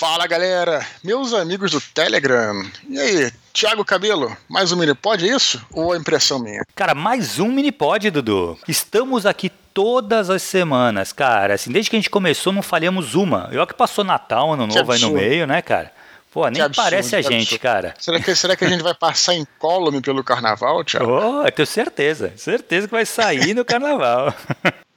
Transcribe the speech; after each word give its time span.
Fala 0.00 0.26
galera, 0.26 0.80
meus 1.04 1.34
amigos 1.34 1.72
do 1.72 1.78
Telegram. 1.78 2.64
E 2.88 2.98
aí, 2.98 3.30
Thiago 3.52 3.84
Cabelo, 3.84 4.34
mais 4.48 4.72
um 4.72 4.76
Minipod, 4.76 5.22
é 5.28 5.36
isso? 5.36 5.62
Ou 5.74 5.94
é 5.94 5.98
impressão 5.98 6.38
minha? 6.38 6.64
Cara, 6.74 6.94
mais 6.94 7.38
um 7.38 7.48
Minipod, 7.48 8.10
Dudu. 8.10 8.58
Estamos 8.66 9.26
aqui 9.26 9.50
todas 9.74 10.30
as 10.30 10.40
semanas, 10.42 11.12
cara. 11.12 11.52
Assim, 11.52 11.70
desde 11.70 11.90
que 11.90 11.96
a 11.96 11.98
gente 11.98 12.08
começou, 12.08 12.50
não 12.50 12.62
falhamos 12.62 13.14
uma. 13.14 13.50
E 13.52 13.58
olha 13.58 13.66
que 13.66 13.74
passou 13.74 14.02
Natal, 14.02 14.54
Ano 14.54 14.66
Novo 14.66 14.90
aí 14.90 15.00
no 15.02 15.10
meio, 15.10 15.46
né, 15.46 15.60
cara? 15.60 15.92
Pô, 16.32 16.48
nem 16.48 16.62
absurdo, 16.62 16.82
parece 16.82 17.14
a 17.14 17.20
gente, 17.20 17.56
absurdo. 17.56 17.60
cara. 17.60 17.94
Será 17.98 18.20
que, 18.20 18.34
será 18.34 18.56
que 18.56 18.64
a 18.64 18.68
gente 18.70 18.82
vai 18.82 18.94
passar 18.94 19.34
incólume 19.34 20.00
pelo 20.00 20.24
carnaval, 20.24 20.82
Thiago? 20.82 21.10
Oh, 21.44 21.52
tenho 21.52 21.66
certeza. 21.66 22.32
Certeza 22.38 22.88
que 22.88 22.94
vai 22.94 23.04
sair 23.04 23.52
no 23.52 23.66
carnaval. 23.66 24.32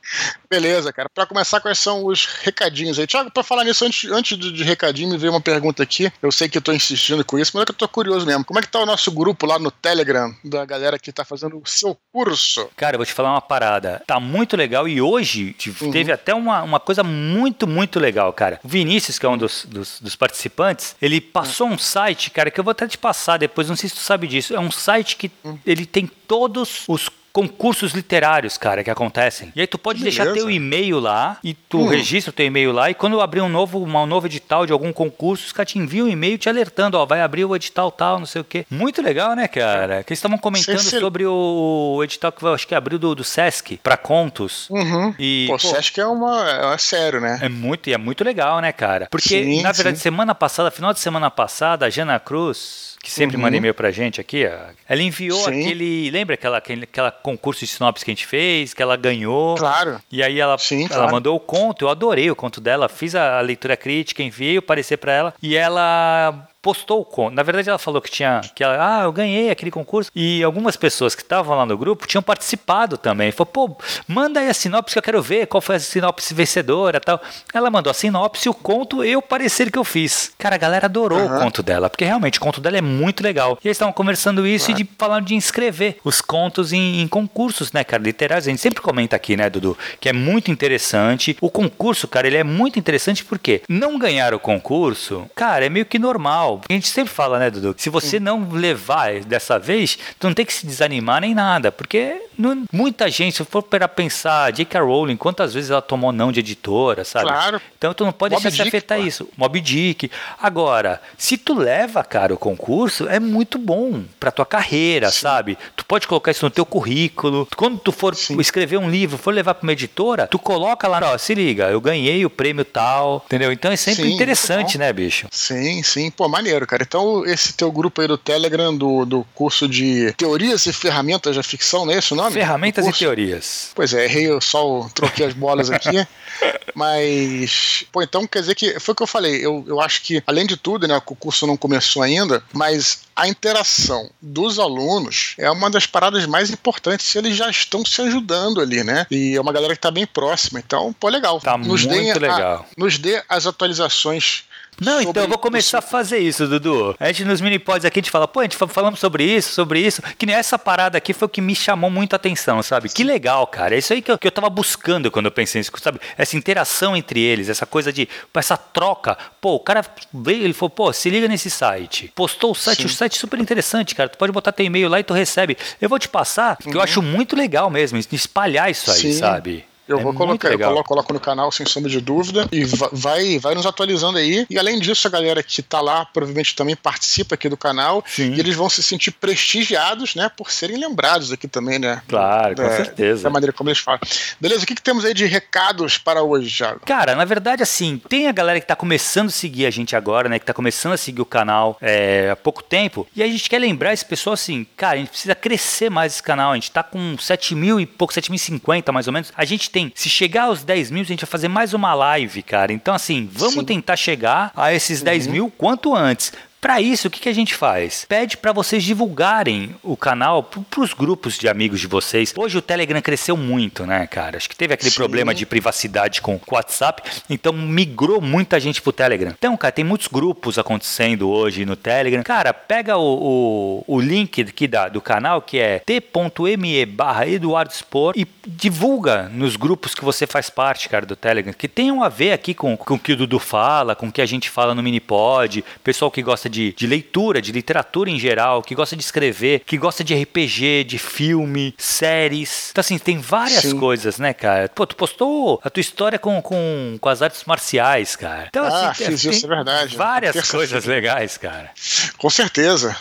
Beleza, 0.49 0.91
cara. 0.91 1.09
Para 1.13 1.25
começar, 1.25 1.59
quais 1.59 1.77
são 1.77 2.05
os 2.05 2.25
recadinhos 2.25 2.99
aí? 2.99 3.07
Tiago, 3.07 3.31
para 3.31 3.43
falar 3.43 3.63
nisso, 3.63 3.85
antes, 3.85 4.09
antes 4.11 4.37
de, 4.37 4.51
de, 4.51 4.63
recadinho, 4.63 5.09
me 5.09 5.17
veio 5.17 5.33
uma 5.33 5.41
pergunta 5.41 5.81
aqui. 5.81 6.11
Eu 6.21 6.31
sei 6.31 6.49
que 6.49 6.57
eu 6.57 6.61
tô 6.61 6.71
insistindo 6.73 7.23
com 7.23 7.39
isso, 7.39 7.51
mas 7.53 7.63
é 7.63 7.65
que 7.65 7.71
eu 7.71 7.75
tô 7.75 7.87
curioso 7.87 8.25
mesmo. 8.25 8.45
Como 8.45 8.59
é 8.59 8.61
que 8.61 8.67
tá 8.67 8.79
o 8.79 8.85
nosso 8.85 9.11
grupo 9.11 9.45
lá 9.45 9.57
no 9.57 9.71
Telegram, 9.71 10.33
da 10.43 10.65
galera 10.65 10.99
que 10.99 11.11
tá 11.11 11.23
fazendo 11.23 11.57
o 11.57 11.67
seu 11.67 11.97
curso? 12.11 12.69
Cara, 12.75 12.95
eu 12.95 12.99
vou 12.99 13.05
te 13.05 13.13
falar 13.13 13.31
uma 13.31 13.41
parada. 13.41 14.03
Tá 14.05 14.19
muito 14.19 14.55
legal 14.55 14.87
e 14.87 15.01
hoje 15.01 15.55
uhum. 15.81 15.91
teve 15.91 16.11
até 16.11 16.33
uma, 16.33 16.61
uma 16.61 16.79
coisa 16.79 17.03
muito, 17.03 17.65
muito 17.65 17.99
legal, 17.99 18.31
cara. 18.33 18.59
O 18.63 18.67
Vinícius, 18.67 19.17
que 19.17 19.25
é 19.25 19.29
um 19.29 19.37
dos, 19.37 19.65
dos, 19.65 19.99
dos 19.99 20.15
participantes, 20.15 20.95
ele 21.01 21.21
passou 21.21 21.67
uhum. 21.67 21.73
um 21.73 21.77
site, 21.77 22.29
cara, 22.29 22.51
que 22.51 22.59
eu 22.59 22.63
vou 22.63 22.71
até 22.71 22.87
te 22.87 22.97
passar 22.97 23.37
depois, 23.37 23.69
não 23.69 23.75
sei 23.75 23.89
se 23.89 23.95
tu 23.95 24.01
sabe 24.01 24.27
disso. 24.27 24.55
É 24.55 24.59
um 24.59 24.71
site 24.71 25.15
que 25.15 25.31
uhum. 25.43 25.57
ele 25.65 25.85
tem 25.85 26.07
todos 26.27 26.83
os 26.87 27.09
concursos 27.33 27.93
literários, 27.93 28.59
cara, 28.59 28.83
que 28.83 28.91
acontecem. 28.91 29.51
E 29.55 29.61
aí 29.61 29.65
tu 29.65 29.79
pode 29.79 30.03
deixar 30.03 30.31
teu 30.31 30.51
e-mail 30.51 30.99
lá 30.99 31.39
e 31.43 31.55
tu 31.55 31.79
hum. 31.79 31.87
registra 31.87 32.29
o 32.29 32.33
teu 32.33 32.45
e-mail 32.45 32.71
lá 32.71 32.91
e 32.91 32.93
quando 32.93 33.19
abrir 33.19 33.41
um 33.41 33.49
novo, 33.49 33.83
um 33.83 34.05
novo 34.05 34.27
edital 34.27 34.67
de 34.67 34.71
algum 34.71 34.93
concurso, 34.93 35.47
os 35.47 35.51
caras 35.51 35.71
te 35.71 35.79
enviam 35.79 36.05
um 36.05 36.09
e-mail 36.09 36.37
te 36.37 36.47
alertando, 36.47 36.95
ó, 36.95 37.05
vai 37.07 37.21
abrir 37.21 37.43
o 37.43 37.55
edital 37.55 37.91
tal, 37.91 38.19
não 38.19 38.27
sei 38.27 38.41
o 38.41 38.43
quê. 38.43 38.67
Muito 38.69 39.01
legal, 39.01 39.35
né, 39.35 39.47
cara? 39.47 40.03
Que 40.03 40.13
eles 40.13 40.19
estavam 40.19 40.37
comentando 40.37 40.77
sobre 40.77 41.25
o 41.25 42.01
edital 42.03 42.31
que 42.31 42.43
eu 42.43 42.53
acho 42.53 42.67
que 42.67 42.75
abriu 42.75 42.99
do, 42.99 43.15
do 43.15 43.23
Sesc 43.23 43.77
para 43.77 43.97
contos. 43.97 44.69
Uhum. 44.69 45.15
E, 45.17 45.45
pô, 45.47 45.53
pô, 45.53 45.59
Sesc 45.59 45.99
é 45.99 46.05
uma, 46.05 46.71
é 46.71 46.77
sério, 46.77 47.19
né? 47.19 47.39
É 47.41 47.49
muito, 47.49 47.89
e 47.89 47.93
é 47.93 47.97
muito 47.97 48.23
legal, 48.23 48.59
né, 48.59 48.71
cara? 48.71 49.07
Porque, 49.09 49.43
sim, 49.43 49.63
na 49.63 49.71
verdade, 49.71 49.97
sim. 49.97 50.03
semana 50.03 50.35
passada, 50.35 50.69
final 50.69 50.93
de 50.93 50.99
semana 50.99 51.31
passada, 51.31 51.87
a 51.87 51.89
Jana 51.89 52.19
Cruz 52.19 52.92
que 53.03 53.11
sempre 53.11 53.35
uhum. 53.35 53.41
manda 53.41 53.57
e-mail 53.57 53.73
pra 53.73 53.91
gente 53.91 54.21
aqui, 54.21 54.45
ela 54.45 55.03
enviou 55.03 55.37
Sim. 55.43 55.59
aquele. 55.59 56.09
Lembra 56.09 56.35
aquela, 56.35 56.57
aquele 56.57 56.83
aquela 56.85 57.11
concurso 57.11 57.59
de 57.59 57.67
sinopse 57.67 58.05
que 58.05 58.09
a 58.09 58.13
gente 58.13 58.25
fez, 58.25 58.73
que 58.73 58.81
ela 58.81 58.95
ganhou? 58.95 59.57
Claro. 59.57 60.01
E 60.09 60.23
aí 60.23 60.39
ela, 60.39 60.57
Sim, 60.57 60.85
ela 60.85 60.95
claro. 60.95 61.11
mandou 61.11 61.35
o 61.35 61.39
conto, 61.39 61.83
eu 61.83 61.89
adorei 61.89 62.31
o 62.31 62.35
conto 62.35 62.61
dela, 62.61 62.87
fiz 62.87 63.13
a 63.13 63.41
leitura 63.41 63.75
crítica, 63.75 64.23
enviei 64.23 64.57
o 64.57 64.61
parecer 64.61 64.95
para 64.95 65.11
ela, 65.11 65.33
e 65.43 65.53
ela 65.53 66.47
postou 66.63 67.01
o 67.01 67.05
conto. 67.05 67.35
Na 67.35 67.43
verdade, 67.43 67.69
ela 67.69 67.77
falou 67.77 68.01
que 68.01 68.09
tinha. 68.09 68.39
Que 68.55 68.63
ela, 68.63 69.01
ah, 69.01 69.03
eu 69.03 69.11
ganhei 69.11 69.51
aquele 69.51 69.69
concurso. 69.69 70.09
E 70.15 70.41
algumas 70.41 70.77
pessoas 70.77 71.13
que 71.13 71.21
estavam 71.21 71.57
lá 71.57 71.65
no 71.65 71.77
grupo 71.77 72.07
tinham 72.07 72.23
participado 72.23 72.97
também. 72.97 73.31
Falou, 73.31 73.51
pô, 73.51 73.77
manda 74.07 74.39
aí 74.39 74.47
a 74.47 74.53
sinopse 74.53 74.93
que 74.93 74.99
eu 74.99 75.03
quero 75.03 75.21
ver 75.21 75.45
qual 75.45 75.59
foi 75.59 75.75
a 75.75 75.79
sinopse 75.79 76.33
vencedora 76.33 77.01
tal. 77.01 77.21
Ela 77.53 77.69
mandou 77.69 77.91
a 77.91 77.93
sinopse, 77.93 78.47
o 78.47 78.53
conto 78.53 79.03
e 79.03 79.15
o 79.15 79.21
parecer 79.21 79.69
que 79.69 79.77
eu 79.77 79.83
fiz. 79.83 80.31
Cara, 80.37 80.55
a 80.55 80.57
galera 80.57 80.85
adorou 80.85 81.19
uhum. 81.19 81.37
o 81.37 81.39
conto 81.41 81.61
dela, 81.61 81.89
porque 81.89 82.05
realmente 82.05 82.39
o 82.39 82.41
conto 82.41 82.61
dela 82.61 82.77
é 82.77 82.81
muito 82.81 83.21
legal. 83.21 83.59
E 83.61 83.67
eles 83.67 83.75
estavam 83.75 83.93
conversando 83.93 84.47
isso 84.47 84.71
uhum. 84.71 84.77
e 84.77 84.83
de, 84.83 84.89
falando 84.97 85.25
de 85.25 85.35
inscrever 85.35 85.97
os 86.01 86.21
contos 86.21 86.71
em, 86.71 87.01
em, 87.01 87.07
concursos, 87.09 87.73
né, 87.73 87.83
cara, 87.83 88.01
literários. 88.01 88.47
A 88.47 88.49
gente 88.49 88.61
sempre 88.61 88.81
comenta 88.81 89.17
aqui, 89.17 89.35
né, 89.35 89.49
Dudu, 89.49 89.77
que 89.99 90.07
é 90.07 90.13
muito 90.13 90.49
interessante. 90.49 91.35
O 91.41 91.49
concurso, 91.49 92.07
cara, 92.07 92.25
ele 92.25 92.37
é 92.37 92.43
muito 92.43 92.79
interessante 92.79 93.25
porque 93.25 93.61
não 93.67 93.99
ganhar 93.99 94.33
o 94.33 94.39
concurso, 94.39 95.29
cara, 95.35 95.65
é 95.65 95.69
meio 95.69 95.85
que 95.85 95.99
normal 95.99 96.52
legal. 96.55 96.61
A 96.69 96.73
gente 96.73 96.87
sempre 96.87 97.13
fala, 97.13 97.39
né, 97.39 97.49
Dudu? 97.49 97.75
Se 97.77 97.89
você 97.89 98.19
não 98.19 98.49
levar 98.49 99.19
dessa 99.21 99.57
vez, 99.59 99.97
tu 100.19 100.27
não 100.27 100.33
tem 100.33 100.45
que 100.45 100.53
se 100.53 100.65
desanimar 100.65 101.21
nem 101.21 101.33
nada, 101.33 101.71
porque 101.71 102.21
não, 102.37 102.63
muita 102.71 103.09
gente, 103.09 103.37
se 103.37 103.45
for 103.45 103.61
para 103.61 103.87
pensar, 103.87 104.51
J.K. 104.51 104.79
Rowling, 104.79 105.17
quantas 105.17 105.53
vezes 105.53 105.69
ela 105.69 105.81
tomou 105.81 106.11
não 106.11 106.31
de 106.31 106.39
editora, 106.39 107.03
sabe? 107.03 107.27
Claro. 107.27 107.61
Então 107.77 107.93
tu 107.93 108.03
não 108.05 108.11
pode 108.11 108.33
Mob 108.33 108.43
deixar 108.43 108.63
Dick, 108.63 108.75
afetar 108.75 108.97
pô. 108.97 109.05
isso. 109.05 109.29
Mob 109.37 109.59
Dick. 109.59 110.09
Agora, 110.41 111.01
se 111.17 111.37
tu 111.37 111.53
leva, 111.53 112.03
cara, 112.03 112.33
o 112.33 112.37
concurso, 112.37 113.07
é 113.07 113.19
muito 113.19 113.57
bom 113.57 114.03
pra 114.19 114.31
tua 114.31 114.45
carreira, 114.45 115.09
Sim. 115.09 115.21
sabe? 115.21 115.57
Tu 115.75 115.85
pode 115.85 116.07
colocar 116.07 116.31
isso 116.31 116.45
no 116.45 116.49
teu 116.49 116.65
currículo. 116.65 117.47
Quando 117.55 117.77
tu 117.77 117.91
for 117.91 118.15
Sim. 118.15 118.39
escrever 118.39 118.77
um 118.77 118.89
livro, 118.89 119.17
for 119.17 119.33
levar 119.33 119.53
para 119.53 119.63
uma 119.63 119.73
editora, 119.73 120.27
tu 120.27 120.39
coloca 120.39 120.87
lá, 120.87 120.99
ó, 121.13 121.17
se 121.17 121.33
liga, 121.33 121.69
eu 121.69 121.79
ganhei 121.79 122.25
o 122.25 122.29
prêmio 122.29 122.65
tal, 122.65 123.23
entendeu? 123.25 123.51
Então 123.51 123.71
é 123.71 123.75
sempre 123.75 124.03
sim, 124.03 124.13
interessante, 124.13 124.77
né, 124.77 124.91
bicho? 124.91 125.27
Sim, 125.31 125.83
sim. 125.83 126.09
Pô, 126.09 126.27
maneiro, 126.43 126.67
cara. 126.67 126.83
Então, 126.83 127.25
esse 127.25 127.53
teu 127.53 127.71
grupo 127.71 128.01
aí 128.01 128.07
do 128.07 128.17
Telegram, 128.17 128.75
do, 128.75 129.05
do 129.05 129.25
curso 129.33 129.67
de 129.67 130.11
Teorias 130.13 130.65
e 130.65 130.73
Ferramentas 130.73 131.37
da 131.37 131.43
Ficção, 131.43 131.85
não 131.85 131.93
é 131.93 131.97
esse 131.97 132.11
o 132.11 132.15
nome? 132.17 132.33
Ferramentas 132.33 132.85
e 132.85 132.91
Teorias. 132.91 133.71
Pois 133.73 133.93
é, 133.93 134.03
errei, 134.03 134.29
eu 134.29 134.41
só 134.41 134.89
troquei 134.93 135.25
as 135.25 135.33
bolas 135.33 135.71
aqui. 135.71 136.05
Mas, 136.75 137.85
pô, 137.91 138.01
então 138.01 138.25
quer 138.25 138.39
dizer 138.39 138.55
que 138.55 138.79
foi 138.79 138.93
o 138.93 138.95
que 138.95 139.03
eu 139.03 139.07
falei. 139.07 139.45
Eu, 139.45 139.63
eu 139.67 139.79
acho 139.79 140.01
que, 140.01 140.23
além 140.25 140.45
de 140.45 140.57
tudo, 140.57 140.87
né, 140.87 140.97
o 141.05 141.15
curso 141.15 141.45
não 141.45 141.55
começou 141.55 142.01
ainda, 142.01 142.43
mas 142.51 143.03
a 143.15 143.27
interação 143.27 144.09
dos 144.19 144.57
alunos 144.57 145.35
é 145.37 145.51
uma 145.51 145.69
das 145.69 145.85
paradas 145.85 146.25
mais 146.25 146.49
importantes 146.49 147.05
se 147.05 147.17
eles 147.19 147.35
já 147.35 147.47
estão 147.47 147.85
se 147.85 148.01
ajudando 148.01 148.59
ali, 148.59 148.83
né? 148.83 149.05
E 149.11 149.35
é 149.35 149.41
uma 149.41 149.53
galera 149.53 149.73
que 149.73 149.77
está 149.77 149.91
bem 149.91 150.07
próxima. 150.07 150.59
Então, 150.59 150.91
pô, 150.99 151.09
legal. 151.09 151.39
Tá 151.39 151.57
nos 151.59 151.85
muito 151.85 152.19
legal. 152.19 152.65
A, 152.67 152.81
nos 152.81 152.97
dê 152.97 153.21
as 153.29 153.45
atualizações 153.45 154.45
não, 154.79 155.01
então 155.01 155.23
eu 155.23 155.29
vou 155.29 155.37
começar 155.37 155.79
a 155.79 155.81
fazer 155.81 156.19
isso, 156.19 156.47
Dudu. 156.47 156.95
A 156.99 157.07
gente 157.07 157.25
nos 157.25 157.41
mini-pods 157.41 157.85
aqui, 157.85 157.99
a 157.99 158.01
gente 158.01 158.11
fala, 158.11 158.27
pô, 158.27 158.39
a 158.39 158.43
gente 158.43 158.57
falamos 158.57 158.99
sobre 158.99 159.23
isso, 159.23 159.53
sobre 159.53 159.79
isso. 159.79 160.01
Que 160.17 160.25
nem 160.25 160.35
essa 160.35 160.57
parada 160.57 160.97
aqui 160.97 161.13
foi 161.13 161.25
o 161.25 161.29
que 161.29 161.41
me 161.41 161.55
chamou 161.55 161.89
muita 161.89 162.15
atenção, 162.15 162.61
sabe? 162.63 162.89
Que 162.89 163.03
legal, 163.03 163.45
cara. 163.47 163.75
É 163.75 163.77
isso 163.77 163.93
aí 163.93 164.01
que 164.01 164.11
eu, 164.11 164.17
que 164.17 164.27
eu 164.27 164.31
tava 164.31 164.49
buscando 164.49 165.11
quando 165.11 165.25
eu 165.25 165.31
pensei 165.31 165.59
nisso, 165.59 165.71
sabe? 165.81 165.99
Essa 166.17 166.37
interação 166.37 166.95
entre 166.95 167.19
eles, 167.19 167.49
essa 167.49 167.65
coisa 167.65 167.91
de, 167.91 168.07
essa 168.35 168.57
troca. 168.57 169.17
Pô, 169.39 169.55
o 169.55 169.59
cara 169.59 169.85
veio, 170.13 170.43
ele 170.43 170.53
falou, 170.53 170.69
pô, 170.69 170.93
se 170.93 171.09
liga 171.09 171.27
nesse 171.27 171.49
site. 171.49 172.11
Postou 172.15 172.51
o 172.51 172.55
site, 172.55 172.81
Sim. 172.81 172.87
o 172.87 172.89
site 172.89 173.17
é 173.17 173.19
super 173.19 173.39
interessante, 173.39 173.95
cara. 173.95 174.09
Tu 174.09 174.17
pode 174.17 174.31
botar 174.31 174.51
teu 174.51 174.65
e-mail 174.65 174.89
lá 174.89 174.99
e 174.99 175.03
tu 175.03 175.13
recebe. 175.13 175.57
Eu 175.81 175.89
vou 175.89 175.99
te 175.99 176.09
passar, 176.09 176.57
uhum. 176.65 176.73
eu 176.73 176.81
acho 176.81 177.01
muito 177.01 177.35
legal 177.35 177.69
mesmo, 177.69 177.97
espalhar 178.11 178.69
isso 178.69 178.91
aí, 178.91 179.01
Sim. 179.01 179.13
sabe? 179.13 179.65
Eu 179.93 179.99
é 179.99 180.03
vou 180.03 180.13
colocar, 180.13 180.51
eu 180.51 180.59
coloco, 180.59 180.89
coloco, 180.89 181.13
no 181.13 181.19
canal 181.19 181.51
sem 181.51 181.65
sombra 181.65 181.89
de 181.89 182.01
dúvida 182.01 182.47
e 182.51 182.63
vai, 182.91 183.39
vai 183.39 183.55
nos 183.55 183.65
atualizando 183.65 184.17
aí. 184.17 184.45
E 184.49 184.57
além 184.57 184.79
disso, 184.79 185.07
a 185.07 185.11
galera 185.11 185.41
que 185.43 185.61
tá 185.61 185.81
lá 185.81 186.05
provavelmente 186.05 186.55
também 186.55 186.75
participa 186.75 187.35
aqui 187.35 187.47
do 187.49 187.57
canal 187.57 188.03
Sim. 188.07 188.33
e 188.33 188.39
eles 188.39 188.55
vão 188.55 188.69
se 188.69 188.81
sentir 188.81 189.11
prestigiados, 189.11 190.15
né, 190.15 190.29
por 190.35 190.51
serem 190.51 190.77
lembrados 190.77 191.31
aqui 191.31 191.47
também, 191.47 191.79
né? 191.79 192.01
Claro, 192.07 192.55
com 192.55 192.69
certeza. 192.69 193.23
Da 193.23 193.29
maneira 193.29 193.53
como 193.53 193.69
eles 193.69 193.79
falam. 193.79 193.99
Beleza, 194.39 194.63
o 194.63 194.67
que, 194.67 194.75
que 194.75 194.81
temos 194.81 195.05
aí 195.05 195.13
de 195.13 195.25
recados 195.25 195.97
para 195.97 196.23
hoje, 196.23 196.55
Thiago? 196.55 196.81
Cara, 196.85 197.15
na 197.15 197.25
verdade, 197.25 197.63
assim, 197.63 198.01
tem 198.09 198.27
a 198.27 198.31
galera 198.31 198.59
que 198.59 198.67
tá 198.67 198.75
começando 198.75 199.27
a 199.27 199.31
seguir 199.31 199.65
a 199.65 199.71
gente 199.71 199.95
agora, 199.95 200.27
né, 200.29 200.39
que 200.39 200.45
tá 200.45 200.53
começando 200.53 200.93
a 200.93 200.97
seguir 200.97 201.21
o 201.21 201.25
canal 201.25 201.77
é, 201.81 202.29
há 202.31 202.35
pouco 202.35 202.63
tempo, 202.63 203.07
e 203.15 203.23
a 203.23 203.27
gente 203.27 203.49
quer 203.49 203.59
lembrar 203.59 203.93
esse 203.93 204.05
pessoal 204.05 204.33
assim, 204.33 204.65
cara, 204.75 204.95
a 204.95 204.97
gente 204.97 205.09
precisa 205.09 205.35
crescer 205.35 205.89
mais 205.89 206.13
esse 206.13 206.23
canal, 206.23 206.51
a 206.51 206.55
gente 206.55 206.71
tá 206.71 206.83
com 206.83 207.17
7 207.17 207.55
mil 207.55 207.79
e 207.79 207.85
pouco, 207.85 208.13
7.050 208.13 208.91
mais 208.91 209.07
ou 209.07 209.13
menos, 209.13 209.31
a 209.35 209.45
gente 209.45 209.69
tem 209.69 209.82
se 209.95 210.09
chegar 210.09 210.43
aos 210.43 210.63
10 210.63 210.91
mil, 210.91 211.01
a 211.01 211.05
gente 211.05 211.21
vai 211.21 211.29
fazer 211.29 211.47
mais 211.47 211.73
uma 211.73 211.93
live, 211.93 212.41
cara. 212.43 212.71
Então, 212.73 212.93
assim, 212.93 213.29
vamos 213.31 213.55
Sim. 213.55 213.65
tentar 213.65 213.95
chegar 213.95 214.51
a 214.55 214.73
esses 214.73 215.01
10 215.01 215.27
uhum. 215.27 215.31
mil 215.33 215.49
quanto 215.49 215.95
antes. 215.95 216.31
Para 216.63 216.79
isso, 216.79 217.09
o 217.09 217.11
que, 217.11 217.19
que 217.19 217.27
a 217.27 217.33
gente 217.33 217.55
faz? 217.55 218.05
Pede 218.07 218.37
para 218.37 218.53
vocês 218.53 218.81
divulgarem 218.85 219.75
o 219.83 219.97
canal 219.97 220.41
para 220.41 220.79
os 220.79 220.93
grupos 220.93 221.37
de 221.37 221.49
amigos 221.49 221.81
de 221.81 221.87
vocês. 221.87 222.33
Hoje 222.37 222.57
o 222.57 222.61
Telegram 222.61 223.01
cresceu 223.01 223.35
muito, 223.35 223.85
né, 223.85 224.07
cara? 224.07 224.37
Acho 224.37 224.49
que 224.49 224.55
teve 224.55 224.73
aquele 224.73 224.89
Sim. 224.89 224.95
problema 224.95 225.35
de 225.35 225.45
privacidade 225.45 226.21
com 226.21 226.35
o 226.35 226.41
WhatsApp, 226.49 227.03
então 227.29 227.51
migrou 227.51 228.21
muita 228.21 228.61
gente 228.61 228.81
pro 228.81 228.93
Telegram. 228.93 229.33
Então, 229.37 229.57
cara, 229.57 229.73
tem 229.73 229.83
muitos 229.83 230.07
grupos 230.07 230.57
acontecendo 230.57 231.29
hoje 231.29 231.65
no 231.65 231.75
Telegram. 231.75 232.23
Cara, 232.23 232.53
pega 232.53 232.95
o, 232.95 233.83
o, 233.85 233.95
o 233.95 233.99
link 233.99 234.41
aqui 234.41 234.65
da, 234.65 234.87
do 234.87 235.01
canal, 235.01 235.41
que 235.41 235.59
é 235.59 235.79
t.me 235.79 236.85
barra 236.85 237.27
Eduardo 237.27 237.73
Spor, 237.73 238.13
e 238.15 238.25
divulga 238.47 239.29
nos 239.33 239.57
grupos 239.57 239.93
que 239.93 240.05
você 240.05 240.25
faz 240.25 240.49
parte, 240.49 240.87
cara, 240.87 241.05
do 241.05 241.17
Telegram, 241.17 241.51
que 241.51 241.67
tenham 241.67 242.01
a 242.01 242.07
ver 242.07 242.31
aqui 242.31 242.53
com, 242.53 242.77
com 242.77 242.93
o 242.93 242.99
que 242.99 243.11
o 243.11 243.17
Dudu 243.17 243.37
fala, 243.37 243.97
com 243.97 244.07
o 244.07 244.11
que 244.13 244.21
a 244.21 244.25
gente 244.25 244.49
fala 244.49 244.73
no 244.73 244.81
Minipod, 244.81 245.61
pessoal 245.83 246.09
que 246.09 246.21
gosta 246.21 246.52
de, 246.52 246.52
de 246.61 246.87
leitura, 246.87 247.41
de 247.41 247.51
literatura 247.51 248.09
em 248.09 248.19
geral, 248.19 248.61
que 248.61 248.75
gosta 248.75 248.95
de 248.95 249.03
escrever, 249.03 249.61
que 249.65 249.77
gosta 249.77 250.03
de 250.03 250.13
RPG, 250.13 250.83
de 250.83 250.97
filme, 250.97 251.73
séries. 251.77 252.69
Então, 252.71 252.81
assim, 252.81 252.97
tem 252.97 253.19
várias 253.19 253.63
Sim. 253.63 253.79
coisas, 253.79 254.17
né, 254.17 254.33
cara? 254.33 254.69
Pô, 254.69 254.85
tu 254.85 254.95
postou 254.95 255.59
a 255.63 255.69
tua 255.69 255.81
história 255.81 256.19
com, 256.19 256.41
com, 256.41 256.97
com 256.99 257.09
as 257.09 257.21
artes 257.21 257.43
marciais, 257.45 258.15
cara. 258.15 258.47
Então, 258.49 258.65
ah, 258.65 258.89
assim, 258.89 259.05
fiz 259.05 259.23
isso, 259.23 259.45
é 259.45 259.49
verdade. 259.49 259.95
Várias 259.95 260.49
coisas 260.49 260.85
legais, 260.85 261.37
cara. 261.37 261.71
Com 262.17 262.29
certeza. 262.29 262.95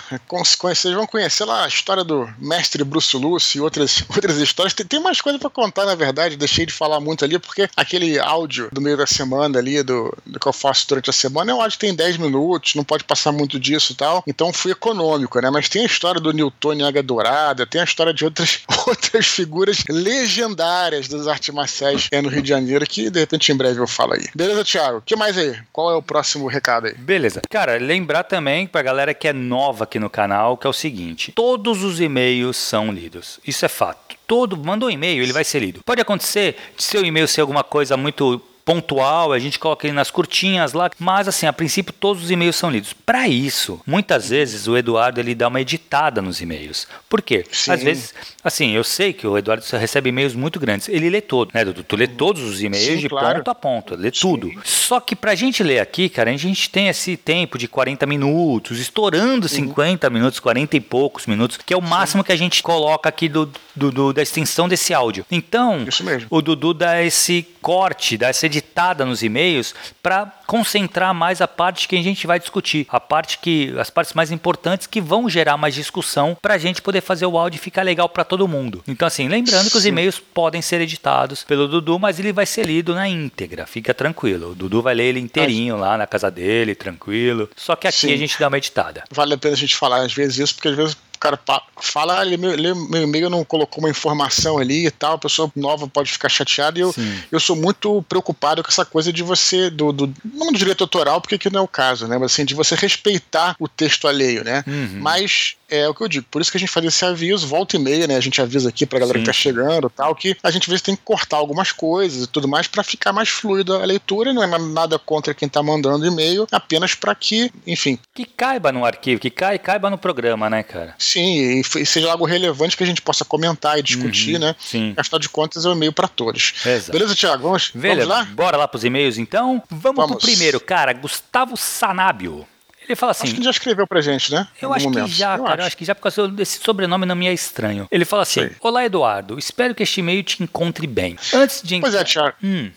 Vocês 0.63 0.95
vão 0.95 1.07
conhecer 1.07 1.45
lá 1.45 1.65
a 1.65 1.69
história 1.69 2.05
do 2.05 2.29
mestre 2.39 2.85
Bruce 2.85 3.17
Luce 3.17 3.59
e 3.59 3.61
outras, 3.61 4.05
outras 4.15 4.37
histórias. 4.39 4.75
Tem, 4.75 4.87
tem 4.87 5.01
mais 5.01 5.21
coisa 5.21 5.39
para 5.39 5.51
contar, 5.51 5.85
na 5.85 5.95
verdade. 5.95 6.37
Deixei 6.37 6.67
de 6.67 6.73
falar 6.73 7.01
muito 7.01 7.25
ali, 7.25 7.39
porque 7.39 7.69
aquele 7.77 8.19
áudio 8.19 8.69
do 8.73 8.81
meio 8.81 8.97
da 8.97 9.07
semana 9.07 9.59
ali, 9.59 9.83
do, 9.83 10.17
do 10.25 10.39
que 10.39 10.47
eu 10.47 10.53
faço 10.53 10.87
durante 10.89 11.11
a 11.11 11.13
semana, 11.13 11.53
é 11.53 11.55
um 11.55 11.61
áudio 11.61 11.79
que 11.79 11.87
tem 11.87 11.95
10 11.95 12.17
minutos, 12.19 12.75
não 12.75 12.85
pode 12.85 13.05
passar 13.05 13.33
muito 13.33 13.42
disso 13.47 13.93
e 13.93 13.97
tal. 13.97 14.23
Então 14.27 14.53
fui 14.53 14.73
econômico, 14.73 15.41
né? 15.41 15.51
Mas 15.51 15.69
tem 15.69 15.83
a 15.83 15.87
história 15.87 16.21
do 16.21 16.33
Newton 16.33 16.85
Águia 16.85 17.03
Dourada, 17.03 17.67
tem 17.67 17.81
a 17.81 17.85
história 17.85 18.13
de 18.13 18.25
outras, 18.25 18.61
outras 18.87 19.27
figuras 19.27 19.85
legendárias 19.89 21.09
das 21.09 21.27
artes 21.27 21.55
marciais 21.55 22.09
é, 22.11 22.21
no 22.21 22.29
Rio 22.29 22.43
de 22.43 22.49
Janeiro, 22.49 22.87
que 22.87 23.11
de 23.11 23.21
repente 23.21 23.53
em 23.53 23.57
breve 23.57 23.81
eu 23.81 23.87
falo 23.87 24.15
aí. 24.15 24.27
Beleza, 24.35 24.65
Thiago? 24.65 24.99
O 24.99 25.03
que 25.03 25.17
mais 25.17 25.37
aí? 25.37 25.57
Qual 25.73 25.91
é 25.91 25.95
o 25.95 26.03
próximo 26.03 26.47
recado 26.47 26.87
aí? 26.87 26.95
Beleza. 26.95 27.43
Cara, 27.51 27.77
lembrar 27.79 28.25
também 28.25 28.67
pra 28.67 28.83
galera 28.83 29.15
que 29.15 29.29
é 29.29 29.33
nova 29.33 29.85
aqui 29.85 29.99
no 29.99 30.11
canal, 30.11 30.57
que 30.57 30.67
é 30.67 30.71
o 30.71 30.73
seguinte: 30.73 31.33
todos 31.33 31.83
os 31.83 32.01
e-mails 32.01 32.57
são 32.57 32.93
lidos. 32.93 33.39
Isso 33.47 33.65
é 33.65 33.69
fato. 33.69 34.17
Todo, 34.27 34.57
mandou 34.57 34.89
um 34.89 34.93
e-mail, 34.93 35.23
ele 35.23 35.33
vai 35.33 35.45
ser 35.45 35.59
lido. 35.59 35.83
Pode 35.85 36.01
acontecer 36.01 36.57
de 36.77 36.83
seu 36.83 37.05
e-mail 37.05 37.29
ser 37.29 37.43
alguma 37.43 37.63
coisa 37.63 37.97
muito 37.97 38.41
pontual, 38.65 39.33
a 39.33 39.39
gente 39.39 39.59
coloca 39.59 39.87
ele 39.87 39.95
nas 39.95 40.11
curtinhas 40.11 40.73
lá, 40.73 40.91
mas 40.99 41.29
assim, 41.29 41.47
a 41.47 41.53
princípio 41.53 41.93
todos 41.93 42.25
os 42.25 42.31
e-mails 42.31 42.57
são 42.57 42.71
lidos. 42.71 42.93
Para 42.93 43.29
isso, 43.29 43.81
muitas 43.87 44.29
vezes 44.31 44.67
o 44.67 44.77
Eduardo 44.77 45.21
ele 45.21 45.35
dá 45.35 45.49
uma 45.49 45.61
editada 45.61 46.23
nos 46.23 46.41
e-mails. 46.41 46.87
Por 47.09 47.23
quê? 47.23 47.45
Sim. 47.51 47.73
Às 47.73 47.83
vezes, 47.83 48.15
assim, 48.43 48.71
eu 48.71 48.85
sei 48.85 49.13
que 49.13 49.27
o 49.27 49.37
Eduardo 49.37 49.65
recebe 49.73 50.11
e-mails 50.11 50.35
muito 50.35 50.61
grandes, 50.61 50.89
ele 50.89 51.11
lê 51.11 51.21
todo, 51.21 51.51
né, 51.53 51.65
Dudu? 51.65 51.83
Tu 51.83 51.97
lê 51.97 52.07
todos 52.07 52.43
os 52.43 52.63
e-mails 52.63 52.87
Sim, 52.87 52.97
de 52.99 53.09
claro. 53.09 53.39
ponto 53.39 53.51
a 53.51 53.55
ponto, 53.55 53.95
lê 53.95 54.11
Sim. 54.13 54.21
tudo. 54.21 54.53
Só 54.65 55.01
que 55.01 55.17
pra 55.17 55.35
gente 55.35 55.63
ler 55.63 55.81
aqui, 55.81 56.09
cara, 56.09 56.31
a 56.31 56.37
gente 56.37 56.71
tem 56.71 56.89
esse 56.89 57.17
tempo 57.17 57.59
de 57.59 57.67
40 57.69 58.07
minutos, 58.07 58.79
estourando 58.79 59.49
50 59.49 60.07
uhum. 60.07 60.13
minutos, 60.13 60.41
40 60.41 60.77
e 60.77 60.81
poucos 60.81 61.27
minutos, 61.27 61.59
que 61.65 61.75
é 61.75 61.77
o 61.77 61.83
máximo 61.83 62.23
que 62.23 62.33
a 62.33 62.37
gente 62.37 62.63
coloca 62.63 63.09
aqui 63.09 63.29
do, 63.29 63.51
do, 63.75 63.91
do 63.91 64.13
da 64.13 64.23
extensão 64.23 64.69
desse 64.69 64.95
áudio. 64.95 65.25
Então, 65.31 65.85
o 66.31 66.41
Dudu 66.41 66.75
dá 66.75 67.03
esse 67.03 67.47
corte, 67.61 68.17
dá 68.17 68.29
essa 68.29 68.49
editada 68.53 69.05
nos 69.05 69.23
e-mails 69.23 69.75
para 70.03 70.27
concentrar 70.47 71.15
mais 71.15 71.41
a 71.41 71.49
parte 71.49 71.89
que 71.89 71.97
a 71.97 72.03
gente 72.03 72.27
vai 72.27 72.39
discutir, 72.39 72.87
a 72.89 73.01
parte 73.01 73.39
que 73.39 73.75
as 73.79 73.91
partes 73.91 74.13
mais 74.13 74.31
importantes 74.31 74.87
que 74.87 75.01
vão 75.01 75.29
gerar 75.29 75.57
mais 75.57 75.75
discussão 75.75 76.37
para 76.41 76.55
a 76.55 76.59
gente 76.59 76.83
poder 76.83 77.01
fazer 77.01 77.27
o 77.27 77.39
áudio 77.39 77.61
ficar 77.61 77.83
legal 77.83 78.09
para 78.09 78.25
todo 78.25 78.47
mundo. 78.47 78.83
Então 78.87 79.07
assim, 79.09 79.29
lembrando 79.29 79.71
que 79.71 79.77
os 79.77 79.87
e-mails 79.87 80.19
podem 80.19 80.61
ser 80.61 80.81
editados 80.81 81.43
pelo 81.45 81.67
Dudu, 81.67 81.99
mas 81.99 82.19
ele 82.19 82.33
vai 82.33 82.47
ser 82.47 82.67
lido 82.67 82.95
na 82.95 83.09
íntegra, 83.09 83.67
fica 83.67 83.95
tranquilo. 83.95 84.51
O 84.51 84.55
Dudu 84.55 84.83
vai 84.83 84.95
ler 84.95 85.05
ele 85.05 85.21
inteirinho 85.21 85.77
lá 85.77 85.97
na 85.97 86.07
casa 86.07 86.31
dele, 86.31 86.75
tranquilo. 86.75 87.49
Só 87.57 87.75
que 87.77 87.89
aqui 87.89 88.09
Sim. 88.09 88.13
a 88.13 88.17
gente 88.17 88.39
dá 88.39 88.49
uma 88.49 88.59
editada. 88.59 89.05
Vale 89.11 89.35
a 89.35 89.39
pena 89.39 89.55
a 89.55 89.59
gente 89.59 89.77
falar 89.77 90.03
às 90.03 90.13
vezes 90.13 90.39
isso, 90.39 90.55
porque 90.55 90.69
às 90.69 90.77
vezes 90.77 90.97
cara 91.23 91.39
fala, 91.81 92.21
ah, 92.21 92.25
meu, 92.37 92.59
meu 92.89 93.03
e-mail 93.03 93.31
não 93.31 93.45
colocou 93.45 93.79
uma 93.79 93.91
informação 93.91 94.59
ali 94.59 94.87
e 94.87 94.91
tal, 94.91 95.15
a 95.15 95.19
pessoa 95.19 95.51
nova 95.55 95.87
pode 95.87 96.11
ficar 96.11 96.29
chateada 96.29 96.79
e 96.79 96.83
eu, 96.83 96.93
eu 97.31 97.39
sou 97.39 97.55
muito 97.55 98.03
preocupado 98.09 98.61
com 98.61 98.69
essa 98.69 98.85
coisa 98.85 99.13
de 99.13 99.23
você, 99.23 99.71
do, 99.71 99.93
do 99.93 100.13
não 100.25 100.51
do 100.51 100.59
direito 100.59 100.83
autoral, 100.83 101.21
porque 101.21 101.37
aqui 101.37 101.49
não 101.49 101.61
é 101.61 101.63
o 101.63 101.69
caso, 101.69 102.09
né, 102.09 102.19
mas 102.19 102.33
assim, 102.33 102.45
de 102.45 102.55
você 102.55 102.75
respeitar 102.75 103.55
o 103.61 103.69
texto 103.69 104.09
alheio, 104.09 104.43
né, 104.43 104.65
uhum. 104.67 104.99
mas 105.01 105.55
é 105.73 105.89
o 105.89 105.95
que 105.95 106.03
eu 106.03 106.09
digo, 106.09 106.27
por 106.31 106.43
isso 106.43 106.51
que 106.51 106.59
a 106.59 106.61
gente 106.61 106.71
faz 106.71 106.85
esse 106.85 107.05
aviso, 107.05 107.47
volta 107.47 107.77
e 107.77 107.79
meia, 107.79 108.07
né, 108.07 108.17
a 108.17 108.21
gente 108.21 108.41
avisa 108.41 108.69
aqui 108.69 108.85
pra 108.85 108.99
galera 108.99 109.19
Sim. 109.19 109.23
que 109.23 109.27
tá 109.27 109.33
chegando 109.33 109.89
tal, 109.89 110.15
que 110.15 110.37
a 110.43 110.51
gente 110.51 110.65
às 110.65 110.69
vezes 110.69 110.83
tem 110.83 110.95
que 110.95 111.03
cortar 111.03 111.39
algumas 111.39 111.73
coisas 111.73 112.25
e 112.25 112.27
tudo 112.27 112.47
mais 112.47 112.67
para 112.67 112.83
ficar 112.83 113.13
mais 113.13 113.29
fluida 113.29 113.83
a 113.83 113.85
leitura, 113.85 114.33
não 114.33 114.43
é 114.43 114.59
nada 114.59 114.99
contra 114.99 115.33
quem 115.33 115.49
tá 115.49 115.63
mandando 115.63 116.07
e-mail, 116.07 116.47
apenas 116.53 116.95
para 116.95 117.15
que, 117.15 117.51
enfim... 117.67 117.99
Que 118.15 118.25
caiba 118.25 118.71
no 118.71 118.85
arquivo, 118.85 119.21
que 119.21 119.31
cai, 119.31 119.59
caiba 119.59 119.89
no 119.89 119.97
programa, 119.97 120.51
né, 120.51 120.63
cara? 120.63 120.95
Sim, 120.99 121.61
e 121.61 121.87
seja 121.87 122.11
algo 122.11 122.25
relevante 122.25 122.77
que 122.77 122.85
a 122.85 122.87
gente 122.87 123.01
possa 123.01 123.25
comentar 123.25 123.79
e 123.79 123.83
discutir, 123.83 124.35
uhum, 124.35 124.41
né? 124.41 124.57
Sim. 124.59 124.93
Afinal 124.97 125.19
de 125.19 125.29
contas, 125.29 125.65
é 125.65 125.69
um 125.69 125.73
e-mail 125.73 125.93
para 125.93 126.09
todos. 126.09 126.55
Exato. 126.65 126.93
Beleza, 126.93 127.15
Tiago? 127.15 127.43
Vamos, 127.43 127.71
vamos 127.75 128.07
lá? 128.07 128.25
Bora 128.25 128.57
lá 128.57 128.69
pros 128.69 128.85
e-mails 128.85 129.19
então? 129.19 129.63
Vamos, 129.71 129.97
vamos. 129.97 130.17
pro 130.17 130.31
primeiro, 130.31 130.61
cara. 130.61 130.93
Gustavo 130.93 131.57
Sanábio. 131.57 132.47
Ele 132.93 132.97
fala 132.97 133.13
assim. 133.13 133.25
Acho 133.25 133.35
que 133.37 133.43
já 133.43 133.51
escreveu 133.51 133.87
pra 133.87 134.01
gente, 134.01 134.31
né? 134.31 134.47
Eu 134.61 134.73
acho 134.73 134.85
momento. 134.85 135.07
que 135.07 135.13
já, 135.13 135.37
eu 135.37 135.45
cara. 135.45 135.55
Acho. 135.55 135.63
Eu 135.63 135.67
acho 135.67 135.77
que 135.77 135.85
já 135.85 135.95
por 135.95 136.03
causa 136.03 136.29
desse 136.29 136.61
sobrenome 136.63 137.07
não 137.07 137.17
me 137.17 137.27
é 137.27 137.33
estranho. 137.33 137.89
Ele 137.91 138.05
fala 138.05 138.23
assim: 138.23 138.51
Olá, 138.61 138.85
Eduardo. 138.85 139.39
Espero 139.39 139.75
que 139.75 139.83
este 139.83 140.01
e-mail 140.01 140.23
te 140.23 140.43
encontre 140.43 140.87
bem. 140.87 141.17
Antes 141.33 141.63
de. 141.63 141.81
Pois 141.81 141.95
é, 141.95 142.05
Tiago. 142.05 142.37
Hum. 142.43 142.71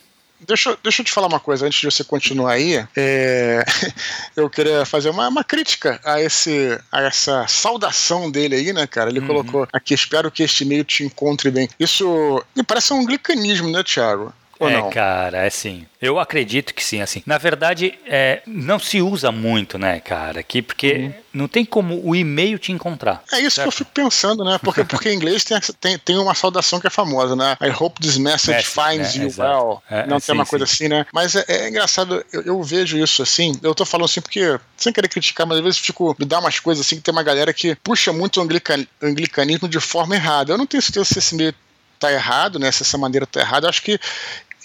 Deixa, 0.48 0.78
deixa 0.84 1.02
eu 1.02 1.06
te 1.06 1.12
falar 1.12 1.28
uma 1.28 1.40
coisa 1.40 1.66
antes 1.66 1.80
de 1.80 1.86
você 1.86 2.04
continuar 2.04 2.54
aí. 2.54 2.86
É, 2.96 3.64
eu 4.36 4.50
queria 4.50 4.86
fazer 4.86 5.10
uma, 5.10 5.28
uma, 5.28 5.44
crítica 5.44 6.00
a, 6.04 6.22
esse, 6.22 6.80
a 6.92 7.02
essa 7.02 7.48
saudação 7.48 8.30
dele 8.30 8.56
aí, 8.56 8.74
né, 8.74 8.86
cara? 8.86 9.10
Ele 9.10 9.20
uhum. 9.20 9.28
colocou 9.28 9.68
aqui: 9.74 9.94
espero 9.94 10.32
que 10.32 10.44
este 10.44 10.64
e-mail 10.64 10.84
te 10.84 11.04
encontre 11.04 11.52
bem. 11.52 11.68
Isso 11.80 12.44
me 12.56 12.64
parece 12.64 12.94
um 12.94 13.06
glicanismo, 13.06 13.70
né, 13.70 13.84
Thiago? 13.84 14.34
Ou 14.60 14.70
é, 14.70 14.74
não? 14.74 14.90
cara, 14.90 15.44
é 15.44 15.48
assim. 15.48 15.86
Eu 16.02 16.20
acredito 16.20 16.74
que 16.74 16.84
sim, 16.84 17.02
assim. 17.02 17.22
Na 17.26 17.38
verdade, 17.38 17.98
é, 18.06 18.42
não 18.46 18.80
se 18.80 19.02
usa 19.02 19.32
muito, 19.32 19.78
né, 19.78 20.00
cara, 20.00 20.40
aqui, 20.40 20.62
porque 20.62 20.94
uhum. 20.94 21.14
não 21.34 21.48
tem 21.48 21.66
como 21.66 22.00
o 22.04 22.16
e-mail 22.16 22.58
te 22.58 22.72
encontrar. 22.72 23.24
É 23.32 23.40
isso 23.40 23.56
certo? 23.56 23.64
que 23.64 23.68
eu 23.68 23.72
fico 23.72 23.92
pensando, 23.92 24.44
né? 24.44 24.58
Porque, 24.64 24.84
porque 24.84 25.10
em 25.10 25.16
inglês 25.16 25.44
tem, 25.44 25.60
tem, 25.80 25.98
tem 25.98 26.18
uma 26.18 26.34
saudação 26.34 26.80
que 26.80 26.88
é 26.88 26.90
famosa, 26.90 27.36
né? 27.36 27.58
I 27.62 27.70
hope 27.70 28.00
this 28.00 28.18
message, 28.18 28.66
finds 28.66 29.16
né? 29.16 29.24
you 29.24 29.28
Exato. 29.28 29.66
well. 29.66 29.84
É, 29.90 30.08
não 30.08 30.18
é, 30.18 30.20
tem 30.20 30.28
sim, 30.28 30.32
uma 30.34 30.46
coisa 30.46 30.66
sim. 30.66 30.74
assim, 30.74 30.88
né? 30.88 31.06
Mas 31.12 31.36
é, 31.36 31.44
é 31.48 31.70
engraçado, 31.70 32.24
eu, 32.32 32.42
eu, 32.44 32.64
vejo 32.64 32.98
isso 32.98 33.22
assim. 33.22 33.60
Eu 33.62 33.76
tô 33.76 33.86
falando 33.86 34.06
assim 34.06 34.22
porque, 34.22 34.58
sem 34.78 34.94
querer 34.94 35.10
criticar, 35.10 35.46
mas 35.46 35.58
às 35.58 35.64
vezes 35.64 35.80
fico, 35.80 36.16
me 36.18 36.26
dá 36.26 36.40
umas 36.40 36.60
coisas 36.60 36.86
assim 36.86 36.96
que 36.96 37.02
tem 37.02 37.12
uma 37.12 37.24
galera 37.24 37.54
que 37.54 37.76
puxa 37.84 38.14
muito 38.14 38.40
o 38.40 38.44
anglican, 38.44 38.86
anglicanismo 39.02 39.68
de 39.68 39.80
forma 39.80 40.16
errada. 40.16 40.54
Eu 40.54 40.58
não 40.58 40.66
tenho 40.66 40.82
certeza 40.82 41.06
se 41.06 41.20
esse 41.20 41.36
meio 41.36 41.54
tá 42.00 42.12
errado, 42.12 42.60
né? 42.60 42.72
Se 42.72 42.84
essa 42.84 42.98
maneira 42.98 43.26
tá 43.26 43.42
errada. 43.42 43.66
Eu 43.66 43.70
acho 43.70 43.82
que 43.82 44.00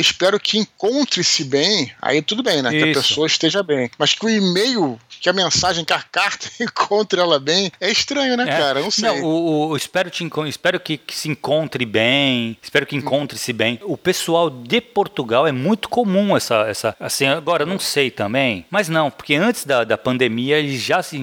espero 0.00 0.40
que 0.40 0.58
encontre-se 0.58 1.44
bem, 1.44 1.92
aí 2.00 2.22
tudo 2.22 2.42
bem, 2.42 2.62
né? 2.62 2.70
Isso. 2.74 2.84
Que 2.84 2.90
a 2.90 3.02
pessoa 3.02 3.26
esteja 3.26 3.62
bem. 3.62 3.90
Mas 3.98 4.14
que 4.14 4.24
o 4.24 4.30
e-mail 4.30 4.98
que 5.20 5.28
a 5.28 5.32
mensagem, 5.32 5.84
que 5.84 5.92
a 5.92 6.02
carta 6.02 6.48
encontre 6.60 7.20
ela 7.20 7.38
bem, 7.38 7.70
é 7.80 7.90
estranho, 7.90 8.36
né, 8.36 8.44
é. 8.44 8.58
cara? 8.58 8.80
Não 8.80 8.90
sei. 8.90 9.04
Não, 9.04 9.22
o, 9.22 9.68
o 9.68 9.76
espero, 9.76 10.10
te, 10.10 10.28
espero 10.46 10.80
que, 10.80 10.96
que, 10.96 11.14
se 11.14 11.28
encontre 11.28 11.84
bem, 11.84 12.56
espero 12.62 12.86
que 12.86 12.96
encontre-se 12.96 13.52
bem. 13.52 13.78
O 13.82 13.96
pessoal 13.96 14.48
de 14.48 14.80
Portugal 14.80 15.46
é 15.46 15.52
muito 15.52 15.88
comum 15.88 16.36
essa, 16.36 16.66
essa 16.68 16.96
assim, 16.98 17.26
agora 17.26 17.66
não 17.66 17.78
sei 17.78 18.10
também, 18.10 18.64
mas 18.70 18.88
não, 18.88 19.10
porque 19.10 19.34
antes 19.34 19.64
da, 19.64 19.84
da 19.84 19.98
pandemia 19.98 20.58
eles 20.58 20.80
já 20.80 21.02
se 21.02 21.20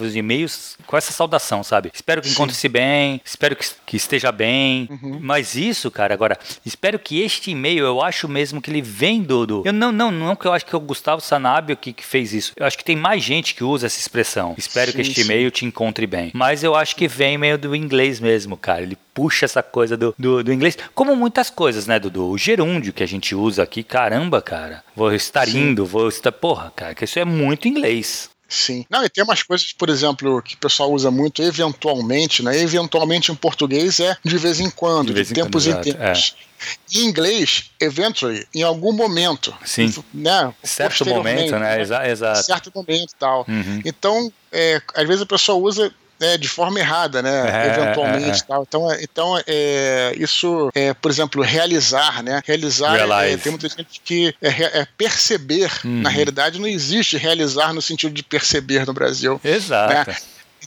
os 0.00 0.16
e-mails 0.16 0.76
com 0.86 0.96
essa 0.96 1.12
saudação, 1.12 1.62
sabe? 1.62 1.90
Espero 1.92 2.22
que 2.22 2.28
encontre-se 2.28 2.68
bem, 2.68 3.20
espero 3.24 3.56
que, 3.56 3.66
que 3.86 3.96
esteja 3.96 4.30
bem, 4.30 4.88
uhum. 4.90 5.18
mas 5.20 5.54
isso, 5.54 5.90
cara, 5.90 6.14
agora, 6.14 6.38
espero 6.64 6.98
que 6.98 7.20
este 7.20 7.50
e-mail, 7.50 7.84
eu 7.84 8.02
acho 8.02 8.28
mesmo 8.28 8.60
que 8.60 8.70
ele 8.70 8.82
vem 8.82 9.22
do, 9.22 9.46
do 9.46 9.62
eu 9.64 9.72
não, 9.72 9.90
não, 9.90 10.10
não 10.10 10.36
que 10.36 10.46
eu 10.46 10.52
acho 10.52 10.64
que 10.64 10.74
é 10.74 10.78
o 10.78 10.80
Gustavo 10.80 11.20
Sanabio 11.20 11.76
que, 11.76 11.92
que 11.92 12.04
fez 12.04 12.32
isso, 12.32 12.52
eu 12.56 12.66
acho 12.66 12.78
que 12.78 12.84
tem 12.84 12.96
mais 12.96 13.22
gente 13.22 13.39
gente 13.40 13.54
que 13.54 13.64
usa 13.64 13.86
essa 13.86 13.98
expressão. 13.98 14.54
Espero 14.56 14.90
sim, 14.90 14.96
que 14.96 15.02
este 15.02 15.20
e-mail 15.22 15.50
te 15.50 15.64
encontre 15.64 16.06
bem. 16.06 16.30
Mas 16.34 16.62
eu 16.62 16.74
acho 16.74 16.94
que 16.94 17.08
vem 17.08 17.36
meio 17.36 17.58
do 17.58 17.74
inglês 17.74 18.20
mesmo, 18.20 18.56
cara. 18.56 18.82
Ele 18.82 18.96
puxa 19.12 19.44
essa 19.44 19.62
coisa 19.62 19.96
do, 19.96 20.14
do, 20.18 20.44
do 20.44 20.52
inglês, 20.52 20.78
como 20.94 21.16
muitas 21.16 21.50
coisas, 21.50 21.86
né, 21.86 21.98
Dudu? 21.98 22.28
O 22.28 22.38
gerúndio 22.38 22.92
que 22.92 23.02
a 23.02 23.08
gente 23.08 23.34
usa 23.34 23.62
aqui, 23.62 23.82
caramba, 23.82 24.40
cara. 24.40 24.84
Vou 24.94 25.12
estar 25.12 25.46
sim. 25.46 25.70
indo, 25.70 25.84
vou 25.84 26.08
estar. 26.08 26.30
Porra, 26.30 26.72
cara, 26.74 26.94
que 26.94 27.04
isso 27.04 27.18
é 27.18 27.24
muito 27.24 27.66
inglês. 27.66 28.30
Sim. 28.50 28.84
Não, 28.90 29.04
e 29.04 29.08
tem 29.08 29.22
umas 29.22 29.44
coisas, 29.44 29.72
por 29.72 29.88
exemplo, 29.88 30.42
que 30.42 30.56
o 30.56 30.58
pessoal 30.58 30.92
usa 30.92 31.08
muito 31.08 31.40
eventualmente, 31.40 32.42
né? 32.42 32.58
Eventualmente 32.58 33.30
em 33.30 33.34
português 33.36 34.00
é 34.00 34.16
de 34.24 34.36
vez 34.36 34.58
em 34.58 34.68
quando, 34.68 35.06
de, 35.06 35.12
vez 35.12 35.28
de 35.28 35.32
em 35.32 35.36
tempos 35.36 35.66
quando, 35.66 35.78
em 35.78 35.92
tempos. 35.92 36.34
É. 36.36 36.98
Em 36.98 37.04
inglês, 37.04 37.70
eventually, 37.80 38.46
em 38.52 38.62
algum 38.62 38.92
momento. 38.92 39.54
Sim. 39.64 39.94
Né? 40.12 40.52
Certo 40.64 41.06
momento, 41.06 41.58
né? 41.58 41.80
Exato. 41.80 42.42
Certo 42.42 42.72
momento 42.74 43.12
e 43.12 43.16
tal. 43.18 43.46
Uhum. 43.48 43.80
Então, 43.84 44.32
é, 44.50 44.82
às 44.96 45.06
vezes 45.06 45.22
a 45.22 45.26
pessoa 45.26 45.56
usa 45.56 45.94
né, 46.20 46.36
de 46.36 46.46
forma 46.46 46.78
errada, 46.78 47.22
né, 47.22 47.30
é, 47.30 47.80
eventualmente, 47.80 48.40
é, 48.40 48.42
é. 48.42 48.46
tal. 48.46 48.62
Então, 48.62 48.92
é, 48.92 49.02
então 49.02 49.42
é, 49.46 50.14
isso, 50.18 50.70
é, 50.74 50.92
por 50.92 51.10
exemplo, 51.10 51.42
realizar, 51.42 52.22
né, 52.22 52.42
realizar, 52.44 52.98
é, 53.26 53.36
tem 53.38 53.50
muita 53.50 53.68
gente 53.68 54.00
que 54.04 54.34
é, 54.42 54.86
perceber, 54.98 55.70
uhum. 55.84 56.02
na 56.02 56.10
realidade 56.10 56.60
não 56.60 56.68
existe 56.68 57.16
realizar 57.16 57.72
no 57.72 57.80
sentido 57.80 58.12
de 58.12 58.22
perceber 58.22 58.86
no 58.86 58.92
Brasil. 58.92 59.40
Exato. 59.42 60.10
Né? 60.10 60.16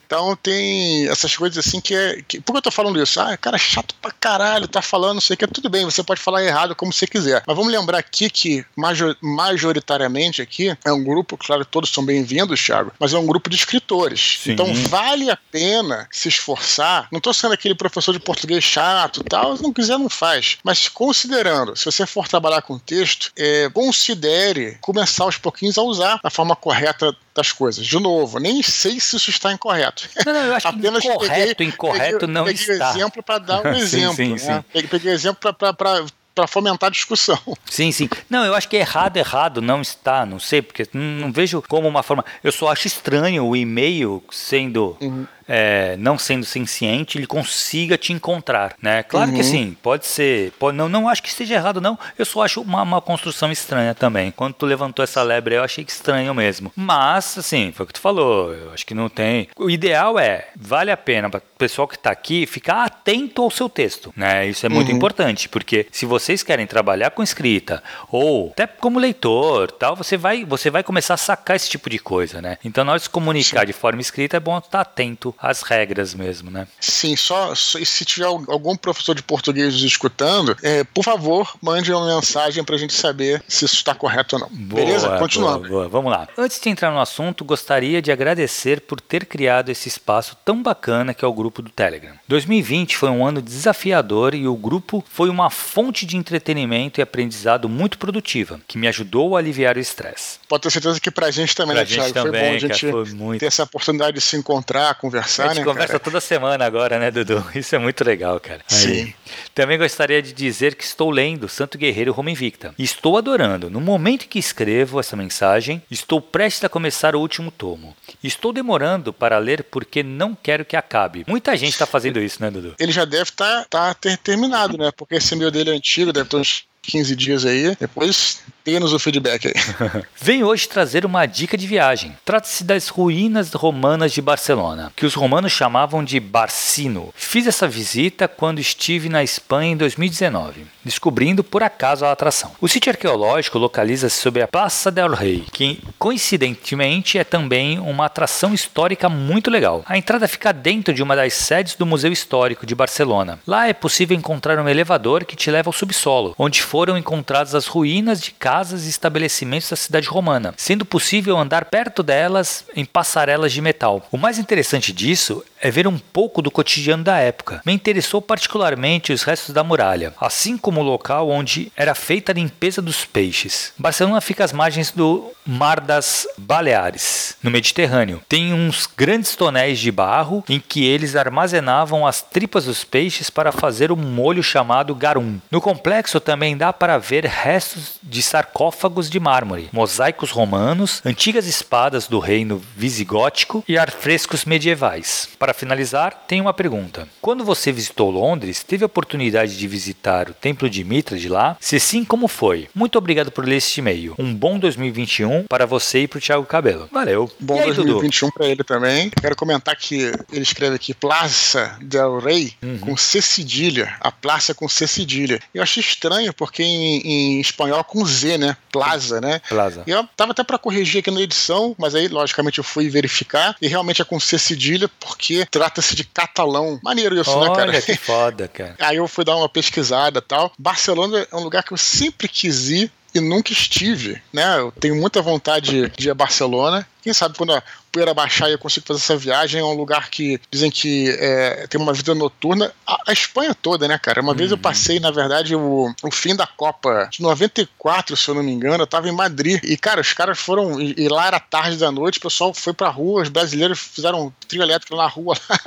Então 0.05 0.35
tem 0.35 1.07
essas 1.07 1.35
coisas 1.35 1.65
assim 1.65 1.81
que 1.81 1.95
é. 1.95 2.21
Que, 2.27 2.39
por 2.39 2.53
que 2.53 2.57
eu 2.59 2.63
tô 2.63 2.71
falando 2.71 3.01
isso? 3.01 3.19
Ah, 3.19 3.35
cara, 3.37 3.57
chato 3.57 3.95
pra 4.01 4.11
caralho, 4.11 4.67
tá 4.67 4.81
falando, 4.81 5.15
não 5.15 5.21
sei 5.21 5.35
o 5.35 5.37
que. 5.37 5.47
Tudo 5.47 5.69
bem, 5.69 5.85
você 5.85 6.03
pode 6.03 6.21
falar 6.21 6.43
errado 6.43 6.75
como 6.75 6.93
você 6.93 7.07
quiser. 7.07 7.43
Mas 7.45 7.55
vamos 7.55 7.71
lembrar 7.71 7.97
aqui 7.97 8.29
que 8.29 8.65
major, 8.75 9.15
majoritariamente 9.21 10.41
aqui 10.41 10.75
é 10.83 10.91
um 10.91 11.03
grupo, 11.03 11.37
claro, 11.37 11.65
todos 11.65 11.89
são 11.89 12.05
bem-vindos, 12.05 12.61
Thiago, 12.61 12.91
mas 12.99 13.13
é 13.13 13.17
um 13.17 13.25
grupo 13.25 13.49
de 13.49 13.55
escritores. 13.55 14.39
Sim. 14.43 14.51
Então 14.51 14.73
vale 14.73 15.29
a 15.29 15.37
pena 15.37 16.07
se 16.11 16.27
esforçar. 16.27 17.07
Não 17.11 17.19
tô 17.19 17.33
sendo 17.33 17.53
aquele 17.53 17.75
professor 17.75 18.13
de 18.13 18.19
português 18.19 18.63
chato 18.63 19.23
tal, 19.23 19.57
se 19.57 19.63
não 19.63 19.73
quiser, 19.73 19.97
não 19.97 20.09
faz. 20.09 20.57
Mas 20.63 20.87
considerando, 20.87 21.75
se 21.75 21.85
você 21.85 22.05
for 22.05 22.27
trabalhar 22.27 22.61
com 22.61 22.77
texto, 22.77 23.31
é, 23.37 23.69
considere 23.73 24.77
começar 24.81 25.23
aos 25.23 25.37
pouquinhos 25.37 25.77
a 25.77 25.81
usar 25.81 26.19
a 26.23 26.29
forma 26.29 26.55
correta 26.55 27.15
das 27.35 27.51
coisas. 27.51 27.85
De 27.85 27.99
novo, 27.99 28.39
nem 28.39 28.61
sei 28.61 28.99
se 28.99 29.15
isso 29.15 29.29
está 29.29 29.51
incorreto. 29.51 29.92
Não, 30.25 30.33
não 30.33 30.41
eu 30.41 30.55
acho 30.55 30.67
Apenas 30.67 31.01
que 31.03 31.09
incorreto, 31.09 31.55
peguei, 31.55 31.67
incorreto 31.67 32.19
peguei, 32.19 32.33
não 32.33 32.45
peguei 32.45 32.73
está. 32.73 32.89
exemplo 32.91 33.23
para 33.23 33.39
dar 33.39 33.65
um 33.65 33.73
exemplo. 33.75 34.15
sim, 34.15 34.37
sim, 34.37 34.47
né? 34.47 34.63
sim. 34.73 34.87
Peguei 34.89 35.11
exemplo 35.11 35.53
para 35.53 36.05
para 36.33 36.47
fomentar 36.47 36.87
a 36.87 36.91
discussão. 36.91 37.39
Sim, 37.65 37.91
sim. 37.91 38.09
Não, 38.29 38.43
eu 38.43 38.55
acho 38.55 38.67
que 38.67 38.75
errado, 38.75 39.17
errado 39.17 39.61
não 39.61 39.81
está, 39.81 40.25
não 40.25 40.39
sei, 40.39 40.61
porque 40.61 40.87
não, 40.91 41.01
não 41.01 41.31
vejo 41.31 41.61
como 41.67 41.87
uma 41.87 42.01
forma. 42.01 42.25
Eu 42.43 42.51
só 42.51 42.69
acho 42.71 42.87
estranho 42.87 43.45
o 43.45 43.55
e-mail 43.55 44.23
sendo 44.31 44.97
uhum 44.99 45.27
é, 45.47 45.95
não 45.97 46.17
sendo 46.17 46.45
senciente, 46.45 47.17
ele 47.17 47.27
consiga 47.27 47.97
te 47.97 48.13
encontrar, 48.13 48.75
né? 48.81 49.03
Claro 49.03 49.31
uhum. 49.31 49.37
que 49.37 49.43
sim, 49.43 49.75
pode 49.81 50.05
ser, 50.05 50.51
pode, 50.59 50.77
não, 50.77 50.89
não 50.89 51.07
acho 51.07 51.21
que 51.21 51.29
esteja 51.29 51.55
errado 51.55 51.81
não, 51.81 51.97
eu 52.17 52.25
só 52.25 52.43
acho 52.43 52.61
uma, 52.61 52.81
uma 52.81 53.01
construção 53.01 53.51
estranha 53.51 53.93
também. 53.93 54.31
Quando 54.31 54.53
tu 54.53 54.65
levantou 54.65 55.03
essa 55.03 55.21
lebre, 55.21 55.55
eu 55.55 55.63
achei 55.63 55.83
estranho 55.87 56.33
mesmo. 56.33 56.71
Mas, 56.75 57.37
assim, 57.37 57.71
foi 57.71 57.83
o 57.83 57.87
que 57.87 57.93
tu 57.93 57.99
falou, 57.99 58.53
eu 58.53 58.73
acho 58.73 58.85
que 58.85 58.93
não 58.93 59.09
tem. 59.09 59.47
O 59.57 59.69
ideal 59.69 60.17
é, 60.17 60.47
vale 60.55 60.91
a 60.91 60.97
pena 60.97 61.29
para 61.29 61.39
o 61.39 61.57
pessoal 61.57 61.87
que 61.87 61.95
está 61.95 62.11
aqui 62.11 62.45
ficar 62.45 62.83
atento 62.83 63.41
ao 63.41 63.51
seu 63.51 63.69
texto, 63.69 64.13
né? 64.15 64.47
Isso 64.47 64.65
é 64.65 64.69
muito 64.69 64.89
uhum. 64.89 64.97
importante, 64.97 65.49
porque 65.49 65.87
se 65.91 66.05
vocês 66.05 66.43
querem 66.43 66.65
trabalhar 66.65 67.11
com 67.11 67.23
escrita 67.23 67.83
ou 68.09 68.51
até 68.51 68.67
como 68.67 68.99
leitor, 68.99 69.71
tal, 69.71 69.95
você 69.95 70.17
vai, 70.17 70.43
você 70.45 70.69
vai 70.69 70.83
começar 70.83 71.15
a 71.15 71.17
sacar 71.17 71.55
esse 71.55 71.69
tipo 71.69 71.89
de 71.89 71.99
coisa, 71.99 72.41
né? 72.41 72.57
Então, 72.63 72.83
na 72.83 72.91
hora 72.91 72.99
de 72.99 73.03
se 73.03 73.09
comunicar 73.09 73.61
sim. 73.61 73.67
de 73.67 73.73
forma 73.73 74.01
escrita, 74.01 74.37
é 74.37 74.39
bom 74.39 74.57
estar 74.57 74.81
atento 74.81 75.32
as 75.37 75.61
regras 75.61 76.13
mesmo, 76.13 76.49
né? 76.49 76.67
Sim, 76.79 77.15
só, 77.15 77.53
se 77.55 78.05
tiver 78.05 78.25
algum 78.25 78.75
professor 78.75 79.15
de 79.15 79.23
português 79.23 79.73
nos 79.73 79.83
escutando, 79.83 80.55
é, 80.61 80.83
por 80.83 81.03
favor, 81.03 81.55
mande 81.61 81.91
uma 81.91 82.15
mensagem 82.15 82.63
para 82.63 82.75
a 82.75 82.77
gente 82.77 82.93
saber 82.93 83.43
se 83.47 83.65
isso 83.65 83.75
está 83.75 83.93
correto 83.95 84.35
ou 84.35 84.41
não. 84.41 84.49
Boa, 84.49 84.83
Beleza? 84.83 85.17
Continuando. 85.17 85.67
Boa, 85.67 85.69
boa. 85.69 85.89
Vamos 85.89 86.11
lá. 86.11 86.27
Antes 86.37 86.59
de 86.59 86.69
entrar 86.69 86.91
no 86.91 86.99
assunto, 86.99 87.43
gostaria 87.43 88.01
de 88.01 88.11
agradecer 88.11 88.81
por 88.81 88.99
ter 88.99 89.25
criado 89.25 89.69
esse 89.69 89.87
espaço 89.87 90.37
tão 90.43 90.61
bacana 90.61 91.13
que 91.13 91.23
é 91.23 91.27
o 91.27 91.33
grupo 91.33 91.61
do 91.61 91.69
Telegram. 91.69 92.13
2020 92.27 92.97
foi 92.97 93.09
um 93.09 93.25
ano 93.25 93.41
desafiador 93.41 94.33
e 94.33 94.47
o 94.47 94.55
grupo 94.55 95.03
foi 95.09 95.29
uma 95.29 95.49
fonte 95.49 96.05
de 96.05 96.17
entretenimento 96.17 96.99
e 96.99 97.01
aprendizado 97.01 97.67
muito 97.67 97.97
produtiva, 97.97 98.59
que 98.67 98.77
me 98.77 98.87
ajudou 98.87 99.35
a 99.35 99.39
aliviar 99.39 99.77
o 99.77 99.79
estresse. 99.79 100.39
Pode 100.47 100.63
ter 100.63 100.71
certeza 100.71 100.99
que 100.99 101.11
para 101.11 101.27
a 101.27 101.31
gente 101.31 101.55
também, 101.55 101.75
pra 101.75 101.83
né, 101.83 101.89
gente 101.89 102.11
Thiago? 102.11 102.13
Também, 102.13 102.41
foi 102.41 102.49
bom 102.49 103.29
a 103.29 103.33
gente 103.33 103.39
ter 103.39 103.45
essa 103.45 103.63
oportunidade 103.63 104.15
de 104.15 104.21
se 104.21 104.35
encontrar, 104.37 104.95
conversar 104.95 105.22
conversar, 105.23 105.43
A 105.43 105.47
gente 105.49 105.59
né, 105.59 105.63
conversa 105.63 105.93
cara? 105.93 105.99
toda 105.99 106.21
semana 106.21 106.65
agora, 106.65 106.99
né, 106.99 107.09
Dudu? 107.09 107.43
Isso 107.55 107.75
é 107.75 107.79
muito 107.79 108.03
legal, 108.03 108.39
cara. 108.39 108.61
Sim. 108.67 108.91
Aí. 108.91 109.15
Também 109.55 109.77
gostaria 109.77 110.21
de 110.21 110.33
dizer 110.33 110.75
que 110.75 110.83
estou 110.83 111.09
lendo 111.09 111.47
Santo 111.47 111.77
Guerreiro 111.77 112.11
Roma 112.11 112.31
Invicta. 112.31 112.73
Estou 112.77 113.17
adorando. 113.17 113.69
No 113.69 113.79
momento 113.79 114.25
em 114.25 114.27
que 114.27 114.39
escrevo 114.39 114.99
essa 114.99 115.15
mensagem, 115.15 115.81
estou 115.89 116.21
prestes 116.21 116.63
a 116.63 116.69
começar 116.69 117.15
o 117.15 117.19
último 117.19 117.51
tomo. 117.51 117.95
Estou 118.23 118.51
demorando 118.51 119.13
para 119.13 119.37
ler 119.37 119.63
porque 119.63 120.03
não 120.03 120.35
quero 120.35 120.65
que 120.65 120.75
acabe. 120.75 121.23
Muita 121.27 121.55
gente 121.55 121.73
está 121.73 121.85
fazendo 121.85 122.19
isso, 122.19 122.41
né, 122.41 122.51
Dudu? 122.51 122.75
Ele 122.79 122.91
já 122.91 123.05
deve 123.05 123.23
estar 123.23 123.65
tá, 123.69 123.93
tá 123.93 124.17
terminado, 124.17 124.77
né? 124.77 124.91
Porque 124.95 125.15
esse 125.15 125.35
meu 125.35 125.51
dele 125.51 125.71
é 125.71 125.73
antigo, 125.73 126.13
deve 126.13 126.29
ter 126.29 126.37
uns 126.37 126.65
15 126.81 127.15
dias 127.15 127.45
aí. 127.45 127.75
Depois 127.79 128.41
Dê-nos 128.65 128.93
o 128.93 128.99
feedback 128.99 129.47
aí. 129.47 129.53
Venho 130.15 130.47
hoje 130.47 130.69
trazer 130.69 131.05
uma 131.05 131.25
dica 131.25 131.57
de 131.57 131.67
viagem. 131.67 132.15
Trata-se 132.23 132.63
das 132.63 132.87
ruínas 132.87 133.51
romanas 133.53 134.13
de 134.13 134.21
Barcelona, 134.21 134.91
que 134.95 135.05
os 135.05 135.13
romanos 135.13 135.51
chamavam 135.51 136.03
de 136.03 136.19
Barcino. 136.19 137.13
Fiz 137.15 137.45
essa 137.45 137.67
visita 137.67 138.27
quando 138.27 138.59
estive 138.59 139.09
na 139.09 139.21
Espanha 139.21 139.73
em 139.73 139.77
2019, 139.77 140.65
descobrindo 140.83 141.43
por 141.43 141.63
acaso 141.63 142.05
a 142.05 142.11
atração. 142.11 142.51
O 142.59 142.67
sítio 142.67 142.91
arqueológico 142.91 143.57
localiza-se 143.57 144.15
sobre 144.15 144.41
a 144.41 144.47
Praça 144.47 144.91
del 144.91 145.13
Rei, 145.13 145.45
que 145.51 145.81
coincidentemente 145.97 147.17
é 147.17 147.23
também 147.23 147.79
uma 147.79 148.05
atração 148.05 148.53
histórica 148.53 149.09
muito 149.09 149.49
legal. 149.49 149.83
A 149.85 149.97
entrada 149.97 150.27
fica 150.27 150.51
dentro 150.51 150.93
de 150.93 151.03
uma 151.03 151.15
das 151.15 151.33
sedes 151.33 151.75
do 151.75 151.85
Museu 151.85 152.11
Histórico 152.11 152.65
de 152.65 152.75
Barcelona. 152.75 153.39
Lá 153.47 153.67
é 153.67 153.73
possível 153.73 154.17
encontrar 154.17 154.59
um 154.59 154.69
elevador 154.69 155.25
que 155.25 155.35
te 155.35 155.49
leva 155.49 155.69
ao 155.69 155.73
subsolo, 155.73 156.35
onde 156.37 156.61
foram 156.61 156.97
encontradas 156.97 157.55
as 157.55 157.67
ruínas 157.67 158.21
de 158.21 158.31
casas 158.31 158.85
e 158.85 158.89
estabelecimentos 158.89 159.69
da 159.69 159.75
cidade 159.75 160.07
romana, 160.07 160.53
sendo 160.57 160.85
possível 160.85 161.37
andar 161.37 161.65
perto 161.65 162.03
delas 162.03 162.65
em 162.75 162.85
passarelas 162.85 163.51
de 163.51 163.61
metal. 163.61 164.05
O 164.11 164.17
mais 164.17 164.37
interessante 164.37 164.91
disso 164.91 165.43
é 165.63 165.71
ver 165.71 165.87
um 165.87 165.97
pouco 165.97 166.41
do 166.41 166.51
cotidiano 166.51 167.05
da 167.05 167.17
época. 167.19 167.61
Me 167.65 167.71
interessou 167.71 168.21
particularmente 168.21 169.13
os 169.13 169.23
restos 169.23 169.55
da 169.55 169.63
muralha, 169.63 170.13
assim 170.19 170.57
como 170.57 170.81
o 170.81 170.83
local 170.83 171.29
onde 171.29 171.71
era 171.77 171.95
feita 171.95 172.33
a 172.33 172.35
limpeza 172.35 172.81
dos 172.81 173.05
peixes. 173.05 173.71
Barcelona 173.77 174.19
fica 174.19 174.43
às 174.43 174.51
margens 174.51 174.91
do 174.91 175.31
Mar 175.45 175.79
das 175.79 176.27
Baleares, 176.37 177.37
no 177.41 177.49
Mediterrâneo. 177.49 178.21
Tem 178.27 178.53
uns 178.53 178.85
grandes 178.85 179.37
tonéis 179.37 179.79
de 179.79 179.89
barro 179.89 180.43
em 180.49 180.59
que 180.59 180.85
eles 180.85 181.15
armazenavam 181.15 182.05
as 182.05 182.21
tripas 182.21 182.65
dos 182.65 182.83
peixes 182.83 183.29
para 183.29 183.53
fazer 183.53 183.89
um 183.89 183.95
molho 183.95 184.43
chamado 184.43 184.93
garum. 184.93 185.39
No 185.49 185.61
complexo 185.61 186.19
também 186.19 186.57
dá 186.57 186.73
para 186.73 186.97
ver 186.97 187.23
restos 187.25 187.99
de 188.03 188.21
sarcófagos 188.21 189.09
de 189.09 189.19
mármore, 189.19 189.69
mosaicos 189.71 190.31
romanos, 190.31 191.01
antigas 191.05 191.47
espadas 191.47 192.05
do 192.05 192.19
reino 192.19 192.61
visigótico 192.75 193.63
e 193.65 193.77
arfrescos 193.77 194.43
medievais. 194.43 195.29
Para 195.39 195.52
finalizar, 195.53 196.25
tenho 196.27 196.43
uma 196.43 196.53
pergunta. 196.53 197.07
Quando 197.21 197.43
você 197.43 197.71
visitou 197.71 198.11
Londres, 198.11 198.63
teve 198.63 198.83
a 198.83 198.87
oportunidade 198.87 199.57
de 199.57 199.67
visitar 199.67 200.29
o 200.29 200.33
Templo 200.33 200.69
de 200.69 200.83
Mitra 200.83 201.17
de 201.17 201.29
lá? 201.29 201.55
Se 201.59 201.79
sim, 201.79 202.03
como 202.03 202.27
foi? 202.27 202.67
Muito 202.75 202.97
obrigado 202.97 203.31
por 203.31 203.45
ler 203.45 203.57
este 203.57 203.79
e-mail. 203.79 204.15
Um 204.17 204.33
bom 204.33 204.59
2021 204.59 205.45
para 205.47 205.65
você 205.65 206.03
e 206.03 206.07
para 206.07 206.17
o 206.17 206.21
Thiago 206.21 206.45
Cabelo. 206.45 206.89
Valeu. 206.91 207.31
Bom 207.39 207.59
aí, 207.59 207.73
2021 207.73 208.31
para 208.31 208.47
ele 208.47 208.63
também. 208.63 209.09
Quero 209.09 209.35
comentar 209.35 209.75
que 209.75 210.11
ele 210.31 210.43
escreve 210.43 210.75
aqui 210.75 210.93
Plaza 210.93 211.77
del 211.81 212.19
Rey 212.19 212.53
uhum. 212.61 212.79
com 212.79 212.97
C 212.97 213.21
cedilha. 213.21 213.95
A 213.99 214.11
praça 214.11 214.53
com 214.53 214.67
C 214.67 214.87
cedilha. 214.87 215.39
Eu 215.53 215.63
achei 215.63 215.81
estranho 215.81 216.33
porque 216.33 216.63
em, 216.63 217.01
em 217.01 217.39
espanhol 217.39 217.83
com 217.83 218.05
Z 218.05 218.33
né? 218.37 218.57
Plaza, 218.71 219.21
né? 219.21 219.41
Plaza. 219.47 219.83
E 219.85 219.91
eu 219.91 220.07
tava 220.15 220.31
até 220.31 220.43
para 220.43 220.57
corrigir 220.57 220.99
aqui 220.99 221.11
na 221.11 221.21
edição, 221.21 221.75
mas 221.77 221.95
aí, 221.95 222.07
logicamente, 222.07 222.57
eu 222.57 222.63
fui 222.63 222.89
verificar 222.89 223.55
e 223.61 223.67
realmente 223.67 224.01
é 224.01 224.05
com 224.05 224.19
C 224.19 224.37
cedilha, 224.37 224.89
porque 224.99 225.42
trata-se 225.45 225.95
de 225.95 226.03
catalão. 226.03 226.79
Maneiro 226.83 227.19
isso, 227.19 227.31
Olha, 227.31 227.49
né, 227.49 227.55
cara? 227.55 227.81
Que 227.81 227.97
foda, 227.97 228.47
cara. 228.53 228.75
Aí 228.79 228.97
eu 228.97 229.07
fui 229.07 229.23
dar 229.23 229.35
uma 229.35 229.49
pesquisada 229.49 230.19
e 230.19 230.21
tal. 230.21 230.51
Barcelona 230.57 231.27
é 231.31 231.35
um 231.35 231.43
lugar 231.43 231.63
que 231.63 231.73
eu 231.73 231.77
sempre 231.77 232.27
quis 232.27 232.69
ir 232.69 232.91
e 233.13 233.19
nunca 233.19 233.51
estive, 233.51 234.21
né? 234.31 234.59
Eu 234.59 234.71
tenho 234.71 234.95
muita 234.95 235.21
vontade 235.21 235.89
de 235.95 236.07
ir 236.07 236.11
a 236.11 236.15
Barcelona. 236.15 236.87
Quem 237.03 237.13
sabe 237.13 237.37
quando 237.37 237.53
a 237.53 237.61
poeira 237.91 238.13
baixar 238.13 238.49
e 238.49 238.53
eu 238.53 238.57
consigo 238.57 238.87
fazer 238.87 238.99
essa 238.99 239.15
viagem, 239.15 239.61
é 239.61 239.63
um 239.63 239.73
lugar 239.73 240.09
que 240.09 240.41
dizem 240.49 240.71
que 240.71 241.09
é, 241.19 241.67
tem 241.67 241.79
uma 241.79 241.93
vida 241.93 242.15
noturna. 242.15 242.73
A, 242.87 242.97
a, 243.07 243.13
Espanha 243.13 243.53
toda, 243.53 243.87
né, 243.87 243.99
cara? 243.99 244.21
Uma 244.21 244.31
uhum. 244.31 244.37
vez 244.37 244.49
eu 244.49 244.57
uhum. 244.57 244.61
passei, 244.61 244.99
na 244.99 245.11
verdade, 245.11 245.55
o, 245.55 245.93
o 246.01 246.11
fim 246.11 246.35
da 246.35 246.47
Copa 246.47 247.07
de 247.11 247.21
94, 247.21 248.17
se 248.17 248.27
eu 248.27 248.35
não 248.35 248.41
me 248.41 248.51
engano, 248.51 248.81
eu 248.81 248.87
tava 248.87 249.07
em 249.07 249.11
Madrid. 249.11 249.61
E, 249.63 249.77
cara, 249.77 250.01
os 250.01 250.11
caras 250.11 250.39
foram. 250.39 250.81
E, 250.81 250.95
e 250.97 251.07
lá 251.07 251.27
era 251.27 251.39
tarde 251.39 251.77
da 251.77 251.91
noite, 251.91 252.17
o 252.17 252.21
pessoal 252.21 252.51
foi 252.53 252.73
pra 252.73 252.89
rua, 252.89 253.21
os 253.21 253.29
brasileiros 253.29 253.79
fizeram 253.79 254.33
trio 254.47 254.63
elétrico 254.63 254.95
na 254.95 255.07
rua 255.07 255.37
lá, 255.49 255.59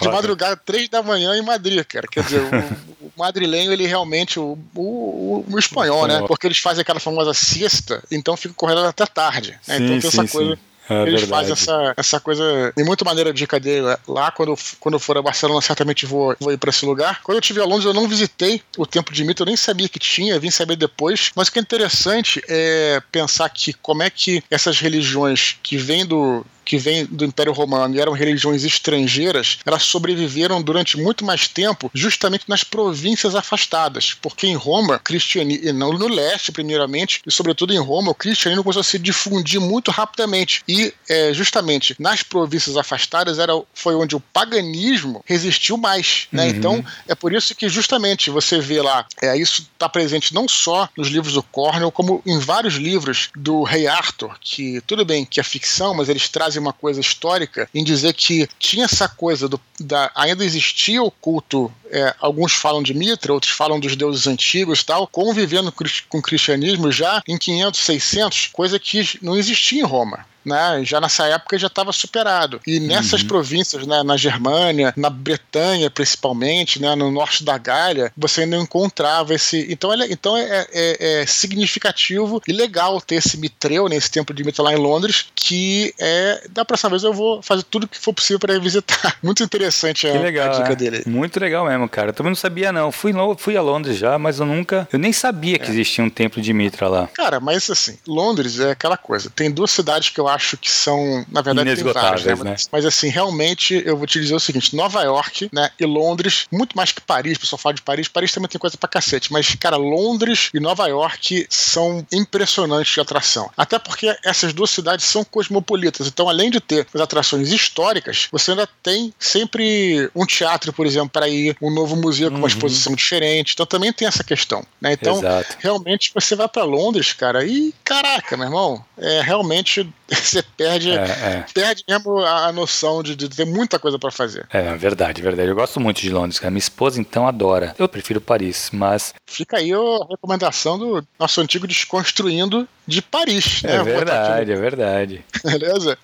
de 0.00 0.08
madrugada, 0.08 0.56
três 0.56 0.88
da 0.88 1.02
manhã 1.02 1.36
em 1.36 1.42
Madrid, 1.42 1.84
cara. 1.84 2.08
Quer 2.08 2.24
dizer, 2.24 2.40
o, 2.40 3.06
o 3.06 3.12
madrilenho, 3.16 3.72
ele 3.72 3.86
realmente, 3.86 4.40
o, 4.40 4.58
o, 4.74 5.44
o 5.48 5.58
espanhol, 5.58 6.08
né? 6.08 6.24
Porque 6.26 6.46
eles 6.46 6.58
fazem 6.58 6.82
aquela 6.82 6.98
famosa 6.98 7.32
siesta, 7.34 8.02
então 8.10 8.36
fica 8.36 8.54
correndo 8.54 8.80
até 8.80 9.06
tarde. 9.06 9.52
Né? 9.68 9.76
Sim, 9.76 9.84
então 9.84 10.00
tem 10.00 10.10
sim, 10.10 10.20
essa 10.20 10.32
coisa. 10.32 10.56
Sim 10.56 10.61
é 10.88 11.02
Eles 11.02 11.20
verdade. 11.22 11.30
fazem 11.30 11.52
essa, 11.52 11.94
essa 11.96 12.20
coisa. 12.20 12.72
Tem 12.74 12.84
muito 12.84 13.04
maneira 13.04 13.30
a 13.30 13.32
dica 13.32 13.58
dele 13.60 13.86
lá. 14.06 14.30
Quando, 14.30 14.54
quando 14.80 14.94
eu 14.94 15.00
for 15.00 15.16
a 15.16 15.22
Barcelona, 15.22 15.60
certamente 15.60 16.06
vou, 16.06 16.34
vou 16.40 16.52
ir 16.52 16.58
para 16.58 16.70
esse 16.70 16.84
lugar. 16.84 17.20
Quando 17.22 17.36
eu 17.36 17.40
estive 17.40 17.60
a 17.60 17.64
Londres, 17.64 17.84
eu 17.84 17.94
não 17.94 18.08
visitei 18.08 18.62
o 18.76 18.86
Templo 18.86 19.14
de 19.14 19.24
Mito, 19.24 19.42
eu 19.42 19.46
nem 19.46 19.56
sabia 19.56 19.88
que 19.88 19.98
tinha, 19.98 20.38
vim 20.38 20.50
saber 20.50 20.76
depois. 20.76 21.30
Mas 21.36 21.48
o 21.48 21.52
que 21.52 21.58
é 21.58 21.62
interessante 21.62 22.42
é 22.48 23.00
pensar 23.12 23.48
que 23.48 23.72
como 23.72 24.02
é 24.02 24.10
que 24.10 24.42
essas 24.50 24.78
religiões 24.80 25.56
que 25.62 25.76
vêm 25.76 26.04
do, 26.04 26.44
que 26.64 26.78
vêm 26.78 27.06
do 27.06 27.24
Império 27.24 27.52
Romano 27.52 27.94
e 27.94 28.00
eram 28.00 28.12
religiões 28.12 28.64
estrangeiras, 28.64 29.58
elas 29.64 29.84
sobreviveram 29.84 30.62
durante 30.62 30.96
muito 30.98 31.24
mais 31.24 31.48
tempo 31.48 31.90
justamente 31.94 32.44
nas 32.48 32.64
províncias 32.64 33.34
afastadas, 33.34 34.16
porque 34.20 34.46
em 34.46 34.54
Roma, 34.54 34.98
cristianismo, 34.98 35.92
no 35.98 36.08
leste 36.08 36.52
primeiramente, 36.52 37.20
e 37.26 37.30
sobretudo 37.30 37.72
em 37.72 37.78
Roma, 37.78 38.10
o 38.10 38.14
cristianismo 38.14 38.64
começou 38.64 38.80
a 38.80 38.84
se 38.84 38.98
difundir 38.98 39.60
muito 39.60 39.90
rapidamente 39.90 40.62
e 40.68 40.92
é, 41.08 41.32
justamente 41.32 41.94
nas 41.98 42.22
províncias 42.22 42.76
afastadas 42.76 43.38
era, 43.38 43.52
foi 43.74 43.94
onde 43.94 44.16
o 44.16 44.20
paganismo 44.20 45.22
resistiu 45.26 45.76
mais, 45.76 46.26
né? 46.32 46.44
Uhum. 46.44 46.50
Então 46.50 46.84
é 47.08 47.14
por 47.14 47.32
isso 47.32 47.54
que 47.54 47.68
justamente 47.68 48.30
você 48.30 48.60
vê 48.60 48.80
lá, 48.80 49.06
é, 49.20 49.36
isso 49.36 49.66
está 49.72 49.88
presente 49.88 50.34
não 50.34 50.48
só 50.48 50.88
nos 50.96 51.08
livros 51.08 51.34
do 51.34 51.42
Cornell, 51.42 51.90
como 51.90 52.22
em 52.26 52.38
vários 52.38 52.74
livros 52.74 53.30
do 53.36 53.62
Rei 53.62 53.86
Arthur, 53.86 54.36
que 54.40 54.80
tudo 54.86 55.04
bem 55.04 55.24
que 55.24 55.40
é 55.40 55.42
ficção, 55.42 55.94
mas 55.94 56.08
eles 56.08 56.28
trazem 56.28 56.51
uma 56.58 56.72
coisa 56.72 57.00
histórica 57.00 57.68
em 57.74 57.84
dizer 57.84 58.12
que 58.14 58.48
tinha 58.58 58.84
essa 58.84 59.08
coisa 59.08 59.48
do, 59.48 59.60
da, 59.78 60.10
ainda 60.14 60.44
existia 60.44 61.02
o 61.02 61.10
culto, 61.10 61.72
é, 61.90 62.14
alguns 62.20 62.52
falam 62.52 62.82
de 62.82 62.94
Mitra, 62.94 63.32
outros 63.32 63.52
falam 63.52 63.80
dos 63.80 63.96
deuses 63.96 64.26
antigos 64.26 64.82
tal, 64.82 65.06
convivendo 65.06 65.72
com 66.08 66.18
o 66.18 66.22
cristianismo 66.22 66.90
já 66.90 67.22
em 67.26 67.38
500, 67.38 67.80
600, 67.80 68.46
coisa 68.52 68.78
que 68.78 69.18
não 69.22 69.36
existia 69.36 69.80
em 69.80 69.86
Roma 69.86 70.26
né, 70.44 70.82
já 70.84 71.00
nessa 71.00 71.26
época 71.26 71.58
já 71.58 71.66
estava 71.66 71.92
superado. 71.92 72.60
E 72.66 72.80
nessas 72.80 73.22
uhum. 73.22 73.28
províncias, 73.28 73.86
né, 73.86 74.02
na 74.02 74.16
Germânia, 74.16 74.92
na 74.96 75.10
Bretanha 75.10 75.90
principalmente, 75.90 76.80
né, 76.80 76.94
no 76.94 77.10
norte 77.10 77.44
da 77.44 77.56
Gália, 77.58 78.12
você 78.16 78.46
não 78.46 78.62
encontrava 78.62 79.34
esse. 79.34 79.66
Então, 79.70 79.92
ele, 79.92 80.06
então 80.10 80.36
é, 80.36 80.66
é, 80.72 81.20
é 81.22 81.26
significativo 81.26 82.42
e 82.46 82.52
legal 82.52 83.00
ter 83.00 83.16
esse 83.16 83.36
mitreu, 83.36 83.88
né, 83.88 83.96
esse 83.96 84.10
templo 84.10 84.34
de 84.34 84.44
Mitra 84.44 84.62
lá 84.62 84.72
em 84.72 84.76
Londres, 84.76 85.26
que 85.34 85.94
é. 85.98 86.42
Da 86.50 86.64
próxima 86.64 86.90
vez 86.90 87.02
eu 87.02 87.12
vou 87.12 87.42
fazer 87.42 87.62
tudo 87.64 87.88
que 87.88 87.98
for 87.98 88.12
possível 88.12 88.38
para 88.38 88.58
visitar. 88.58 89.16
Muito 89.22 89.42
interessante 89.42 90.06
a, 90.08 90.12
legal, 90.12 90.50
a 90.54 90.58
dica 90.58 90.72
é. 90.72 90.76
dele. 90.76 91.02
Muito 91.06 91.38
legal 91.38 91.66
mesmo, 91.66 91.88
cara. 91.88 92.10
Eu 92.10 92.12
também 92.12 92.30
não 92.30 92.36
sabia, 92.36 92.72
não. 92.72 92.90
Fui, 92.90 93.12
fui 93.38 93.56
a 93.56 93.62
Londres 93.62 93.96
já, 93.96 94.18
mas 94.18 94.38
eu 94.38 94.46
nunca. 94.46 94.88
Eu 94.92 94.98
nem 94.98 95.12
sabia 95.12 95.58
que 95.58 95.66
é. 95.66 95.70
existia 95.70 96.04
um 96.04 96.10
templo 96.10 96.42
de 96.42 96.52
Mitra 96.52 96.88
lá. 96.88 97.08
Cara, 97.14 97.40
mas 97.40 97.68
assim, 97.70 97.96
Londres 98.06 98.60
é 98.60 98.72
aquela 98.72 98.96
coisa. 98.96 99.30
Tem 99.30 99.50
duas 99.50 99.70
cidades 99.70 100.10
que 100.10 100.20
eu 100.20 100.28
acho 100.32 100.56
que 100.56 100.70
são, 100.70 101.24
na 101.30 101.40
verdade, 101.40 101.74
tem 101.74 101.92
vários, 101.92 102.24
né? 102.24 102.34
né? 102.34 102.56
Mas 102.70 102.84
assim, 102.84 103.08
realmente, 103.08 103.82
eu 103.84 103.96
vou 103.96 104.06
te 104.06 104.20
dizer 104.20 104.34
o 104.34 104.40
seguinte: 104.40 104.74
Nova 104.74 105.02
York, 105.02 105.48
né, 105.52 105.70
e 105.78 105.84
Londres, 105.84 106.46
muito 106.50 106.76
mais 106.76 106.92
que 106.92 107.00
Paris, 107.00 107.36
o 107.36 107.40
pessoal 107.40 107.58
fala 107.58 107.74
de 107.74 107.82
Paris, 107.82 108.08
Paris 108.08 108.32
também 108.32 108.48
tem 108.48 108.58
coisa 108.58 108.76
pra 108.76 108.88
cacete, 108.88 109.32
mas, 109.32 109.54
cara, 109.54 109.76
Londres 109.76 110.50
e 110.52 110.60
Nova 110.60 110.86
York 110.86 111.46
são 111.48 112.06
impressionantes 112.12 112.92
de 112.92 113.00
atração. 113.00 113.50
Até 113.56 113.78
porque 113.78 114.14
essas 114.24 114.52
duas 114.52 114.70
cidades 114.70 115.04
são 115.04 115.24
cosmopolitas, 115.24 116.06
então, 116.06 116.28
além 116.28 116.50
de 116.50 116.60
ter 116.60 116.86
as 116.94 117.00
atrações 117.00 117.50
históricas, 117.50 118.28
você 118.30 118.52
ainda 118.52 118.68
tem 118.82 119.12
sempre 119.18 120.10
um 120.14 120.26
teatro, 120.26 120.72
por 120.72 120.86
exemplo, 120.86 121.10
para 121.10 121.28
ir, 121.28 121.56
um 121.60 121.70
novo 121.70 121.96
museu 121.96 122.30
com 122.30 122.36
uma 122.36 122.42
uhum. 122.42 122.48
exposição 122.48 122.94
diferente, 122.94 123.52
então 123.54 123.66
também 123.66 123.92
tem 123.92 124.08
essa 124.08 124.24
questão, 124.24 124.64
né? 124.80 124.92
Então, 124.92 125.18
Exato. 125.18 125.56
realmente, 125.58 126.10
você 126.14 126.34
vai 126.34 126.48
para 126.48 126.64
Londres, 126.64 127.12
cara, 127.12 127.44
e 127.44 127.74
caraca, 127.84 128.36
meu 128.36 128.46
irmão, 128.46 128.84
é 128.98 129.20
realmente 129.20 129.88
você 130.28 130.42
perde, 130.42 130.90
é, 130.90 130.94
é. 130.94 131.44
perde 131.52 131.84
mesmo 131.88 132.18
a 132.20 132.52
noção 132.52 133.02
de, 133.02 133.16
de 133.16 133.28
ter 133.28 133.44
muita 133.44 133.78
coisa 133.78 133.98
para 133.98 134.10
fazer. 134.10 134.46
É, 134.50 134.74
verdade, 134.74 135.20
verdade. 135.22 135.48
Eu 135.48 135.54
gosto 135.54 135.80
muito 135.80 136.00
de 136.00 136.10
Londres, 136.10 136.38
cara. 136.38 136.50
Minha 136.50 136.58
esposa, 136.58 137.00
então, 137.00 137.26
adora. 137.26 137.74
Eu 137.78 137.88
prefiro 137.88 138.20
Paris, 138.20 138.70
mas. 138.72 139.14
Fica 139.26 139.58
aí 139.58 139.72
a 139.72 140.06
recomendação 140.08 140.78
do 140.78 141.04
nosso 141.18 141.40
antigo 141.40 141.66
Desconstruindo 141.66 142.68
de 142.86 143.00
Paris, 143.00 143.62
né? 143.62 143.76
É 143.76 143.82
verdade, 143.82 144.52
é 144.52 144.56
verdade. 144.56 145.24
Beleza? 145.44 145.98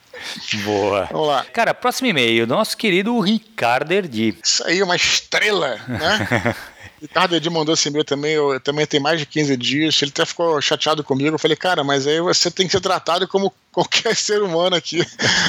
Boa. 0.64 1.08
Vamos 1.10 1.28
lá. 1.28 1.44
Cara, 1.52 1.74
próximo 1.74 2.08
e-mail, 2.08 2.46
nosso 2.46 2.76
querido 2.76 3.18
Ricardo 3.20 3.92
Erdi. 3.92 4.36
Isso 4.42 4.64
aí, 4.66 4.82
uma 4.82 4.96
estrela, 4.96 5.78
né? 5.86 6.54
Ricardo 7.00 7.36
Edi 7.36 7.48
mandou 7.50 7.74
esse 7.74 7.88
e-mail 7.88 8.04
também, 8.04 8.32
eu, 8.32 8.60
também 8.60 8.86
tem 8.86 9.00
mais 9.00 9.20
de 9.20 9.26
15 9.26 9.56
dias. 9.56 10.00
Ele 10.02 10.10
até 10.10 10.24
ficou 10.24 10.60
chateado 10.60 11.02
comigo. 11.04 11.34
Eu 11.34 11.38
falei, 11.38 11.56
cara, 11.56 11.84
mas 11.84 12.06
aí 12.06 12.20
você 12.20 12.50
tem 12.50 12.66
que 12.66 12.72
ser 12.72 12.80
tratado 12.80 13.26
como 13.28 13.52
qualquer 13.72 14.14
ser 14.16 14.42
humano 14.42 14.74
aqui 14.74 14.98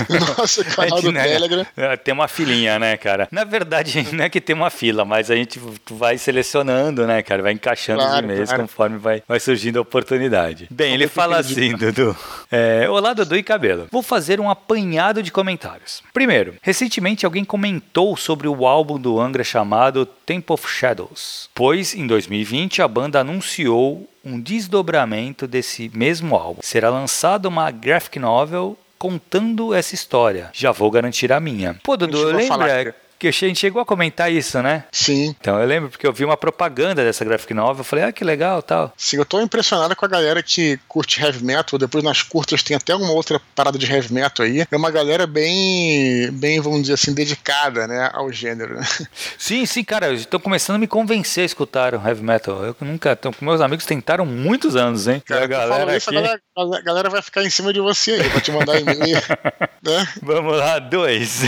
no 0.07 0.19
nosso 0.37 0.63
canal 0.65 0.99
é 0.99 1.01
do 1.01 1.11
né, 1.11 1.23
Telegram. 1.23 1.65
É, 1.75 1.97
tem 1.97 2.13
uma 2.13 2.27
filinha, 2.27 2.77
né, 2.77 2.97
cara? 2.97 3.27
Na 3.31 3.43
verdade, 3.43 4.07
não 4.13 4.23
é 4.23 4.29
que 4.29 4.39
tem 4.39 4.55
uma 4.55 4.69
fila, 4.69 5.03
mas 5.03 5.31
a 5.31 5.35
gente 5.35 5.59
vai 5.89 6.17
selecionando, 6.17 7.07
né, 7.07 7.21
cara? 7.21 7.41
Vai 7.41 7.53
encaixando 7.53 7.99
claro, 7.99 8.17
os 8.17 8.23
e-mails 8.23 8.49
claro. 8.49 8.63
conforme 8.63 8.97
vai, 8.97 9.23
vai 9.27 9.39
surgindo 9.39 9.79
a 9.79 9.81
oportunidade. 9.81 10.67
Bem, 10.69 10.93
ele 10.93 11.07
fala 11.07 11.37
assim, 11.37 11.75
Dudu. 11.75 12.15
É, 12.51 12.87
Olá, 12.89 13.13
Dudu 13.13 13.35
e 13.35 13.43
Cabelo. 13.43 13.87
Vou 13.91 14.03
fazer 14.03 14.39
um 14.39 14.49
apanhado 14.49 15.23
de 15.23 15.31
comentários. 15.31 16.03
Primeiro, 16.13 16.55
recentemente 16.61 17.25
alguém 17.25 17.43
comentou 17.43 18.15
sobre 18.15 18.47
o 18.47 18.67
álbum 18.67 18.99
do 18.99 19.19
Angra 19.19 19.43
chamado 19.43 20.05
Temple 20.05 20.53
of 20.53 20.67
Shadows, 20.67 21.38
pois 21.53 21.93
em 21.93 22.08
2020 22.08 22.81
a 22.81 22.88
banda 22.88 23.19
anunciou 23.19 24.10
um 24.24 24.39
desdobramento 24.39 25.48
desse 25.48 25.91
mesmo 25.93 26.36
álbum. 26.36 26.62
Será 26.62 26.89
lançada 26.89 27.48
uma 27.48 27.69
graphic 27.72 28.19
novel 28.19 28.77
contando 28.98 29.74
essa 29.74 29.96
história. 29.96 30.50
Já 30.53 30.72
vou 30.72 30.91
garantir 30.91 31.31
a 31.31 31.39
minha. 31.39 31.79
Pô, 31.84 31.96
Dudu, 31.96 32.25
lembra 32.25 32.96
que 33.19 33.27
a 33.27 33.31
gente 33.31 33.59
chegou 33.59 33.81
a 33.81 33.85
comentar 33.85 34.31
isso, 34.31 34.61
né? 34.61 34.85
Sim. 34.91 35.35
Então 35.39 35.59
eu 35.59 35.67
lembro 35.67 35.89
porque 35.89 36.07
eu 36.07 36.13
vi 36.13 36.23
uma 36.23 36.38
propaganda 36.38 37.03
dessa 37.03 37.25
graphic 37.25 37.53
novel, 37.53 37.81
eu 37.81 37.83
falei, 37.83 38.05
ah, 38.05 38.11
que 38.13 38.23
legal 38.23 38.61
tal. 38.63 38.93
Sim, 38.95 39.17
eu 39.17 39.25
tô 39.25 39.41
impressionado 39.41 39.93
com 39.95 40.05
a 40.05 40.07
galera 40.07 40.41
que 40.41 40.79
curte 40.88 41.21
heavy 41.21 41.43
metal, 41.43 41.77
depois 41.77 42.03
nas 42.03 42.23
curtas 42.23 42.63
tem 42.63 42.77
até 42.77 42.95
uma 42.95 43.11
outra 43.11 43.39
parada 43.53 43.77
de 43.77 43.91
heavy 43.91 44.13
metal 44.13 44.45
aí. 44.45 44.65
É 44.71 44.77
uma 44.77 44.89
galera 44.89 45.27
bem, 45.27 46.31
bem, 46.31 46.61
vamos 46.61 46.81
dizer 46.81 46.93
assim, 46.93 47.13
dedicada, 47.13 47.86
né, 47.88 48.10
ao 48.13 48.32
gênero. 48.32 48.75
Né? 48.75 48.88
Sim, 49.38 49.65
sim, 49.65 49.84
cara, 49.84 50.13
estou 50.13 50.39
começando 50.39 50.77
a 50.77 50.79
me 50.79 50.88
convencer 50.88 51.43
a 51.43 51.45
escutar 51.45 51.93
o 51.93 52.08
heavy 52.08 52.23
metal. 52.23 52.63
Eu 52.63 52.75
nunca, 52.82 53.12
então, 53.12 53.34
meus 53.41 53.60
amigos 53.60 53.86
tentaram 53.86 54.25
muitos 54.25 54.75
anos, 54.75 55.08
hein? 55.08 55.21
Cara, 55.25 55.43
a 55.43 55.47
galera, 55.47 55.97
isso, 55.97 56.10
aqui... 56.10 56.17
a 56.17 56.21
galera, 56.21 56.41
a 56.55 56.82
galera 56.82 57.10
vai 57.10 57.21
ficar 57.21 57.43
em 57.43 57.49
cima 57.49 57.73
de 57.73 57.82
você 57.82 58.12
aí, 58.13 58.29
pra 58.29 58.41
te 58.41 58.51
mandar 58.51 58.79
e-mail. 58.79 59.17
né? 59.84 60.08
Vamos 60.21 60.58
lá, 60.58 60.79
dois. 60.79 61.41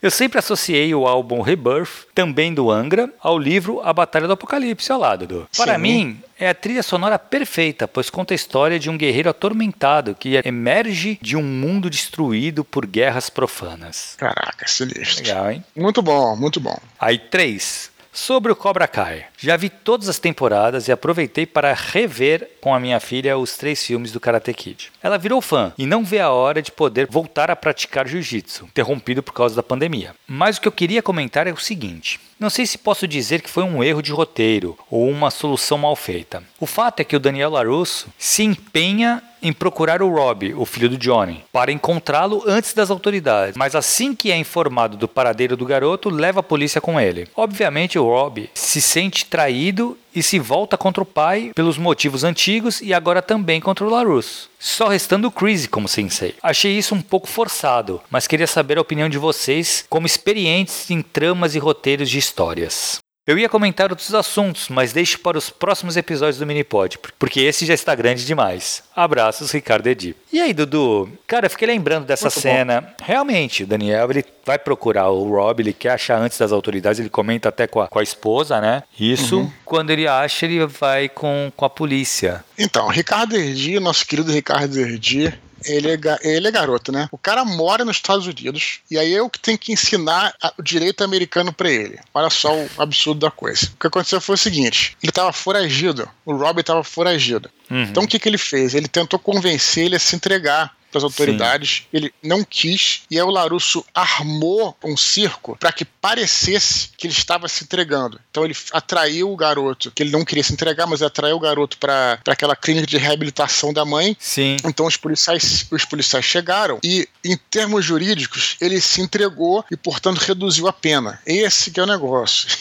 Eu 0.00 0.10
sempre 0.10 0.38
associei 0.38 0.94
o 0.94 1.06
álbum 1.06 1.17
Rebirth, 1.42 2.06
também 2.14 2.52
do 2.52 2.70
Angra, 2.70 3.12
ao 3.20 3.38
livro 3.38 3.80
A 3.82 3.92
Batalha 3.92 4.26
do 4.26 4.32
Apocalipse, 4.32 4.90
ao 4.92 4.98
lado 4.98 5.26
do. 5.26 5.48
Para 5.56 5.74
Sim. 5.74 5.80
mim, 5.80 6.20
é 6.38 6.48
a 6.48 6.54
trilha 6.54 6.82
sonora 6.82 7.18
perfeita, 7.18 7.88
pois 7.88 8.10
conta 8.10 8.32
a 8.32 8.36
história 8.36 8.78
de 8.78 8.88
um 8.88 8.96
guerreiro 8.96 9.28
atormentado 9.28 10.14
que 10.14 10.40
emerge 10.44 11.18
de 11.20 11.36
um 11.36 11.42
mundo 11.42 11.90
destruído 11.90 12.64
por 12.64 12.86
guerras 12.86 13.28
profanas. 13.28 14.14
Caraca, 14.16 14.66
sinistro. 14.66 15.24
Legal, 15.24 15.50
hein? 15.50 15.64
Muito 15.76 16.00
bom, 16.02 16.36
muito 16.36 16.60
bom. 16.60 16.78
Aí, 16.98 17.18
três. 17.18 17.90
Sobre 18.20 18.50
o 18.50 18.56
Cobra 18.56 18.88
Kai. 18.88 19.26
Já 19.38 19.56
vi 19.56 19.70
todas 19.70 20.08
as 20.08 20.18
temporadas 20.18 20.88
e 20.88 20.92
aproveitei 20.92 21.46
para 21.46 21.72
rever 21.72 22.50
com 22.60 22.74
a 22.74 22.80
minha 22.80 22.98
filha 22.98 23.38
os 23.38 23.56
três 23.56 23.82
filmes 23.82 24.10
do 24.10 24.18
Karate 24.18 24.52
Kid. 24.52 24.90
Ela 25.00 25.16
virou 25.16 25.40
fã 25.40 25.72
e 25.78 25.86
não 25.86 26.04
vê 26.04 26.18
a 26.18 26.28
hora 26.28 26.60
de 26.60 26.72
poder 26.72 27.06
voltar 27.08 27.48
a 27.48 27.54
praticar 27.54 28.08
jiu-jitsu, 28.08 28.64
interrompido 28.64 29.22
por 29.22 29.32
causa 29.32 29.54
da 29.54 29.62
pandemia. 29.62 30.16
Mas 30.26 30.56
o 30.56 30.60
que 30.60 30.66
eu 30.66 30.72
queria 30.72 31.00
comentar 31.00 31.46
é 31.46 31.52
o 31.52 31.56
seguinte: 31.56 32.18
não 32.40 32.50
sei 32.50 32.66
se 32.66 32.76
posso 32.76 33.06
dizer 33.06 33.40
que 33.40 33.48
foi 33.48 33.62
um 33.62 33.84
erro 33.84 34.02
de 34.02 34.10
roteiro 34.10 34.76
ou 34.90 35.08
uma 35.08 35.30
solução 35.30 35.78
mal 35.78 35.94
feita. 35.94 36.42
O 36.58 36.66
fato 36.66 36.98
é 36.98 37.04
que 37.04 37.14
o 37.14 37.20
Daniel 37.20 37.50
LaRusso 37.50 38.08
se 38.18 38.42
empenha 38.42 39.22
em 39.42 39.52
procurar 39.52 40.02
o 40.02 40.10
Rob, 40.10 40.54
o 40.54 40.64
filho 40.64 40.88
do 40.88 40.98
Johnny, 40.98 41.44
para 41.52 41.72
encontrá-lo 41.72 42.42
antes 42.46 42.72
das 42.72 42.90
autoridades, 42.90 43.56
mas 43.56 43.74
assim 43.74 44.14
que 44.14 44.30
é 44.30 44.36
informado 44.36 44.96
do 44.96 45.08
paradeiro 45.08 45.56
do 45.56 45.66
garoto, 45.66 46.10
leva 46.10 46.40
a 46.40 46.42
polícia 46.42 46.80
com 46.80 47.00
ele. 47.00 47.28
Obviamente, 47.36 47.98
o 47.98 48.04
Rob 48.04 48.50
se 48.54 48.80
sente 48.80 49.26
traído 49.26 49.96
e 50.14 50.22
se 50.22 50.38
volta 50.38 50.76
contra 50.76 51.02
o 51.02 51.06
pai 51.06 51.52
pelos 51.54 51.78
motivos 51.78 52.24
antigos 52.24 52.80
e 52.80 52.92
agora 52.92 53.22
também 53.22 53.60
contra 53.60 53.86
o 53.86 53.90
LaRusso. 53.90 54.50
Só 54.58 54.88
restando 54.88 55.28
o 55.28 55.30
Chris 55.30 55.66
como 55.66 55.88
sensei. 55.88 56.34
Achei 56.42 56.76
isso 56.76 56.94
um 56.94 57.00
pouco 57.00 57.28
forçado, 57.28 58.00
mas 58.10 58.26
queria 58.26 58.46
saber 58.46 58.78
a 58.78 58.82
opinião 58.82 59.08
de 59.08 59.18
vocês 59.18 59.84
como 59.88 60.06
experientes 60.06 60.90
em 60.90 61.00
tramas 61.02 61.54
e 61.54 61.58
roteiros 61.58 62.10
de 62.10 62.18
histórias. 62.18 62.98
Eu 63.28 63.36
ia 63.36 63.46
comentar 63.46 63.90
outros 63.90 64.14
assuntos, 64.14 64.70
mas 64.70 64.94
deixo 64.94 65.18
para 65.18 65.36
os 65.36 65.50
próximos 65.50 65.98
episódios 65.98 66.38
do 66.38 66.46
Minipod, 66.46 66.98
porque 67.18 67.40
esse 67.40 67.66
já 67.66 67.74
está 67.74 67.94
grande 67.94 68.24
demais. 68.24 68.82
Abraços, 68.96 69.52
Ricardo 69.52 69.86
Edi. 69.86 70.16
E 70.32 70.40
aí, 70.40 70.54
Dudu? 70.54 71.12
Cara, 71.26 71.44
eu 71.44 71.50
fiquei 71.50 71.68
lembrando 71.68 72.06
dessa 72.06 72.28
Muito 72.28 72.40
cena. 72.40 72.80
Bom. 72.80 73.04
Realmente, 73.04 73.64
o 73.64 73.66
Daniel, 73.66 74.10
ele 74.10 74.24
vai 74.46 74.58
procurar 74.58 75.10
o 75.10 75.28
Rob, 75.28 75.60
ele 75.60 75.74
quer 75.74 75.90
achar 75.90 76.18
antes 76.18 76.38
das 76.38 76.52
autoridades, 76.52 77.00
ele 77.00 77.10
comenta 77.10 77.50
até 77.50 77.66
com 77.66 77.82
a, 77.82 77.86
com 77.86 77.98
a 77.98 78.02
esposa, 78.02 78.62
né? 78.62 78.82
Isso. 78.98 79.40
Uhum. 79.40 79.52
Quando 79.62 79.90
ele 79.90 80.08
acha, 80.08 80.46
ele 80.46 80.64
vai 80.64 81.10
com, 81.10 81.52
com 81.54 81.66
a 81.66 81.68
polícia. 81.68 82.42
Então, 82.58 82.88
Ricardo 82.88 83.36
Erdi, 83.36 83.78
nosso 83.78 84.06
querido 84.06 84.32
Ricardo 84.32 84.80
Erdi, 84.80 85.38
ele 85.64 85.92
é, 85.92 85.98
ele 86.22 86.48
é 86.48 86.50
garoto, 86.50 86.92
né? 86.92 87.08
O 87.10 87.18
cara 87.18 87.44
mora 87.44 87.84
nos 87.84 87.96
Estados 87.96 88.26
Unidos 88.26 88.80
e 88.90 88.98
aí 88.98 89.12
eu 89.12 89.28
que 89.28 89.38
tenho 89.38 89.58
que 89.58 89.72
ensinar 89.72 90.34
o 90.58 90.62
direito 90.62 91.02
americano 91.02 91.52
para 91.52 91.70
ele. 91.70 91.98
Olha 92.14 92.30
só 92.30 92.54
o 92.54 92.68
absurdo 92.78 93.20
da 93.20 93.30
coisa. 93.30 93.66
O 93.66 93.80
que 93.80 93.86
aconteceu 93.86 94.20
foi 94.20 94.34
o 94.34 94.38
seguinte: 94.38 94.96
ele 95.02 95.12
tava 95.12 95.32
foragido, 95.32 96.08
o 96.24 96.34
Robbie 96.34 96.62
tava 96.62 96.84
foragido. 96.84 97.50
Uhum. 97.70 97.82
Então 97.82 98.04
o 98.04 98.08
que, 98.08 98.18
que 98.18 98.28
ele 98.28 98.38
fez? 98.38 98.74
Ele 98.74 98.88
tentou 98.88 99.18
convencer 99.18 99.86
ele 99.86 99.96
a 99.96 100.00
se 100.00 100.14
entregar 100.14 100.77
para 100.98 100.98
as 100.98 101.04
autoridades. 101.04 101.82
Sim. 101.82 101.86
Ele 101.92 102.12
não 102.22 102.44
quis 102.44 103.02
e 103.10 103.16
aí 103.16 103.22
o 103.22 103.30
Larusso 103.30 103.84
armou 103.94 104.76
um 104.84 104.96
circo 104.96 105.56
para 105.58 105.72
que 105.72 105.84
parecesse 105.84 106.90
que 106.96 107.06
ele 107.06 107.14
estava 107.14 107.48
se 107.48 107.64
entregando. 107.64 108.20
Então 108.30 108.44
ele 108.44 108.56
atraiu 108.72 109.32
o 109.32 109.36
garoto, 109.36 109.90
que 109.90 110.02
ele 110.02 110.10
não 110.10 110.24
queria 110.24 110.42
se 110.42 110.52
entregar, 110.52 110.86
mas 110.86 111.02
atraiu 111.02 111.36
o 111.36 111.40
garoto 111.40 111.78
para 111.78 112.18
aquela 112.26 112.56
clínica 112.56 112.86
de 112.86 112.98
reabilitação 112.98 113.72
da 113.72 113.84
mãe. 113.84 114.16
Sim. 114.18 114.56
Então 114.64 114.86
os 114.86 114.96
policiais, 114.96 115.66
os 115.70 115.84
policiais 115.84 116.24
chegaram 116.24 116.78
e, 116.82 117.08
em 117.24 117.36
termos 117.36 117.84
jurídicos, 117.84 118.56
ele 118.60 118.80
se 118.80 119.00
entregou 119.00 119.64
e, 119.70 119.76
portanto, 119.76 120.18
reduziu 120.18 120.66
a 120.66 120.72
pena. 120.72 121.20
Esse 121.24 121.70
que 121.70 121.80
é 121.80 121.82
o 121.82 121.86
negócio. 121.86 122.48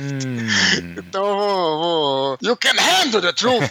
Hum. 0.00 0.96
então, 0.98 1.24
vou, 1.24 1.78
vou... 1.78 2.38
you 2.42 2.56
can 2.56 2.74
handle 2.74 3.20
the 3.20 3.32
truth. 3.32 3.62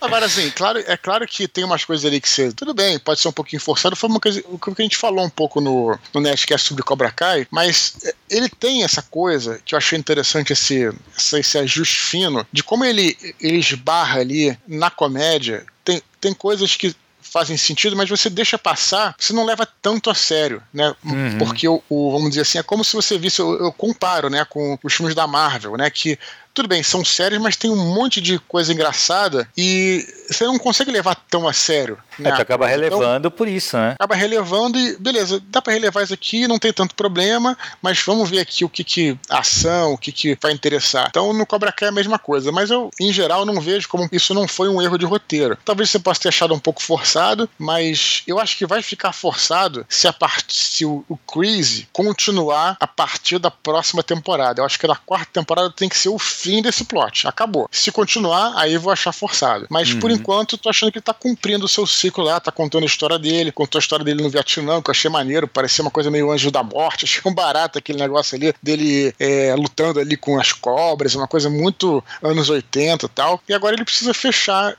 Agora, 0.00 0.26
assim, 0.26 0.50
claro, 0.50 0.82
é 0.86 0.96
claro 0.96 1.26
que 1.26 1.48
tem 1.48 1.64
umas 1.68 1.84
coisas 1.84 2.04
ali 2.04 2.20
que 2.20 2.28
você. 2.28 2.52
Tudo 2.52 2.74
bem, 2.74 2.98
pode 2.98 3.20
ser 3.20 3.28
um 3.28 3.32
pouquinho 3.32 3.60
forçado. 3.60 3.96
Foi 3.96 4.08
uma 4.08 4.20
coisa 4.20 4.42
o 4.48 4.58
que 4.58 4.82
a 4.82 4.82
gente 4.82 4.96
falou 4.96 5.24
um 5.24 5.30
pouco 5.30 5.60
no, 5.60 5.98
no 6.12 6.20
Nerdcast 6.20 6.68
sobre 6.68 6.82
Cobra 6.82 7.10
Kai, 7.10 7.46
mas 7.50 7.94
é, 8.04 8.14
ele 8.30 8.48
tem 8.48 8.84
essa 8.84 9.02
coisa 9.02 9.60
que 9.64 9.74
eu 9.74 9.78
achei 9.78 9.98
interessante, 9.98 10.52
esse, 10.52 10.90
esse 11.16 11.58
ajuste 11.58 11.98
fino, 11.98 12.46
de 12.52 12.62
como 12.62 12.84
ele, 12.84 13.16
ele 13.40 13.58
esbarra 13.58 14.20
ali 14.20 14.58
na 14.66 14.90
comédia. 14.90 15.64
Tem, 15.84 16.02
tem 16.20 16.34
coisas 16.34 16.76
que 16.76 16.94
fazem 17.30 17.56
sentido, 17.56 17.96
mas 17.96 18.08
você 18.08 18.30
deixa 18.30 18.58
passar, 18.58 19.14
você 19.18 19.32
não 19.32 19.44
leva 19.44 19.66
tanto 19.82 20.10
a 20.10 20.14
sério, 20.14 20.62
né? 20.72 20.94
Uhum. 21.04 21.38
Porque 21.38 21.68
o, 21.68 21.82
o, 21.88 22.10
vamos 22.10 22.30
dizer 22.30 22.42
assim, 22.42 22.58
é 22.58 22.62
como 22.62 22.84
se 22.84 22.94
você 22.94 23.18
visse, 23.18 23.40
eu, 23.40 23.58
eu, 23.58 23.72
comparo, 23.72 24.30
né, 24.30 24.44
com 24.44 24.78
os 24.82 24.94
filmes 24.94 25.14
da 25.14 25.26
Marvel, 25.26 25.76
né, 25.76 25.90
que 25.90 26.18
tudo 26.58 26.68
bem, 26.68 26.82
são 26.82 27.04
sérios, 27.04 27.40
mas 27.40 27.54
tem 27.54 27.70
um 27.70 27.94
monte 27.94 28.20
de 28.20 28.36
coisa 28.40 28.72
engraçada 28.72 29.48
e 29.56 30.04
você 30.28 30.44
não 30.44 30.58
consegue 30.58 30.90
levar 30.90 31.14
tão 31.30 31.46
a 31.46 31.52
sério. 31.52 31.96
Né? 32.18 32.30
É, 32.30 32.34
tu 32.34 32.42
acaba 32.42 32.66
então, 32.66 32.80
relevando 32.80 33.28
então, 33.28 33.30
por 33.30 33.46
isso, 33.46 33.76
né? 33.76 33.92
Acaba 33.92 34.16
relevando 34.16 34.76
e, 34.76 34.96
beleza, 34.98 35.40
dá 35.46 35.62
para 35.62 35.72
relevar 35.72 36.02
isso 36.02 36.12
aqui, 36.12 36.48
não 36.48 36.58
tem 36.58 36.72
tanto 36.72 36.96
problema, 36.96 37.56
mas 37.80 38.02
vamos 38.02 38.28
ver 38.28 38.40
aqui 38.40 38.64
o 38.64 38.68
que 38.68 38.82
que 38.82 39.16
ação, 39.30 39.92
o 39.92 39.98
que 39.98 40.10
que 40.10 40.36
vai 40.42 40.50
interessar. 40.50 41.06
Então 41.08 41.32
no 41.32 41.46
Cobra 41.46 41.70
Kai 41.70 41.88
é 41.88 41.90
a 41.90 41.94
mesma 41.94 42.18
coisa, 42.18 42.50
mas 42.50 42.70
eu, 42.70 42.90
em 43.00 43.12
geral, 43.12 43.46
não 43.46 43.60
vejo 43.60 43.88
como 43.88 44.08
isso 44.10 44.34
não 44.34 44.48
foi 44.48 44.68
um 44.68 44.82
erro 44.82 44.98
de 44.98 45.06
roteiro. 45.06 45.56
Talvez 45.64 45.90
você 45.90 46.00
possa 46.00 46.22
ter 46.22 46.28
achado 46.30 46.52
um 46.52 46.58
pouco 46.58 46.82
forçado, 46.82 47.48
mas 47.56 48.24
eu 48.26 48.40
acho 48.40 48.58
que 48.58 48.66
vai 48.66 48.82
ficar 48.82 49.12
forçado 49.12 49.86
se 49.88 50.08
a 50.08 50.12
part... 50.12 50.52
se 50.52 50.84
o, 50.84 51.04
o 51.08 51.16
Crazy 51.16 51.88
continuar 51.92 52.76
a 52.80 52.86
partir 52.88 53.38
da 53.38 53.50
próxima 53.50 54.02
temporada. 54.02 54.60
Eu 54.60 54.66
acho 54.66 54.78
que 54.78 54.88
na 54.88 54.96
quarta 54.96 55.28
temporada 55.32 55.70
tem 55.70 55.88
que 55.88 55.96
ser 55.96 56.08
o 56.08 56.18
fim 56.18 56.47
fim 56.48 56.62
desse 56.62 56.84
plot. 56.84 57.28
Acabou. 57.28 57.68
Se 57.70 57.92
continuar, 57.92 58.54
aí 58.56 58.72
eu 58.72 58.80
vou 58.80 58.90
achar 58.90 59.12
forçado. 59.12 59.66
Mas 59.68 59.92
uhum. 59.92 60.00
por 60.00 60.10
enquanto, 60.10 60.56
tô 60.56 60.70
achando 60.70 60.90
que 60.90 60.98
ele 60.98 61.04
tá 61.04 61.12
cumprindo 61.12 61.66
o 61.66 61.68
seu 61.68 61.86
ciclo 61.86 62.24
lá, 62.24 62.40
tá 62.40 62.50
contando 62.50 62.84
a 62.84 62.86
história 62.86 63.18
dele, 63.18 63.52
contou 63.52 63.78
a 63.78 63.82
história 63.82 64.04
dele 64.04 64.22
no 64.22 64.30
Vietnã, 64.30 64.80
que 64.80 64.88
eu 64.88 64.92
achei 64.92 65.10
maneiro, 65.10 65.46
parecia 65.46 65.82
uma 65.82 65.90
coisa 65.90 66.10
meio 66.10 66.30
anjo 66.30 66.50
da 66.50 66.62
morte, 66.62 67.04
achei 67.06 67.20
um 67.26 67.34
barato 67.34 67.78
aquele 67.78 67.98
negócio 67.98 68.34
ali 68.36 68.54
dele 68.62 69.14
é, 69.20 69.54
lutando 69.54 70.00
ali 70.00 70.16
com 70.16 70.40
as 70.40 70.52
cobras, 70.52 71.14
uma 71.14 71.28
coisa 71.28 71.50
muito 71.50 72.02
anos 72.22 72.48
80 72.48 73.04
e 73.04 73.08
tal. 73.10 73.42
E 73.46 73.52
agora 73.52 73.76
ele 73.76 73.84
precisa 73.84 74.14
fechar. 74.14 74.74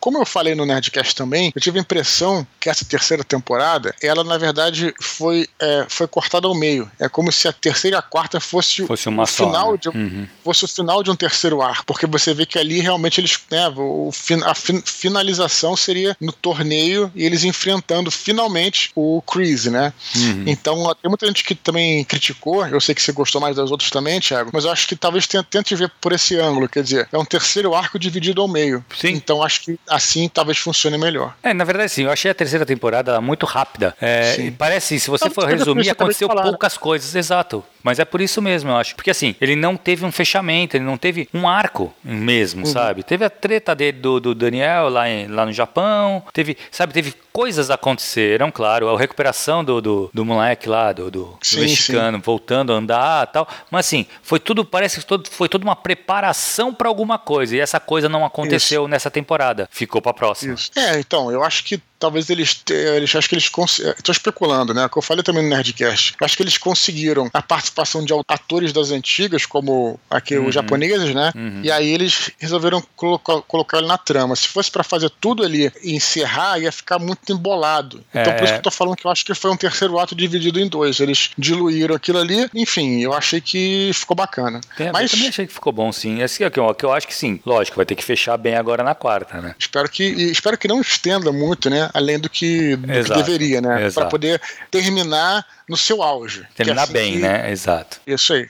Como 0.00 0.18
eu 0.18 0.26
falei 0.26 0.54
no 0.54 0.66
Nerdcast 0.66 1.14
também, 1.14 1.52
eu 1.54 1.60
tive 1.60 1.78
a 1.78 1.82
impressão 1.82 2.46
que 2.58 2.68
essa 2.68 2.84
terceira 2.84 3.22
temporada, 3.24 3.94
ela 4.02 4.24
na 4.24 4.38
verdade 4.38 4.94
foi, 5.00 5.48
é, 5.60 5.86
foi 5.88 6.06
cortada 6.06 6.46
ao 6.46 6.54
meio. 6.54 6.90
É 6.98 7.08
como 7.08 7.30
se 7.30 7.46
a 7.48 7.52
terceira 7.52 7.96
e 7.96 7.98
a 7.98 8.02
quarta 8.02 8.40
fosse, 8.40 8.86
fosse 8.86 9.08
uma 9.08 9.24
o 9.24 9.26
final 9.26 9.72
né? 9.72 9.78
de, 9.80 9.88
uhum. 9.88 10.28
fosse 10.44 10.64
o 10.64 10.68
final 10.68 11.02
de 11.02 11.10
um 11.10 11.16
terceiro 11.16 11.62
ar, 11.62 11.84
porque 11.84 12.06
você 12.06 12.34
vê 12.34 12.46
que 12.46 12.58
ali 12.58 12.80
realmente 12.80 13.20
eles, 13.20 13.38
né, 13.50 13.68
o, 13.76 14.10
a 14.44 14.54
fin, 14.54 14.82
finalização 14.84 15.76
seria 15.76 16.16
no 16.20 16.32
torneio 16.32 17.10
e 17.14 17.24
eles 17.24 17.44
enfrentando 17.44 18.10
finalmente 18.10 18.90
o 18.94 19.22
Chris, 19.22 19.66
né? 19.66 19.92
Uhum. 20.16 20.44
Então 20.46 20.94
tem 21.00 21.08
muita 21.08 21.26
gente 21.26 21.44
que 21.44 21.54
também 21.54 22.04
criticou, 22.04 22.66
eu 22.66 22.80
sei 22.80 22.94
que 22.94 23.02
você 23.02 23.12
gostou 23.12 23.40
mais 23.40 23.56
das 23.56 23.70
outras 23.70 23.90
também, 23.90 24.20
Thiago, 24.20 24.50
mas 24.52 24.64
eu 24.64 24.70
acho 24.70 24.88
que 24.88 24.96
talvez 24.96 25.26
tente 25.26 25.74
ver 25.74 25.90
por 26.00 26.12
esse 26.12 26.36
ângulo, 26.38 26.68
quer 26.68 26.82
dizer, 26.82 27.08
é 27.12 27.18
um 27.18 27.24
terceiro 27.24 27.74
arco 27.74 27.98
dividido 27.98 28.40
ao 28.40 28.48
meio. 28.48 28.84
Sim. 28.96 29.10
Então 29.10 29.42
acho 29.42 29.51
que 29.58 29.78
assim 29.88 30.28
talvez 30.28 30.58
funcione 30.58 30.98
melhor. 30.98 31.34
É, 31.42 31.52
na 31.52 31.64
verdade 31.64 31.90
sim, 31.90 32.04
eu 32.04 32.10
achei 32.10 32.30
a 32.30 32.34
terceira 32.34 32.64
temporada 32.66 33.20
muito 33.20 33.46
rápida. 33.46 33.94
É, 34.00 34.50
parece, 34.58 34.98
se 34.98 35.10
você 35.10 35.28
for 35.30 35.46
resumir, 35.46 35.90
aconteceu 35.90 36.28
poucas 36.28 36.76
coisas, 36.76 37.14
exato. 37.14 37.64
Mas 37.82 37.98
é 37.98 38.04
por 38.04 38.20
isso 38.20 38.40
mesmo, 38.40 38.70
eu 38.70 38.76
acho. 38.76 38.94
Porque 38.94 39.10
assim, 39.10 39.34
ele 39.40 39.56
não 39.56 39.76
teve 39.76 40.04
um 40.04 40.12
fechamento, 40.12 40.76
ele 40.76 40.84
não 40.84 40.96
teve 40.96 41.28
um 41.34 41.48
arco 41.48 41.92
mesmo, 42.04 42.60
uhum. 42.60 42.72
sabe? 42.72 43.02
Teve 43.02 43.24
a 43.24 43.30
treta 43.30 43.74
dele 43.74 43.98
do, 43.98 44.20
do 44.20 44.34
Daniel 44.34 44.88
lá, 44.88 45.08
em, 45.08 45.26
lá 45.26 45.44
no 45.44 45.52
Japão, 45.52 46.22
teve, 46.32 46.56
sabe, 46.70 46.92
teve 46.92 47.14
coisas 47.32 47.70
aconteceram, 47.70 48.50
claro, 48.50 48.88
a 48.88 48.98
recuperação 48.98 49.64
do, 49.64 49.80
do, 49.80 50.10
do 50.12 50.24
moleque 50.24 50.68
lá, 50.68 50.92
do, 50.92 51.10
do, 51.10 51.38
sim, 51.42 51.56
do 51.56 51.62
mexicano, 51.62 52.18
sim. 52.18 52.22
voltando 52.24 52.72
a 52.72 52.76
andar 52.76 53.26
tal. 53.28 53.48
Mas 53.70 53.86
assim, 53.86 54.06
foi 54.22 54.38
tudo, 54.38 54.64
parece 54.64 55.00
que 55.00 55.06
todo, 55.06 55.28
foi 55.28 55.48
toda 55.48 55.64
uma 55.64 55.76
preparação 55.76 56.74
para 56.74 56.88
alguma 56.88 57.18
coisa. 57.18 57.56
E 57.56 57.60
essa 57.60 57.80
coisa 57.80 58.08
não 58.08 58.24
aconteceu 58.24 58.82
Isso. 58.82 58.88
nessa 58.88 59.10
temporada. 59.10 59.68
Ficou 59.70 60.02
para 60.02 60.12
próxima. 60.12 60.54
Isso. 60.54 60.70
É, 60.76 60.98
então, 60.98 61.30
eu 61.30 61.42
acho 61.42 61.64
que 61.64 61.80
talvez 62.02 62.28
eles, 62.28 62.60
eles 62.68 63.14
acho 63.14 63.28
que 63.28 63.36
eles 63.36 63.44
estou 63.44 64.12
especulando, 64.12 64.74
né? 64.74 64.88
Que 64.88 64.98
eu 64.98 65.02
falei 65.02 65.22
também 65.22 65.44
no 65.44 65.50
Nerdcast. 65.50 66.16
Acho 66.20 66.36
que 66.36 66.42
eles 66.42 66.58
conseguiram 66.58 67.30
a 67.32 67.40
participação 67.40 68.04
de 68.04 68.12
atores 68.26 68.72
das 68.72 68.90
antigas, 68.90 69.46
como 69.46 70.00
aqui 70.10 70.36
uhum. 70.36 70.48
os 70.48 70.54
japoneses, 70.54 71.14
né? 71.14 71.32
Uhum. 71.36 71.60
E 71.62 71.70
aí 71.70 71.88
eles 71.88 72.32
resolveram 72.40 72.82
colocar, 72.96 73.40
colocar 73.42 73.78
ele 73.78 73.86
na 73.86 73.96
trama. 73.96 74.34
Se 74.34 74.48
fosse 74.48 74.68
para 74.68 74.82
fazer 74.82 75.10
tudo 75.20 75.44
ali 75.44 75.72
e 75.80 75.94
encerrar, 75.94 76.58
ia 76.58 76.72
ficar 76.72 76.98
muito 76.98 77.32
embolado. 77.32 78.02
Então 78.10 78.32
é. 78.32 78.36
por 78.36 78.44
isso 78.44 78.54
que 78.54 78.58
eu 78.58 78.64
tô 78.64 78.70
falando 78.72 78.96
que 78.96 79.06
eu 79.06 79.10
acho 79.10 79.24
que 79.24 79.32
foi 79.32 79.52
um 79.52 79.56
terceiro 79.56 79.96
ato 80.00 80.16
dividido 80.16 80.58
em 80.58 80.66
dois. 80.66 80.98
Eles 80.98 81.30
diluíram 81.38 81.94
aquilo 81.94 82.18
ali. 82.18 82.50
Enfim, 82.52 83.00
eu 83.00 83.14
achei 83.14 83.40
que 83.40 83.92
ficou 83.94 84.16
bacana. 84.16 84.60
É, 84.76 84.90
Mas 84.90 85.04
eu 85.04 85.18
também 85.18 85.28
achei 85.28 85.46
que 85.46 85.54
ficou 85.54 85.72
bom, 85.72 85.92
sim. 85.92 86.20
Esse 86.20 86.42
aqui, 86.42 86.58
ó, 86.58 86.74
que 86.74 86.84
eu 86.84 86.92
acho 86.92 87.06
que 87.06 87.14
sim. 87.14 87.38
Lógico, 87.46 87.76
vai 87.76 87.86
ter 87.86 87.94
que 87.94 88.04
fechar 88.04 88.36
bem 88.36 88.56
agora 88.56 88.82
na 88.82 88.94
quarta, 88.96 89.40
né? 89.40 89.54
Espero 89.56 89.88
que 89.88 90.02
espero 90.02 90.58
que 90.58 90.66
não 90.66 90.80
estenda 90.80 91.30
muito, 91.30 91.70
né? 91.70 91.91
Além 91.92 92.18
do 92.18 92.28
que, 92.28 92.76
do 92.76 93.04
que 93.04 93.14
deveria, 93.14 93.60
né? 93.60 93.90
Para 93.90 94.06
poder 94.06 94.40
terminar 94.70 95.44
no 95.68 95.76
seu 95.76 96.02
auge. 96.02 96.46
Terminar 96.54 96.84
assim 96.84 96.92
bem, 96.92 97.12
que... 97.14 97.18
né? 97.18 97.50
Exato. 97.50 98.00
Isso 98.06 98.32
aí. 98.32 98.48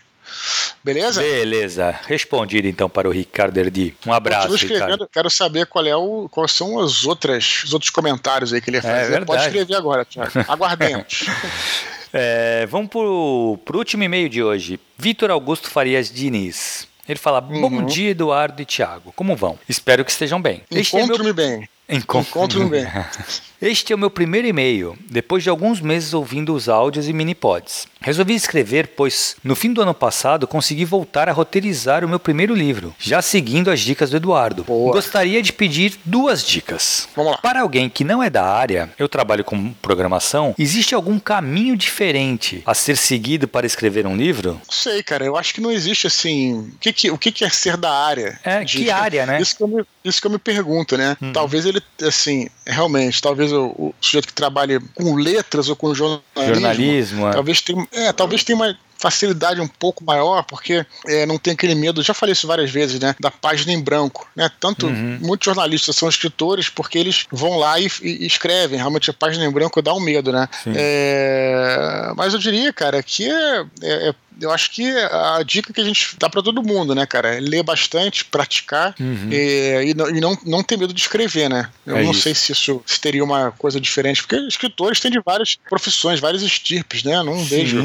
Beleza? 0.82 1.20
Beleza. 1.20 2.00
Respondido 2.06 2.66
então 2.66 2.88
para 2.88 3.08
o 3.08 3.12
Ricardo 3.12 3.56
Erdi. 3.58 3.94
Um 4.06 4.12
abraço. 4.12 4.54
Ricardo. 4.54 5.08
Quero 5.12 5.30
saber 5.30 5.66
qual 5.66 5.86
é 5.86 5.94
o, 5.94 6.28
quais 6.30 6.52
são 6.52 6.78
as 6.80 7.04
outras, 7.04 7.62
os 7.64 7.72
outros 7.72 7.90
comentários 7.90 8.52
aí 8.52 8.60
que 8.60 8.70
ele 8.70 8.78
ia 8.78 8.82
fazer. 8.82 9.22
É 9.22 9.24
Pode 9.24 9.42
escrever 9.42 9.74
agora, 9.74 10.04
Thiago. 10.04 10.32
Aguardemos. 10.48 11.24
é, 12.12 12.66
vamos 12.66 12.88
para 12.90 13.00
o 13.00 13.58
último 13.74 14.02
e-mail 14.02 14.28
de 14.28 14.42
hoje. 14.42 14.80
Vitor 14.96 15.30
Augusto 15.30 15.70
Farias 15.70 16.10
Diniz. 16.10 16.88
Ele 17.08 17.18
fala: 17.18 17.40
Bom 17.40 17.70
uhum. 17.70 17.86
dia, 17.86 18.10
Eduardo 18.10 18.62
e 18.62 18.64
Thiago. 18.64 19.12
Como 19.14 19.36
vão? 19.36 19.58
Espero 19.68 20.04
que 20.04 20.10
estejam 20.10 20.40
bem. 20.40 20.62
Encontro-me 20.70 21.30
é 21.30 21.32
meu... 21.32 21.34
bem. 21.34 21.68
Encontro-me 21.92 22.70
bem. 22.70 22.86
Este 23.60 23.92
é 23.92 23.96
o 23.96 23.98
meu 23.98 24.10
primeiro 24.10 24.48
e-mail, 24.48 24.98
depois 25.08 25.44
de 25.44 25.48
alguns 25.48 25.80
meses 25.80 26.12
ouvindo 26.12 26.52
os 26.52 26.68
áudios 26.68 27.08
e 27.08 27.12
mini-pods. 27.12 27.86
Resolvi 28.02 28.34
escrever, 28.34 28.88
pois 28.88 29.36
no 29.42 29.54
fim 29.54 29.72
do 29.72 29.82
ano 29.82 29.94
passado 29.94 30.46
consegui 30.46 30.84
voltar 30.84 31.28
a 31.28 31.32
roteirizar 31.32 32.04
o 32.04 32.08
meu 32.08 32.18
primeiro 32.18 32.54
livro, 32.54 32.94
já 32.98 33.22
seguindo 33.22 33.70
as 33.70 33.80
dicas 33.80 34.10
do 34.10 34.16
Eduardo. 34.16 34.64
Boa. 34.64 34.92
Gostaria 34.92 35.42
de 35.42 35.52
pedir 35.52 35.98
duas 36.04 36.44
dicas. 36.44 37.08
Vamos 37.14 37.32
lá. 37.32 37.38
Para 37.38 37.62
alguém 37.62 37.88
que 37.88 38.04
não 38.04 38.22
é 38.22 38.28
da 38.28 38.44
área, 38.44 38.90
eu 38.98 39.08
trabalho 39.08 39.44
com 39.44 39.72
programação, 39.74 40.54
existe 40.58 40.94
algum 40.94 41.18
caminho 41.18 41.76
diferente 41.76 42.62
a 42.66 42.74
ser 42.74 42.96
seguido 42.96 43.46
para 43.46 43.66
escrever 43.66 44.06
um 44.06 44.16
livro? 44.16 44.52
Não 44.52 44.72
sei, 44.72 45.02
cara. 45.02 45.24
Eu 45.24 45.36
acho 45.36 45.54
que 45.54 45.60
não 45.60 45.70
existe 45.70 46.06
assim. 46.06 46.72
O 46.74 46.78
que, 46.78 46.92
que, 46.92 47.10
o 47.10 47.18
que 47.18 47.44
é 47.44 47.48
ser 47.48 47.76
da 47.76 47.90
área? 47.90 48.38
É, 48.44 48.64
de... 48.64 48.78
que 48.78 48.90
área, 48.90 49.26
né? 49.26 49.40
Isso 49.40 49.56
que 49.56 49.62
eu 49.62 49.68
me, 49.68 49.84
isso 50.04 50.20
que 50.20 50.26
eu 50.26 50.30
me 50.30 50.38
pergunto, 50.38 50.96
né? 50.96 51.16
Hum. 51.20 51.32
Talvez 51.32 51.64
ele, 51.64 51.82
assim, 52.02 52.48
realmente, 52.66 53.20
talvez 53.22 53.52
o, 53.52 53.66
o, 53.66 53.94
sujeito 54.00 54.28
que 54.28 54.34
trabalhe 54.34 54.80
com 54.94 55.14
letras 55.14 55.68
ou 55.68 55.76
com 55.76 55.94
jornalismo, 55.94 56.22
jornalismo 56.36 57.28
é. 57.28 57.32
talvez 57.32 57.60
tenha, 57.60 57.86
é, 57.92 58.12
talvez 58.12 58.42
tenha 58.42 58.56
uma 58.56 58.76
facilidade 59.02 59.60
um 59.60 59.66
pouco 59.66 60.04
maior, 60.04 60.44
porque 60.44 60.86
é, 61.08 61.26
não 61.26 61.36
tem 61.36 61.54
aquele 61.54 61.74
medo, 61.74 62.04
já 62.04 62.14
falei 62.14 62.34
isso 62.34 62.46
várias 62.46 62.70
vezes, 62.70 63.00
né? 63.00 63.16
Da 63.18 63.32
página 63.32 63.72
em 63.72 63.82
branco, 63.82 64.28
né? 64.36 64.48
Tanto 64.60 64.86
uhum. 64.86 65.18
muitos 65.20 65.44
jornalistas 65.44 65.96
são 65.96 66.08
escritores 66.08 66.68
porque 66.68 66.98
eles 66.98 67.26
vão 67.32 67.58
lá 67.58 67.80
e, 67.80 67.90
e, 68.00 68.24
escrevem, 68.24 68.78
realmente 68.78 69.10
a 69.10 69.12
página 69.12 69.44
em 69.44 69.50
branco 69.50 69.82
dá 69.82 69.92
um 69.92 69.98
medo, 69.98 70.30
né? 70.30 70.48
É, 70.66 72.12
mas 72.16 72.32
eu 72.32 72.38
diria, 72.38 72.72
cara, 72.72 73.02
que 73.02 73.28
é, 73.28 73.66
é, 73.82 74.08
é 74.08 74.14
eu 74.40 74.50
acho 74.50 74.70
que 74.70 74.88
a 74.90 75.42
dica 75.44 75.72
que 75.72 75.80
a 75.80 75.84
gente 75.84 76.16
dá 76.18 76.30
para 76.30 76.42
todo 76.42 76.62
mundo, 76.62 76.94
né, 76.94 77.04
cara, 77.04 77.34
é 77.34 77.40
ler 77.40 77.62
bastante, 77.62 78.24
praticar 78.24 78.94
uhum. 78.98 79.28
e, 79.30 79.90
e, 79.90 79.94
não, 79.94 80.10
e, 80.10 80.20
não, 80.20 80.38
não 80.46 80.62
ter 80.62 80.78
medo 80.78 80.94
de 80.94 81.00
escrever, 81.00 81.50
né? 81.50 81.68
Eu 81.84 81.96
é 81.96 82.02
não 82.02 82.12
isso. 82.12 82.22
sei 82.22 82.34
se 82.34 82.52
isso 82.52 82.82
se 82.86 83.00
teria 83.00 83.22
uma 83.22 83.50
coisa 83.52 83.80
diferente, 83.80 84.22
porque 84.22 84.36
escritores 84.46 85.00
têm 85.00 85.10
de 85.10 85.20
várias 85.20 85.56
profissões, 85.68 86.18
várias 86.18 86.42
estirpes, 86.42 87.02
né? 87.02 87.22
Não 87.22 87.38
Sim. 87.38 87.44
vejo 87.44 87.82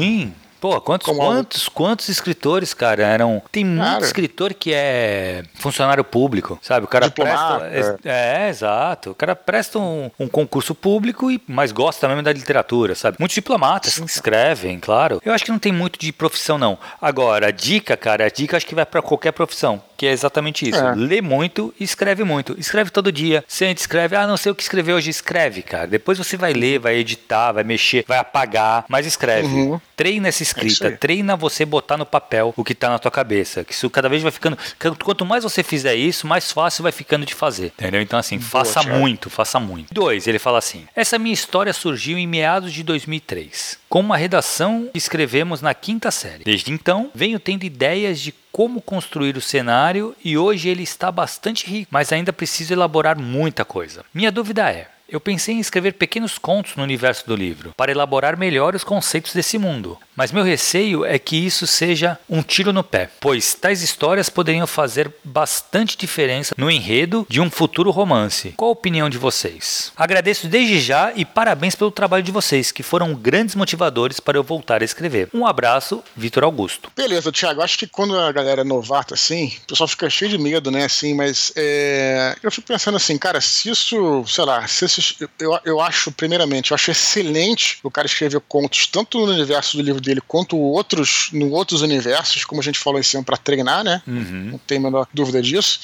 Pô, 0.60 0.80
quantos, 0.80 1.16
quantos, 1.16 1.68
quantos 1.68 2.08
escritores, 2.08 2.74
cara, 2.74 3.02
eram. 3.04 3.42
Tem 3.50 3.64
muito 3.64 3.84
Cara. 3.84 4.04
escritor 4.04 4.54
que 4.54 4.72
é 4.74 5.44
funcionário 5.54 6.02
público, 6.02 6.58
sabe? 6.60 6.84
O 6.84 6.88
cara 6.88 7.10
presta. 7.10 7.98
É, 8.04 8.44
é, 8.44 8.48
exato. 8.48 9.10
O 9.10 9.14
cara 9.14 9.36
presta 9.36 9.78
um, 9.78 10.10
um 10.18 10.28
concurso 10.28 10.74
público, 10.74 11.30
e 11.30 11.40
mas 11.46 11.70
gosta 11.70 12.08
mesmo 12.08 12.22
da 12.22 12.32
literatura, 12.32 12.94
sabe? 12.94 13.16
Muitos 13.20 13.34
diplomatas 13.34 13.98
escrevem, 13.98 14.80
claro. 14.80 15.20
Eu 15.24 15.32
acho 15.32 15.44
que 15.44 15.50
não 15.50 15.58
tem 15.58 15.72
muito 15.72 15.98
de 15.98 16.12
profissão, 16.12 16.58
não. 16.58 16.78
Agora, 17.00 17.48
a 17.48 17.50
dica, 17.50 17.96
cara, 17.96 18.26
a 18.26 18.28
dica 18.28 18.56
acho 18.56 18.66
que 18.66 18.74
vai 18.74 18.84
pra 18.86 19.00
qualquer 19.00 19.32
profissão. 19.32 19.82
Que 19.98 20.06
é 20.06 20.12
exatamente 20.12 20.68
isso. 20.68 20.78
É. 20.78 20.94
Lê 20.94 21.20
muito 21.20 21.74
e 21.78 21.82
escreve 21.82 22.22
muito. 22.22 22.54
Escreve 22.56 22.88
todo 22.88 23.10
dia. 23.10 23.44
Sente, 23.48 23.80
escreve. 23.80 24.14
Ah, 24.14 24.28
não 24.28 24.36
sei 24.36 24.52
o 24.52 24.54
que 24.54 24.62
escrever 24.62 24.92
hoje. 24.92 25.10
Escreve, 25.10 25.60
cara. 25.60 25.88
Depois 25.88 26.16
você 26.16 26.36
vai 26.36 26.52
ler, 26.52 26.78
vai 26.78 26.94
editar, 26.94 27.50
vai 27.50 27.64
mexer, 27.64 28.04
vai 28.06 28.16
apagar, 28.18 28.84
mas 28.88 29.04
escreve. 29.06 29.48
Uhum. 29.48 29.80
Treina 29.96 30.28
essa 30.28 30.44
isso 30.44 30.52
escrita, 30.52 30.86
aí. 30.86 30.96
treina 30.96 31.36
você 31.36 31.64
botar 31.64 31.96
no 31.96 32.06
papel 32.06 32.54
o 32.56 32.62
que 32.62 32.76
tá 32.76 32.88
na 32.88 33.00
tua 33.00 33.10
cabeça. 33.10 33.64
Que 33.64 33.72
isso 33.72 33.90
cada 33.90 34.08
vez 34.08 34.22
vai 34.22 34.30
ficando. 34.30 34.56
Quanto 35.02 35.26
mais 35.26 35.42
você 35.42 35.64
fizer 35.64 35.96
isso, 35.96 36.28
mais 36.28 36.52
fácil 36.52 36.84
vai 36.84 36.92
ficando 36.92 37.26
de 37.26 37.34
fazer. 37.34 37.72
Entendeu? 37.76 38.00
Então, 38.00 38.20
assim, 38.20 38.38
faça 38.38 38.80
Thiago. 38.80 39.00
muito, 39.00 39.28
faça 39.28 39.58
muito. 39.58 39.92
Dois, 39.92 40.28
ele 40.28 40.38
fala 40.38 40.58
assim: 40.58 40.86
Essa 40.94 41.18
minha 41.18 41.34
história 41.34 41.72
surgiu 41.72 42.16
em 42.16 42.26
meados 42.28 42.72
de 42.72 42.84
2003, 42.84 43.80
com 43.88 43.98
uma 43.98 44.16
redação 44.16 44.88
que 44.92 44.98
escrevemos 44.98 45.60
na 45.60 45.74
quinta 45.74 46.12
série. 46.12 46.44
Desde 46.44 46.70
então, 46.70 47.10
venho 47.12 47.40
tendo 47.40 47.64
ideias 47.64 48.20
de 48.20 48.32
como 48.52 48.80
construir 48.80 49.36
o 49.36 49.40
cenário 49.40 50.14
e 50.24 50.36
hoje 50.36 50.68
ele 50.68 50.82
está 50.82 51.10
bastante 51.12 51.66
rico, 51.66 51.90
mas 51.92 52.12
ainda 52.12 52.32
preciso 52.32 52.72
elaborar 52.72 53.18
muita 53.18 53.64
coisa. 53.64 54.04
Minha 54.12 54.32
dúvida 54.32 54.70
é. 54.70 54.88
Eu 55.10 55.20
pensei 55.20 55.54
em 55.54 55.60
escrever 55.60 55.94
pequenos 55.94 56.36
contos 56.36 56.76
no 56.76 56.82
universo 56.82 57.26
do 57.26 57.34
livro, 57.34 57.72
para 57.74 57.90
elaborar 57.90 58.36
melhor 58.36 58.74
os 58.74 58.84
conceitos 58.84 59.32
desse 59.32 59.56
mundo. 59.56 59.96
Mas 60.14 60.32
meu 60.32 60.44
receio 60.44 61.02
é 61.02 61.18
que 61.18 61.34
isso 61.34 61.66
seja 61.66 62.18
um 62.28 62.42
tiro 62.42 62.74
no 62.74 62.84
pé, 62.84 63.08
pois 63.18 63.54
tais 63.54 63.80
histórias 63.80 64.28
poderiam 64.28 64.66
fazer 64.66 65.10
bastante 65.24 65.96
diferença 65.96 66.54
no 66.58 66.70
enredo 66.70 67.26
de 67.26 67.40
um 67.40 67.50
futuro 67.50 67.90
romance. 67.90 68.52
Qual 68.54 68.68
a 68.68 68.72
opinião 68.72 69.08
de 69.08 69.16
vocês? 69.16 69.92
Agradeço 69.96 70.46
desde 70.46 70.78
já 70.78 71.10
e 71.14 71.24
parabéns 71.24 71.74
pelo 71.74 71.90
trabalho 71.90 72.22
de 72.22 72.32
vocês, 72.32 72.70
que 72.70 72.82
foram 72.82 73.14
grandes 73.14 73.54
motivadores 73.54 74.20
para 74.20 74.36
eu 74.36 74.42
voltar 74.42 74.82
a 74.82 74.84
escrever. 74.84 75.30
Um 75.32 75.46
abraço, 75.46 76.04
Vitor 76.14 76.44
Augusto. 76.44 76.92
Beleza, 76.94 77.32
Thiago. 77.32 77.62
Acho 77.62 77.78
que 77.78 77.86
quando 77.86 78.18
a 78.18 78.30
galera 78.30 78.60
é 78.60 78.64
novata, 78.64 79.14
assim, 79.14 79.52
o 79.64 79.68
pessoal 79.68 79.88
fica 79.88 80.10
cheio 80.10 80.32
de 80.32 80.36
medo, 80.36 80.70
né? 80.70 80.84
Assim, 80.84 81.14
mas 81.14 81.50
é, 81.56 82.36
eu 82.42 82.50
fico 82.50 82.66
pensando 82.66 82.96
assim, 82.96 83.16
cara, 83.16 83.40
se 83.40 83.70
isso, 83.70 84.22
sei 84.26 84.44
lá, 84.44 84.66
se 84.66 84.97
eu, 85.38 85.58
eu 85.64 85.80
acho, 85.80 86.12
primeiramente, 86.12 86.70
eu 86.70 86.74
acho 86.74 86.90
excelente 86.90 87.78
o 87.82 87.90
cara 87.90 88.06
escrever 88.06 88.40
contos 88.48 88.86
tanto 88.86 89.18
no 89.24 89.32
universo 89.32 89.76
do 89.76 89.82
livro 89.82 90.00
dele 90.00 90.20
quanto 90.26 90.56
outros, 90.56 91.28
no 91.32 91.50
outros 91.50 91.82
universos, 91.82 92.44
como 92.44 92.60
a 92.60 92.64
gente 92.64 92.78
falou 92.78 93.00
em 93.00 93.02
cima, 93.02 93.22
pra 93.22 93.36
treinar, 93.36 93.84
né? 93.84 94.02
Não 94.50 94.58
tem 94.58 94.78
a 94.78 94.80
menor 94.80 95.06
dúvida 95.12 95.40
disso. 95.42 95.80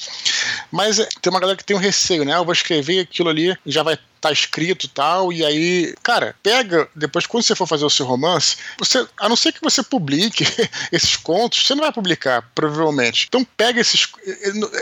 Mas 0.71 0.99
é, 0.99 1.07
tem 1.21 1.31
uma 1.31 1.39
galera 1.39 1.57
que 1.57 1.63
tem 1.63 1.75
um 1.75 1.79
receio, 1.79 2.25
né? 2.25 2.35
Eu 2.35 2.45
vou 2.45 2.53
escrever 2.53 2.99
aquilo 2.99 3.29
ali 3.29 3.55
e 3.65 3.71
já 3.71 3.83
vai 3.83 3.97
tá 4.27 4.31
escrito 4.33 4.85
e 4.85 4.89
tal, 4.89 5.31
e 5.31 5.45
aí, 5.45 5.93
cara, 6.03 6.35
pega, 6.41 6.87
depois 6.95 7.25
quando 7.27 7.43
você 7.43 7.55
for 7.55 7.67
fazer 7.67 7.85
o 7.85 7.89
seu 7.89 8.05
romance, 8.05 8.57
você, 8.79 9.05
a 9.19 9.29
não 9.29 9.35
ser 9.35 9.51
que 9.51 9.61
você 9.61 9.83
publique 9.83 10.45
esses 10.91 11.15
contos, 11.15 11.65
você 11.65 11.75
não 11.75 11.83
vai 11.83 11.91
publicar, 11.91 12.49
provavelmente. 12.55 13.25
Então 13.27 13.45
pega 13.57 13.79
esses, 13.81 14.07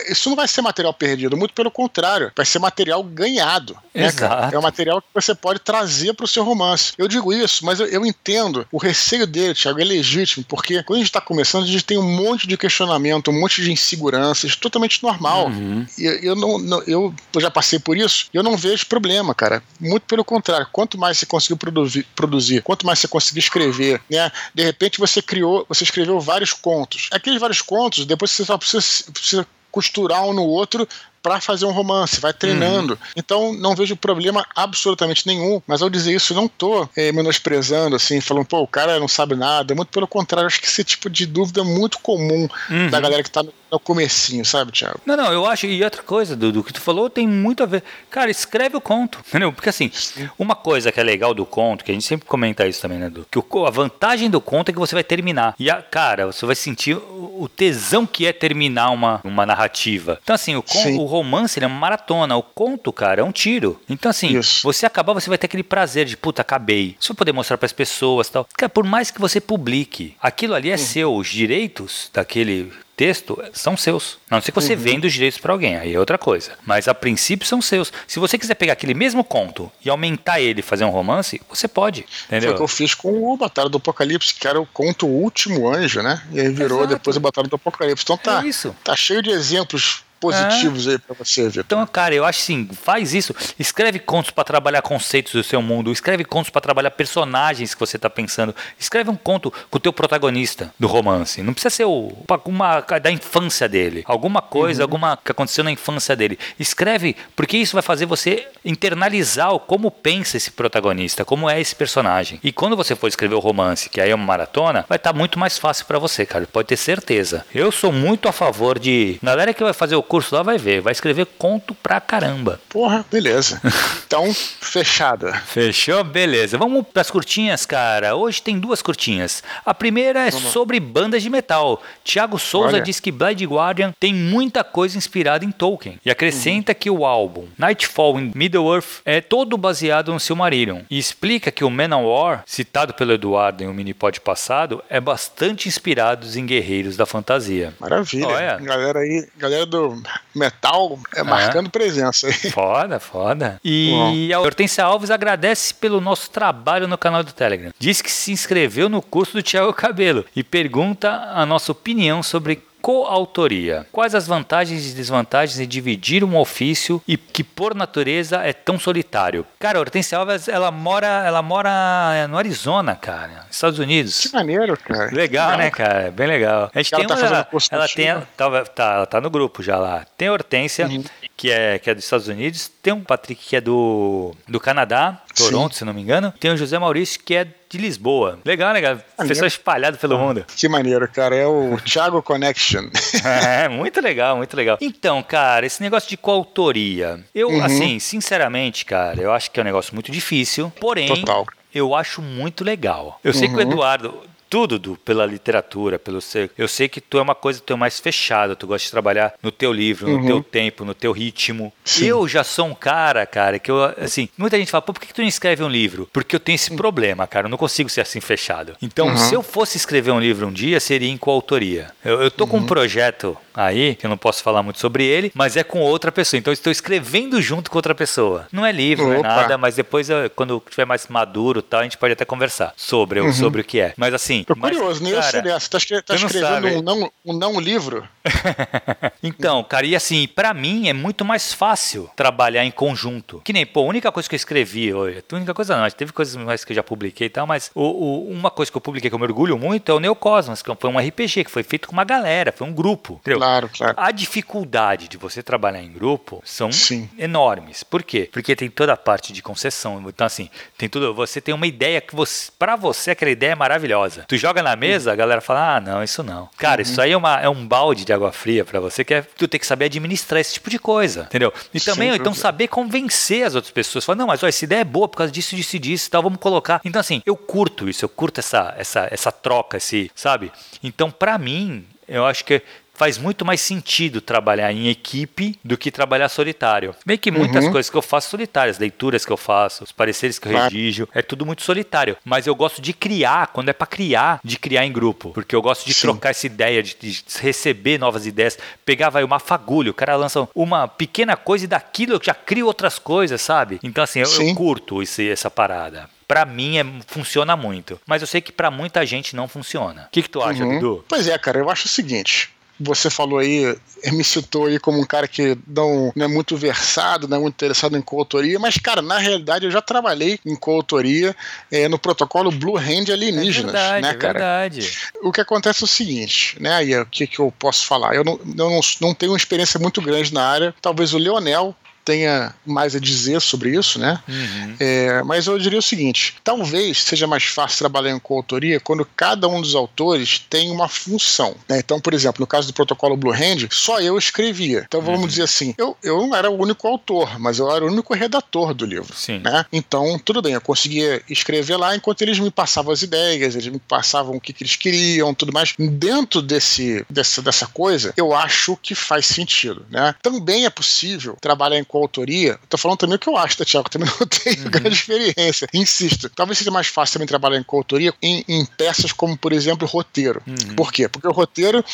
isso 0.10 0.30
não 0.30 0.36
vai 0.36 0.48
ser 0.48 0.62
material 0.62 0.94
perdido, 0.94 1.36
muito 1.38 1.54
pelo 1.54 1.72
contrário, 1.72 2.32
vai 2.36 2.46
ser 2.46 2.60
material 2.60 3.04
ganhado. 3.04 3.74
né, 3.94 4.12
cara? 4.12 4.34
Exato. 4.36 4.56
É 4.56 4.60
um 4.60 4.62
material 4.62 5.02
que 5.02 5.08
você 5.14 5.34
pode 5.36 5.60
trazer 5.60 6.14
para 6.14 6.26
o 6.26 6.28
seu 6.28 6.44
romance. 6.44 6.94
Eu 6.98 7.08
digo 7.08 7.34
isso, 7.34 7.66
mas 7.66 7.80
eu, 7.80 7.86
eu 7.88 8.06
entendo 8.06 8.68
o 8.72 8.78
receio 8.78 9.26
dele, 9.28 9.54
Thiago, 9.54 9.80
é 9.82 9.84
legítimo, 9.84 10.46
porque 10.48 10.82
quando 10.84 10.98
a 10.98 11.00
gente 11.00 11.10
está 11.10 11.22
começando, 11.22 11.64
a 11.64 11.68
gente 11.68 11.84
tem 11.84 11.98
um 11.98 12.16
monte 12.16 12.48
de 12.48 12.58
questionamento, 12.58 13.30
um 13.32 13.40
monte 13.40 13.62
de 13.62 13.72
inseguranças, 13.72 14.56
totalmente 14.56 15.02
normal. 15.04 15.50
E 15.98 16.06
eu, 16.06 16.14
eu 16.24 16.36
não, 16.36 16.58
não- 16.60 16.84
eu 16.88 17.14
já 17.40 17.50
passei 17.52 17.80
por 17.80 17.98
isso, 17.98 18.28
e 18.34 18.38
eu 18.38 18.44
não 18.44 18.56
vejo 18.58 18.86
problema, 18.86 19.33
cara. 19.34 19.64
Muito 19.80 20.04
pelo 20.04 20.24
contrário, 20.24 20.68
quanto 20.72 20.98
mais 20.98 21.18
você 21.18 21.26
conseguir 21.26 21.58
produzir, 21.58 22.06
produzir, 22.16 22.62
quanto 22.62 22.86
mais 22.86 23.00
você 23.00 23.08
conseguir 23.08 23.40
escrever, 23.40 24.02
né? 24.10 24.32
De 24.54 24.64
repente 24.64 25.00
você 25.00 25.22
criou, 25.22 25.66
você 25.68 25.84
escreveu 25.84 26.20
vários 26.20 26.54
contos. 26.54 27.10
Aqueles 27.12 27.40
vários 27.40 27.62
contos, 27.62 28.06
depois 28.06 28.32
você 28.32 28.46
só 28.46 28.58
precisa, 28.58 29.12
precisa 29.12 29.48
costurar 29.72 30.24
um 30.24 30.34
no 30.34 30.44
outro 30.44 30.88
para 31.24 31.40
fazer 31.40 31.66
um 31.66 31.72
romance, 31.72 32.20
vai 32.20 32.34
treinando. 32.34 33.00
Então 33.16 33.54
não 33.54 33.74
vejo 33.74 33.96
problema 33.96 34.46
absolutamente 34.54 35.26
nenhum, 35.26 35.62
mas 35.66 35.82
ao 35.82 35.90
dizer 35.90 36.14
isso 36.14 36.34
não 36.34 36.50
tô 36.50 36.88
eh, 36.98 37.14
menosprezando 37.14 37.96
assim, 37.96 38.20
falando, 38.20 38.46
pô, 38.46 38.60
o 38.60 38.68
cara 38.68 39.00
não 39.00 39.08
sabe 39.08 39.34
nada, 39.34 39.74
muito 39.74 39.88
pelo 39.88 40.06
contrário, 40.06 40.48
acho 40.48 40.60
que 40.60 40.68
esse 40.68 40.84
tipo 40.84 41.10
de 41.10 41.26
dúvida 41.26 41.62
é 41.62 41.64
muito 41.64 41.98
comum 42.00 42.48
da 42.92 43.00
galera 43.00 43.24
que 43.24 43.32
tá 43.32 43.42
no, 43.42 43.54
no 43.74 43.80
comecinho, 43.80 44.46
sabe, 44.46 44.72
Thiago? 44.72 45.00
Não, 45.06 45.18
não, 45.18 45.34
eu 45.34 45.46
acho. 45.46 45.66
E 45.66 45.84
outra 45.84 46.04
coisa, 46.04 46.36
do, 46.36 46.52
do 46.52 46.64
que 46.64 46.72
tu 46.72 46.80
falou, 46.80 47.10
tem 47.10 47.28
muito 47.28 47.64
a 47.64 47.66
ver. 47.66 47.84
Cara, 48.10 48.30
escreve 48.30 48.78
o 48.78 48.82
conto. 48.82 49.20
Entendeu? 49.28 49.52
Porque 49.52 49.70
assim, 49.70 49.92
uma 50.38 50.56
coisa 50.56 50.92
que 50.92 51.00
é 51.00 51.04
legal 51.04 51.34
do 51.34 51.46
conto, 51.46 51.84
que 51.84 51.92
a 51.92 51.94
gente 51.94 52.06
sempre 52.06 52.28
comenta 52.28 52.68
isso 52.68 52.82
também, 52.82 53.00
né, 53.00 53.10
Du? 53.10 53.26
Que 53.30 53.40
o 53.40 53.66
a 53.66 53.70
vantagem 53.70 54.30
do 54.30 54.40
conto 54.42 54.70
é 54.70 54.74
que 54.74 54.80
você 54.80 54.94
vai 54.96 55.04
terminar. 55.04 55.56
E, 55.58 55.70
a, 55.70 55.82
cara, 55.82 56.28
você 56.28 56.46
vai 56.46 56.56
sentir 56.56 56.96
o, 56.96 57.38
o 57.42 57.50
tesão 57.50 58.06
que 58.06 58.26
é 58.28 58.34
terminar 58.34 58.92
uma, 58.92 59.22
uma 59.24 59.46
narrativa. 59.46 60.20
Então, 60.24 60.36
assim, 60.36 60.56
o, 60.56 60.62
con- 60.62 60.98
o 60.98 61.06
romance 61.06 61.58
ele 61.58 61.66
é 61.66 61.68
uma 61.68 61.80
maratona. 61.80 62.36
O 62.36 62.44
conto, 62.44 62.92
cara, 62.94 63.22
é 63.22 63.24
um 63.24 63.32
tiro. 63.32 63.80
Então, 63.90 64.10
assim, 64.10 64.38
Isso. 64.38 64.62
você 64.64 64.86
acabar, 64.86 65.14
você 65.14 65.30
vai 65.30 65.38
ter 65.38 65.46
aquele 65.46 65.64
prazer 65.64 66.06
de, 66.06 66.16
puta, 66.18 66.42
acabei. 66.42 66.96
Você 67.00 67.10
vai 67.10 67.18
poder 67.18 67.32
mostrar 67.32 67.58
pras 67.58 67.72
pessoas 67.74 68.30
tal. 68.30 68.48
Cara, 68.58 68.70
por 68.70 68.84
mais 68.84 69.10
que 69.10 69.20
você 69.22 69.40
publique, 69.42 70.16
aquilo 70.22 70.54
ali 70.54 70.70
é 70.70 70.78
seu. 70.78 71.16
Os 71.16 71.28
direitos 71.28 72.10
daquele 72.14 72.72
texto 72.96 73.42
são 73.54 73.76
seus. 73.76 74.18
A 74.30 74.36
não 74.36 74.42
ser 74.42 74.52
que 74.52 74.62
você 74.62 74.76
venda 74.76 75.08
os 75.08 75.14
direitos 75.14 75.40
para 75.40 75.52
alguém, 75.54 75.76
aí 75.78 75.94
é 75.94 76.00
outra 76.00 76.18
coisa. 76.18 76.54
Mas 76.66 76.88
a 76.88 76.94
princípio 76.94 77.48
são 77.48 77.62
seus. 77.62 77.92
Se 78.08 78.20
você 78.20 78.38
quiser 78.38 78.56
pegar 78.56 78.74
aquele 78.74 78.94
mesmo 78.94 79.24
conto 79.24 79.72
e 79.84 79.90
aumentar 79.90 80.40
ele 80.40 80.60
e 80.60 80.64
fazer 80.64 80.86
um 80.86 80.90
romance, 80.90 81.42
você 81.50 81.68
pode. 81.68 82.04
Foi 82.04 82.38
Entendeu? 82.38 82.54
o 82.54 82.56
que 82.58 82.62
eu 82.62 82.68
fiz 82.68 82.94
com 82.94 83.32
o 83.32 83.38
Batalha 83.38 83.70
do 83.70 83.78
Apocalipse, 83.78 84.34
que 84.34 84.48
era 84.48 84.60
o 84.60 84.66
conto 84.66 85.08
O 85.08 85.22
Último 85.24 85.68
Anjo, 85.74 86.02
né? 86.02 86.22
E 86.32 86.40
aí 86.40 86.50
virou 86.50 86.80
Exato. 86.80 86.94
depois 86.96 87.18
a 87.18 87.20
Batalha 87.20 87.48
do 87.48 87.56
Apocalipse. 87.56 88.04
Então 88.04 88.18
tá, 88.18 88.42
É 88.44 88.48
isso. 88.48 88.76
tá 88.84 88.96
cheio 88.96 89.22
de 89.22 89.30
exemplos 89.32 90.04
positivos 90.24 90.88
aí 90.88 90.98
pra 90.98 91.16
você, 91.18 91.48
Vitor. 91.48 91.64
Então, 91.66 91.86
cara, 91.88 92.16
eu 92.16 92.24
acho 92.24 92.40
assim, 92.40 92.70
faz 92.72 93.14
isso. 93.14 93.36
Escreve 93.60 94.00
contos 94.00 94.32
para 94.32 94.44
trabalhar 94.44 94.82
conceitos 94.82 95.34
do 95.34 95.44
seu 95.44 95.62
mundo. 95.62 95.92
Escreve 95.92 96.24
contos 96.24 96.50
para 96.50 96.62
trabalhar 96.62 96.92
personagens 96.92 97.74
que 97.74 97.80
você 97.80 97.98
tá 97.98 98.10
pensando. 98.10 98.56
Escreve 98.80 99.10
um 99.10 99.16
conto 99.16 99.52
com 99.70 99.78
o 99.78 99.80
teu 99.80 99.92
protagonista 99.92 100.74
do 100.80 100.88
romance. 100.88 101.44
Não 101.44 101.54
precisa 101.54 101.76
ser 101.76 101.86
o 101.86 102.12
uma 102.46 102.82
da 102.82 103.12
infância 103.12 103.68
dele. 103.68 104.04
Alguma 104.06 104.42
coisa, 104.42 104.84
alguma 104.84 105.18
que 105.18 105.32
aconteceu 105.32 105.64
na 105.64 105.72
infância 105.72 106.16
dele. 106.16 106.38
Escreve, 106.60 107.16
porque 107.36 107.58
isso 107.58 107.74
vai 107.74 107.84
fazer 107.84 108.06
você 108.06 108.48
internalizar 108.64 109.54
o 109.54 109.60
como 109.60 109.92
pensa 109.92 110.38
esse 110.38 110.52
protagonista, 110.52 111.26
como 111.26 111.50
é 111.50 111.60
esse 111.60 111.76
personagem. 111.76 112.40
E 112.44 112.52
quando 112.52 112.76
você 112.76 112.96
for 112.96 113.08
escrever 113.08 113.36
o 113.36 113.40
romance, 113.40 113.90
que 113.90 114.00
aí 114.00 114.12
é 114.12 114.16
uma 114.16 114.26
maratona, 114.26 114.86
vai 114.88 114.98
estar 114.98 115.14
muito 115.14 115.38
mais 115.38 115.58
fácil 115.58 115.86
para 115.86 116.00
você, 116.00 116.26
cara. 116.26 116.48
Pode 116.52 116.68
ter 116.68 116.78
certeza. 116.78 117.46
Eu 117.54 117.72
sou 117.72 117.92
muito 117.92 118.28
a 118.28 118.32
favor 118.32 118.80
de. 118.80 119.18
Galera 119.22 119.54
que 119.54 119.64
vai 119.64 119.74
fazer 119.74 119.96
o 119.96 120.04
curso 120.14 120.36
lá 120.36 120.44
vai 120.44 120.60
ver, 120.60 120.80
vai 120.80 120.92
escrever 120.92 121.26
conto 121.40 121.74
pra 121.74 122.00
caramba. 122.00 122.62
Porra, 122.70 123.04
beleza. 123.12 123.60
Então, 124.06 124.32
fechada. 124.62 125.34
Fechou? 125.34 126.04
Beleza. 126.04 126.56
Vamos 126.56 126.86
pras 126.94 127.10
curtinhas, 127.10 127.66
cara. 127.66 128.16
Hoje 128.16 128.40
tem 128.40 128.60
duas 128.60 128.80
curtinhas. 128.80 129.42
A 129.66 129.74
primeira 129.74 130.28
é 130.28 130.30
sobre 130.30 130.80
bandas 130.80 131.24
de 131.24 131.32
metal. 131.32 131.82
Tiago 132.04 132.38
Souza 132.38 132.76
Olha. 132.76 132.82
diz 132.82 133.00
que 133.00 133.12
Blade 133.12 133.44
Guardian 133.44 133.92
tem 134.00 134.14
muita 134.14 134.64
coisa 134.64 135.00
inspirada 135.00 135.44
em 135.44 135.52
Tolkien. 135.52 136.00
E 136.06 136.12
acrescenta 136.12 136.76
que 136.76 136.92
o 136.92 137.08
álbum 137.08 137.48
Nightfall 137.58 138.20
in 138.20 138.34
Middle-earth 138.36 139.02
é 139.04 139.20
todo 139.20 139.58
baseado 139.58 140.14
no 140.14 140.20
Silmarillion. 140.20 140.82
E 140.92 141.00
explica 141.00 141.50
que 141.50 141.64
o 141.64 141.72
Manowar, 141.72 142.44
citado 142.46 142.94
pelo 142.94 143.14
Eduardo 143.14 143.64
em 143.64 143.68
um 143.68 143.74
minipod 143.74 144.22
passado, 144.22 144.84
é 144.92 145.02
bastante 145.02 145.68
inspirado 145.68 146.28
em 146.38 146.46
guerreiros 146.46 146.96
da 146.96 147.08
fantasia. 147.08 147.74
Maravilha. 147.80 148.28
Olha. 148.28 148.58
Galera 148.58 149.00
aí, 149.00 149.28
galera 149.40 149.66
do 149.66 150.03
metal 150.34 151.00
é 151.16 151.24
marcando 151.24 151.70
presença 151.70 152.28
aí. 152.28 152.34
Foda, 152.52 153.00
foda. 153.00 153.60
E 153.64 154.32
a 154.34 154.40
Hortência 154.40 154.84
Alves 154.84 155.12
agradece 155.12 155.74
pelo 155.74 156.02
nosso 156.02 156.30
trabalho 156.30 156.88
no 156.88 156.98
canal 156.98 157.24
do 157.24 157.32
Telegram. 157.32 157.72
Diz 157.78 158.02
que 158.02 158.12
se 158.12 158.32
inscreveu 158.32 158.90
no 158.90 159.02
curso 159.02 159.34
do 159.34 159.44
Thiago 159.44 159.74
Cabelo 159.74 160.26
e 160.36 160.44
pergunta 160.44 161.10
a 161.34 161.46
nossa 161.46 161.72
opinião 161.72 162.22
sobre 162.24 162.64
coautoria. 162.84 163.88
Quais 163.94 164.14
as 164.14 164.28
vantagens 164.28 164.92
e 164.92 164.94
desvantagens 164.94 165.58
de 165.58 165.66
dividir 165.66 166.22
um 166.24 166.38
ofício 166.38 167.02
e 167.08 167.16
que 167.18 167.44
por 167.44 167.74
natureza 167.74 168.38
é 168.44 168.52
tão 168.52 168.78
solitário? 168.78 169.46
Cara, 169.58 169.78
a 169.80 169.82
Hortência 169.82 170.18
Alves, 170.18 170.50
ela 170.50 170.70
mora, 170.70 171.08
ela 171.26 171.42
mora 171.42 172.28
no 172.30 172.38
Arizona, 172.38 172.94
cara, 172.96 173.46
Estados 173.50 173.80
Unidos. 173.80 174.20
Que 174.22 174.34
maneiro, 174.34 174.78
cara. 174.78 175.10
Legal, 175.12 175.58
né, 175.58 175.72
cara? 175.72 176.12
Bem 176.12 176.28
legal. 176.28 176.70
A 176.76 176.78
gente 176.80 176.94
Ela 176.94 177.00
tem 177.00 177.08
tá 177.08 177.16
uma, 177.16 177.26
ela 177.26 177.44
contigo? 177.46 177.88
tem, 177.96 178.08
tá, 178.38 178.66
tá, 178.66 178.94
ela 178.96 179.06
tá 179.06 179.22
no 179.22 179.30
grupo 179.30 179.64
já 179.64 179.78
lá. 179.78 180.06
Tem 180.18 180.28
a 180.28 180.34
Hortência, 180.34 180.86
Uhum. 180.88 181.04
que, 181.38 181.50
é, 181.50 181.80
que 181.80 181.90
é 181.90 181.96
dos 181.96 182.04
Estados 182.04 182.28
Unidos. 182.28 182.70
Tem 182.82 182.92
o 182.94 183.00
Patrick, 183.00 183.42
que 183.42 183.56
é 183.56 183.62
do, 183.62 184.36
do 184.48 184.60
Canadá, 184.60 185.22
Toronto, 185.36 185.76
se 185.76 185.86
não 185.86 185.94
me 185.94 186.02
engano. 186.02 186.34
Tem 186.40 186.52
o 186.52 186.58
José 186.58 186.78
Maurício, 186.78 187.20
que 187.24 187.34
é 187.36 187.48
de 187.74 187.84
Lisboa. 187.84 188.40
Legal, 188.46 188.74
né, 188.74 188.82
cara? 188.82 189.06
Pessoal 189.28 189.48
espalhado 189.48 189.98
pelo 189.98 190.18
mundo. 190.18 190.46
Que 190.56 190.70
maneiro, 190.70 191.08
cara. 191.08 191.36
É 191.36 191.48
o 191.48 191.78
Thiago 191.84 192.22
Connection. 192.22 192.86
é, 193.26 193.68
muito 193.68 194.00
legal, 194.00 194.38
muito 194.38 194.56
legal. 194.56 194.78
Então, 194.80 195.22
cara, 195.24 195.66
esse 195.66 195.82
negócio 195.82 196.10
de 196.10 196.18
coautoria. 196.18 197.20
Eu, 197.34 197.50
uhum. 197.50 197.64
assim, 197.64 198.00
sinceramente, 198.00 198.86
cara, 198.86 199.22
eu 199.22 199.32
acho 199.32 199.50
que 199.52 199.60
é 199.60 199.64
um 199.64 199.66
negócio 199.66 199.94
muito 199.94 200.12
difícil. 200.12 200.72
Porém, 200.80 201.08
Total 201.08 201.46
eu 201.74 201.96
acho 201.96 202.22
muito 202.22 202.64
legal. 202.64 203.20
Eu 203.24 203.34
sei 203.34 203.48
que 203.48 203.56
o 203.56 203.58
uhum. 203.58 203.64
Eduardo, 203.64 204.14
tudo 204.54 204.78
do, 204.78 204.96
pela 204.98 205.26
literatura, 205.26 205.98
pelo 205.98 206.22
ser. 206.22 206.52
Eu 206.56 206.68
sei 206.68 206.88
que 206.88 207.02
tu 207.02 207.18
é 207.18 207.22
uma 207.24 207.34
coisa 207.34 207.60
tu 207.60 207.74
é 207.74 207.76
mais 207.76 208.00
fechada, 208.00 208.56
tu 208.56 208.68
gosta 208.68 208.86
de 208.86 208.92
trabalhar 208.92 209.34
no 209.42 209.52
teu 209.52 209.74
livro, 209.74 210.08
no 210.08 210.18
uhum. 210.18 210.26
teu 210.28 210.44
tempo, 210.44 210.86
no 210.86 210.94
teu 210.94 211.12
ritmo. 211.12 211.74
Sim. 211.84 212.06
Eu 212.06 212.28
já 212.28 212.44
sou 212.44 212.68
um 212.68 212.76
cara, 212.76 213.26
cara, 213.26 213.58
que 213.58 213.72
eu 213.72 213.84
assim, 213.98 214.30
muita 214.38 214.56
gente 214.60 214.70
fala, 214.70 214.84
pô, 214.84 214.94
por 214.94 215.00
que, 215.00 215.08
que 215.08 215.14
tu 215.16 215.22
não 215.22 215.28
escreve 215.28 215.64
um 215.64 215.68
livro? 215.68 216.08
Porque 216.14 216.36
eu 216.36 216.40
tenho 216.40 216.54
esse 216.54 216.76
problema, 216.76 217.26
cara, 217.26 217.48
eu 217.48 217.50
não 217.50 217.58
consigo 217.58 217.90
ser 217.90 218.02
assim 218.02 218.22
fechado. 218.22 218.76
Então, 218.80 219.08
uhum. 219.08 219.18
se 219.18 219.34
eu 219.34 219.42
fosse 219.42 219.76
escrever 219.76 220.12
um 220.12 220.20
livro 220.20 220.46
um 220.46 220.54
dia, 220.54 220.80
seria 220.80 221.10
em 221.10 221.18
coautoria. 221.18 221.90
Eu, 222.06 222.22
eu 222.22 222.30
tô 222.30 222.44
uhum. 222.44 222.50
com 222.52 222.58
um 222.58 222.60
uhum. 222.60 222.68
projeto 222.68 223.36
aí, 223.56 223.96
que 223.96 224.06
eu 224.06 224.10
não 224.10 224.18
posso 224.18 224.44
falar 224.44 224.62
muito 224.62 224.80
sobre 224.80 225.04
ele, 225.04 225.32
mas 225.34 225.58
é 225.58 225.64
com 225.64 225.80
outra 225.80 226.12
pessoa. 226.12 226.38
Então, 226.38 226.52
eu 226.52 226.54
estou 226.54 226.72
escrevendo 226.72 227.42
junto 227.42 227.72
com 227.72 227.78
outra 227.80 227.96
pessoa. 227.96 228.48
Não 228.52 228.64
é 228.64 228.72
livro, 228.72 229.06
Opa. 229.06 229.14
não 229.14 229.20
é 229.20 229.24
nada, 229.24 229.58
mas 229.58 229.76
depois, 229.76 230.10
quando 230.36 230.62
estiver 230.64 230.86
mais 230.86 231.08
maduro 231.08 231.64
tal, 231.64 231.80
a 231.80 231.84
gente 231.84 231.98
pode 231.98 232.14
até 232.14 232.24
conversar 232.24 232.72
sobre, 232.78 233.20
uhum. 233.20 233.34
sobre 233.34 233.62
o 233.62 233.64
que 233.64 233.80
é. 233.80 233.94
Mas 233.98 234.14
assim, 234.14 234.43
Tô 234.46 234.56
curioso, 234.56 235.04
nem 235.04 235.14
cara, 235.14 235.26
eu 235.26 235.32
sei 235.32 235.42
dessa. 235.42 235.70
Tá, 235.70 235.80
tá 236.06 236.16
escrevendo 236.16 236.68
um 236.68 236.82
não, 236.82 237.12
um 237.26 237.34
não 237.34 237.60
livro? 237.60 238.08
então, 239.22 239.64
cara, 239.64 239.86
e 239.86 239.96
assim, 239.96 240.28
para 240.28 240.54
mim 240.54 240.88
é 240.88 240.94
muito 240.94 241.26
mais 241.26 241.54
fácil 241.54 242.10
trabalhar 242.16 242.66
em 242.66 242.72
conjunto. 242.72 243.42
Que 243.44 243.54
nem, 243.54 243.66
pô, 243.66 243.82
a 243.82 243.84
única 243.84 244.12
coisa 244.12 244.28
que 244.28 244.36
eu 244.36 244.38
escrevi 244.38 244.94
hoje, 244.94 245.24
a 245.32 245.36
única 245.36 245.54
coisa 245.54 245.78
não, 245.78 245.90
teve 245.90 246.12
coisas 246.12 246.36
mais 246.36 246.64
que 246.64 246.72
eu 246.72 246.76
já 246.76 246.84
publiquei 246.84 247.28
e 247.28 247.30
tal, 247.30 247.46
mas 247.46 247.72
o, 247.76 247.84
o, 247.84 248.30
uma 248.30 248.50
coisa 248.50 248.72
que 248.72 248.78
eu 248.78 248.82
publiquei 248.82 249.10
que 249.10 249.16
eu 249.16 249.20
me 249.20 249.26
orgulho 249.26 249.58
muito 249.58 249.92
é 249.92 249.96
o 249.96 250.00
Neocosmos, 250.00 250.62
que 250.62 250.74
foi 250.76 250.90
um 250.90 250.98
RPG 250.98 251.44
que 251.44 251.52
foi 251.52 251.64
feito 251.64 251.88
com 251.88 251.94
uma 251.94 252.04
galera, 252.04 252.52
foi 252.52 252.68
um 252.68 252.74
grupo, 252.74 253.20
entendeu? 253.22 253.40
Claro, 253.40 253.70
claro. 253.70 253.94
A 253.98 254.12
dificuldade 254.12 255.08
de 255.08 255.18
você 255.18 255.44
trabalhar 255.44 255.82
em 255.82 255.92
grupo 255.92 256.42
são 256.46 256.72
Sim. 256.72 257.10
enormes. 257.18 257.84
Por 257.84 258.04
quê? 258.04 258.30
Porque 258.32 258.56
tem 258.56 258.70
toda 258.70 258.94
a 258.94 258.98
parte 258.98 259.34
de 259.34 259.42
concessão. 259.42 260.04
Então, 260.08 260.26
assim, 260.26 260.50
tem 260.78 260.90
tudo. 260.90 261.14
Você 261.14 261.42
tem 261.42 261.54
uma 261.54 261.68
ideia 261.68 262.02
que 262.02 262.16
você, 262.16 262.52
para 262.58 262.76
você 262.76 263.12
aquela 263.12 263.32
ideia 263.32 263.52
é 263.52 263.56
maravilhosa. 263.56 264.26
Tu 264.34 264.38
joga 264.38 264.64
na 264.64 264.76
mesa, 264.76 265.12
a 265.14 265.16
galera 265.16 265.42
fala: 265.42 265.76
ah, 265.76 265.80
não, 265.80 266.04
isso 266.04 266.24
não. 266.24 266.50
Cara, 266.58 266.82
uhum. 266.82 266.90
isso 266.90 267.00
aí 267.00 267.12
é, 267.12 267.18
uma, 267.18 267.40
é 267.40 267.48
um 267.48 267.68
balde 267.68 268.04
de 268.04 268.12
água 268.12 268.32
fria 268.32 268.66
para 268.66 268.80
você, 268.80 269.04
que 269.04 269.14
é 269.14 269.22
tu 269.22 269.48
tem 269.48 269.60
que 269.60 269.68
saber 269.68 269.86
administrar 269.86 270.42
esse 270.42 270.56
tipo 270.56 270.72
de 270.72 270.80
coisa, 270.80 271.22
entendeu? 271.22 271.54
E 271.72 271.80
também, 271.80 272.10
então, 272.10 272.34
saber 272.34 272.68
convencer 272.68 273.46
as 273.46 273.54
outras 273.54 273.72
pessoas. 273.72 274.04
Falar, 274.04 274.16
não, 274.16 274.26
mas 274.26 274.42
ó, 274.42 274.48
essa 274.48 274.66
ideia 274.66 274.82
é 274.82 274.84
boa 274.84 275.08
por 275.08 275.18
causa 275.18 275.32
disso, 275.32 275.56
disso 275.56 275.76
e 275.76 275.80
disso 275.80 276.08
e 276.08 276.10
tal, 276.10 276.24
vamos 276.24 276.40
colocar. 276.40 276.82
Então, 276.84 277.00
assim, 277.00 277.22
eu 277.28 277.36
curto 277.36 277.88
isso, 277.88 278.06
eu 278.06 278.10
curto 278.10 278.40
essa, 278.40 278.74
essa, 278.76 279.08
essa 279.12 279.32
troca, 279.32 279.78
esse, 279.78 280.10
sabe? 280.16 280.52
Então, 280.82 281.12
para 281.12 281.38
mim, 281.38 281.86
eu 282.08 282.26
acho 282.26 282.44
que 282.44 282.64
faz 282.94 283.18
muito 283.18 283.44
mais 283.44 283.60
sentido 283.60 284.22
trabalhar 284.22 284.72
em 284.72 284.88
equipe 284.88 285.58
do 285.64 285.78
que 285.78 285.92
trabalhar 285.92 286.30
solitário. 286.30 286.96
Bem 287.06 287.18
que 287.18 287.32
muitas 287.32 287.66
uhum. 287.66 287.72
coisas 287.72 287.90
que 287.90 287.98
eu 287.98 288.02
faço 288.02 288.30
solitárias, 288.30 288.78
leituras 288.78 289.26
que 289.26 289.32
eu 289.32 289.38
faço, 289.38 289.84
os 289.84 289.92
pareceres 289.92 290.38
que 290.38 290.48
eu 290.48 290.58
redijo, 290.58 291.08
é 291.14 291.22
tudo 291.22 291.46
muito 291.46 291.64
solitário. 291.64 292.16
Mas 292.24 292.48
eu 292.48 292.56
gosto 292.56 292.82
de 292.82 292.94
criar, 292.94 293.48
quando 293.48 293.70
é 293.70 293.74
para 293.74 293.88
criar, 293.88 294.40
de 294.44 294.58
criar 294.58 294.86
em 294.86 294.92
grupo. 294.92 295.32
Porque 295.32 295.56
eu 295.56 295.62
gosto 295.62 295.86
de 295.86 295.94
Sim. 295.94 296.02
trocar 296.02 296.30
essa 296.30 296.46
ideia, 296.46 296.84
de, 296.84 296.96
de, 297.00 297.24
receber 297.40 297.98
novas 297.98 298.26
ideias. 298.28 298.58
Pegar, 298.86 299.10
vai, 299.10 299.24
uma 299.24 299.40
fagulha, 299.40 299.92
o 299.92 299.94
cara 299.94 300.16
lança 300.16 300.48
uma 300.54 300.88
pequena 300.88 301.36
coisa 301.36 301.66
e 301.66 301.68
daquilo 301.68 302.14
eu 302.14 302.20
já 302.22 302.34
crio 302.34 302.68
outras 302.68 303.00
coisas, 303.00 303.42
sabe? 303.42 303.80
Então, 303.84 304.04
assim, 304.04 304.20
eu, 304.20 304.48
eu 304.48 304.56
curto 304.56 305.02
esse, 305.02 305.30
essa 305.30 305.50
parada 305.50 306.10
para 306.26 306.46
mim 306.46 306.78
é, 306.78 306.86
funciona 307.06 307.56
muito. 307.56 308.00
Mas 308.08 308.24
eu 308.24 308.28
sei 308.28 308.42
que 308.42 308.52
para 308.52 308.72
muita 308.72 309.06
gente 309.06 309.36
não 309.36 309.48
funciona. 309.48 310.06
O 310.08 310.10
que, 310.10 310.24
que 310.24 310.30
tu 310.30 310.42
acha, 310.42 310.64
uhum. 310.64 310.80
Dudu? 310.80 311.06
Pois 311.08 311.28
é, 311.28 311.38
cara, 311.38 311.60
eu 311.60 311.70
acho 311.70 311.86
o 311.86 311.90
seguinte 311.90 312.50
você 312.84 313.10
falou 313.10 313.40
aí, 313.40 313.76
me 314.12 314.24
citou 314.24 314.66
aí 314.66 314.80
como 314.80 315.00
um 315.00 315.06
cara 315.06 315.28
que 315.28 315.58
não, 315.68 316.12
não 316.16 316.26
é 316.26 316.28
muito 316.28 316.56
versado, 316.56 317.28
não 317.28 317.38
é 317.38 317.40
muito 317.40 317.56
interessado 317.56 317.98
em 317.98 318.02
coautoria, 318.02 318.60
mas, 318.60 318.78
cara, 318.78 319.02
na 319.02 319.18
realidade 319.18 319.66
eu 319.66 319.72
já 319.72 319.82
trabalhei 319.82 320.40
em 320.46 320.56
coautoria 320.56 321.36
é, 321.72 321.88
no 321.88 321.98
protocolo 321.98 322.52
Blue 322.52 322.78
Hand 322.78 323.10
Alienígenas, 323.12 323.74
é 323.74 323.78
verdade, 323.78 324.02
né, 324.02 324.10
é 324.10 324.14
cara? 324.14 324.40
É 324.40 324.70
verdade. 324.70 324.98
O 325.22 325.32
que 325.32 325.42
acontece 325.42 325.84
é 325.84 325.86
o 325.86 325.88
seguinte, 325.88 326.58
né, 326.60 326.74
aí 326.74 326.96
o 326.96 327.06
que, 327.06 327.28
que 327.28 327.40
eu 327.40 327.54
posso 327.58 327.86
falar? 327.86 328.16
Eu 328.16 328.24
não, 328.24 328.40
eu 328.46 328.70
não, 328.70 328.80
não 329.02 329.14
tenho 329.14 329.32
uma 329.32 329.38
experiência 329.38 329.80
muito 329.80 330.02
grande 330.02 330.34
na 330.34 330.46
área, 330.46 330.76
talvez 330.82 331.14
o 331.14 331.18
Leonel 331.18 331.76
tenha 332.04 332.54
mais 332.66 332.96
a 332.96 333.00
dizer 333.00 333.42
sobre 333.42 333.78
isso, 333.78 334.00
né? 334.00 334.22
Uhum. 334.28 334.76
É, 334.80 335.24
mas 335.24 335.48
eu 335.48 335.58
diria 335.58 335.80
o 335.80 335.84
seguinte: 335.84 336.36
talvez 336.44 337.00
seja 337.00 337.28
mais 337.28 337.44
fácil 337.44 337.80
trabalhar 337.80 338.12
em 338.12 338.20
coautoria 338.20 338.80
quando 338.80 339.06
cada 339.16 339.48
um 339.48 339.62
dos 339.62 339.76
autores 339.76 340.40
tem 340.50 340.72
uma 340.72 340.88
função. 340.88 341.56
Né? 341.68 341.80
Então, 341.80 342.00
por 342.00 342.14
exemplo, 342.14 342.42
no 342.42 342.48
caso 342.48 342.68
do 342.68 342.74
protocolo 342.74 343.18
Blue 343.18 343.34
Hand, 343.34 343.68
só 343.72 344.00
eu 344.00 344.18
escrevia. 344.18 344.84
Então 344.88 345.02
vamos 345.02 345.22
uhum. 345.22 345.28
dizer 345.28 345.44
assim: 345.44 345.74
eu, 345.78 345.98
eu 346.04 346.26
não 346.28 346.36
era 346.36 346.50
o 346.50 346.62
único 346.62 346.88
autor, 346.88 347.40
mas 347.40 347.60
eu 347.60 347.72
era 347.72 347.84
o 347.84 347.88
único 347.88 348.14
redator 348.14 348.74
do 348.74 348.86
livro. 348.86 349.16
Sim. 349.16 349.40
Né? 349.40 349.66
Então, 349.72 350.20
tudo 350.20 350.42
bem, 350.42 350.54
eu 350.54 350.62
conseguia 350.62 351.22
escrever 351.30 351.78
lá 351.78 351.96
enquanto 351.96 352.22
eles 352.22 352.40
me 352.40 352.52
passavam 352.52 352.92
as 352.92 353.02
ideias, 353.02 353.56
eles 353.56 353.68
me 353.68 353.80
passavam 353.80 354.36
o 354.36 354.42
que, 354.42 354.54
que 354.54 354.64
eles 354.64 354.76
queriam, 354.76 355.34
tudo 355.34 355.54
mais. 355.54 355.74
Dentro 355.78 356.42
desse, 356.42 357.06
dessa, 357.10 357.42
dessa 357.42 357.68
coisa, 357.68 358.14
eu 358.18 358.34
acho 358.34 358.78
que 358.78 358.96
faz 358.96 359.26
sentido. 359.26 359.86
Né? 359.90 360.16
Também 360.22 360.66
é 360.66 360.70
possível 360.70 361.38
trabalhar 361.40 361.78
em 361.78 361.84
coautoria, 361.94 362.60
tô 362.68 362.76
falando 362.76 362.98
também 362.98 363.18
o 363.18 363.20
que 363.20 363.30
eu 363.30 363.38
acho, 363.38 363.56
tá, 363.56 363.64
Tiago? 363.64 363.88
Também 363.88 364.10
não 364.10 364.26
tenho 364.26 364.64
uhum. 364.64 364.72
grande 364.72 364.96
experiência. 364.96 365.68
Insisto, 365.72 366.28
talvez 366.28 366.58
seja 366.58 366.72
mais 366.72 366.88
fácil 366.88 367.14
também 367.14 367.28
trabalhar 367.28 367.60
em 367.60 367.64
coautoria 367.64 368.12
em, 368.20 368.44
em 368.48 368.66
peças 368.66 369.12
como, 369.12 369.38
por 369.38 369.54
exemplo, 369.54 369.88
roteiro. 369.88 370.42
Uhum. 370.48 370.76
Por 370.76 370.92
quê? 370.92 371.08
Porque 371.08 371.28
o 371.28 371.32
roteiro 371.32 371.86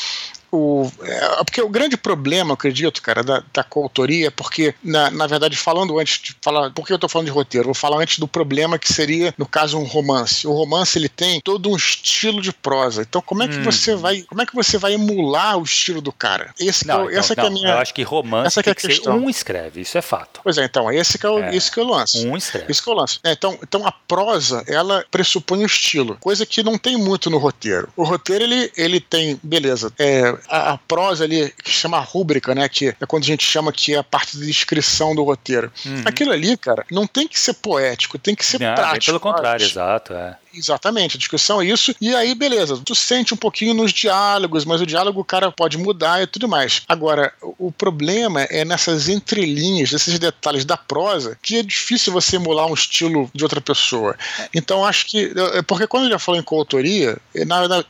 o, 0.51 0.89
é, 1.01 1.43
porque 1.43 1.61
o 1.61 1.69
grande 1.69 1.97
problema, 1.97 2.53
acredito, 2.53 3.01
cara, 3.01 3.23
da, 3.23 3.43
da 3.53 3.63
coautoria 3.63 4.27
é 4.27 4.31
porque, 4.31 4.73
na, 4.83 5.11
na 5.11 5.27
verdade, 5.27 5.55
falando 5.55 5.99
antes 5.99 6.21
de 6.21 6.35
falar, 6.41 6.71
por 6.71 6.85
que 6.85 6.93
eu 6.93 6.95
estou 6.95 7.09
falando 7.09 7.27
de 7.27 7.31
roteiro? 7.31 7.65
Vou 7.65 7.73
falar 7.73 8.01
antes 8.01 8.19
do 8.19 8.27
problema 8.27 8.79
que 8.79 8.91
seria, 8.91 9.33
no 9.37 9.45
caso, 9.45 9.77
um 9.77 9.83
romance. 9.83 10.47
O 10.47 10.51
romance 10.51 10.97
ele 10.97 11.09
tem 11.09 11.41
todo 11.41 11.69
um 11.69 11.75
estilo 11.75 12.41
de 12.41 12.51
prosa. 12.51 13.01
Então, 13.01 13.21
como 13.21 13.43
é 13.43 13.47
que 13.47 13.57
hum. 13.57 13.63
você 13.63 13.95
vai, 13.95 14.21
como 14.23 14.41
é 14.41 14.45
que 14.45 14.55
você 14.55 14.77
vai 14.77 14.93
emular 14.93 15.57
o 15.57 15.63
estilo 15.63 16.01
do 16.01 16.11
cara? 16.11 16.53
Esse 16.59 16.87
não, 16.87 17.01
é, 17.01 17.05
então, 17.05 17.19
essa 17.19 17.35
não, 17.35 17.43
é 17.43 17.47
a 17.47 17.49
minha. 17.49 17.69
Eu 17.69 17.77
acho 17.77 17.93
que 17.93 18.03
romance 18.03 18.47
essa 18.47 18.63
que 18.63 18.69
é 18.69 18.71
a 18.71 18.75
questão. 18.75 19.17
um 19.17 19.29
escreve, 19.29 19.81
isso 19.81 19.97
é 19.97 20.01
fato. 20.01 20.41
Pois 20.43 20.57
é, 20.57 20.65
então 20.65 20.91
esse 20.91 21.17
que 21.17 21.25
é 21.25 21.29
o, 21.29 21.39
é, 21.39 21.55
esse 21.55 21.71
que 21.71 21.79
é 21.79 21.83
o 21.83 21.87
lance. 21.87 22.25
Um 22.25 22.35
escreve. 22.35 22.71
Isso 22.71 22.83
que 22.83 22.89
é 22.89 22.93
o 22.93 22.95
lance. 22.95 23.19
É, 23.23 23.31
então, 23.31 23.57
então 23.61 23.85
a 23.85 23.91
prosa 23.91 24.63
ela 24.67 25.05
pressupõe 25.11 25.63
o 25.63 25.65
estilo, 25.65 26.17
coisa 26.19 26.45
que 26.45 26.63
não 26.63 26.77
tem 26.77 26.97
muito 26.97 27.29
no 27.29 27.37
roteiro. 27.37 27.89
O 27.95 28.03
roteiro 28.03 28.43
ele, 28.43 28.71
ele 28.75 28.99
tem, 28.99 29.39
beleza, 29.43 29.91
é, 29.97 30.37
a, 30.47 30.73
a 30.73 30.77
prosa 30.77 31.23
ali 31.23 31.53
que 31.63 31.71
chama 31.71 31.99
rúbrica, 31.99 32.53
né? 32.55 32.67
Que 32.69 32.89
é 32.89 33.05
quando 33.07 33.23
a 33.23 33.27
gente 33.27 33.43
chama 33.43 33.71
que 33.71 33.93
é 33.93 33.97
a 33.97 34.03
parte 34.03 34.37
de 34.37 34.45
descrição 34.45 35.15
do 35.15 35.23
roteiro. 35.23 35.71
Uhum. 35.85 36.03
Aquilo 36.05 36.31
ali, 36.31 36.55
cara, 36.57 36.85
não 36.91 37.05
tem 37.05 37.27
que 37.27 37.39
ser 37.39 37.53
poético, 37.55 38.17
tem 38.17 38.35
que 38.35 38.45
ser 38.45 38.59
não, 38.59 38.75
prático. 38.75 39.05
Pelo 39.05 39.19
contrário, 39.19 39.65
exato. 39.65 40.13
É. 40.13 40.37
Exatamente, 40.53 41.15
a 41.15 41.19
discussão 41.19 41.61
é 41.61 41.65
isso. 41.65 41.95
E 42.01 42.13
aí, 42.15 42.33
beleza, 42.33 42.79
tu 42.83 42.95
sente 42.95 43.33
um 43.33 43.37
pouquinho 43.37 43.73
nos 43.73 43.91
diálogos, 43.91 44.65
mas 44.65 44.81
o 44.81 44.85
diálogo 44.85 45.21
o 45.21 45.25
cara 45.25 45.51
pode 45.51 45.77
mudar 45.77 46.21
e 46.21 46.27
tudo 46.27 46.47
mais. 46.47 46.81
Agora, 46.87 47.33
o 47.57 47.71
problema 47.71 48.43
é 48.43 48.65
nessas 48.65 49.07
entrelinhas, 49.07 49.91
nesses 49.91 50.17
detalhes 50.17 50.65
da 50.65 50.77
prosa, 50.77 51.37
que 51.41 51.57
é 51.57 51.63
difícil 51.63 52.11
você 52.11 52.35
emular 52.35 52.67
um 52.67 52.73
estilo 52.73 53.29
de 53.33 53.43
outra 53.43 53.61
pessoa. 53.61 54.15
Então, 54.53 54.85
acho 54.85 55.05
que. 55.07 55.31
É 55.53 55.61
porque 55.61 55.87
quando 55.87 56.05
eu 56.05 56.11
já 56.11 56.19
falou 56.19 56.39
em 56.39 56.43
coautoria, 56.43 57.17
na, 57.45 57.67
na, 57.67 57.83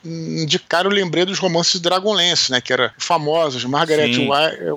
de 0.45 0.59
cara 0.59 0.87
eu 0.87 0.91
lembrei 0.91 1.25
dos 1.25 1.39
romances 1.39 1.73
de 1.73 1.81
Dragonlance, 1.81 2.51
né? 2.51 2.61
Que 2.61 2.73
eram 2.73 2.89
famosos, 2.97 3.63
Margaret 3.65 4.11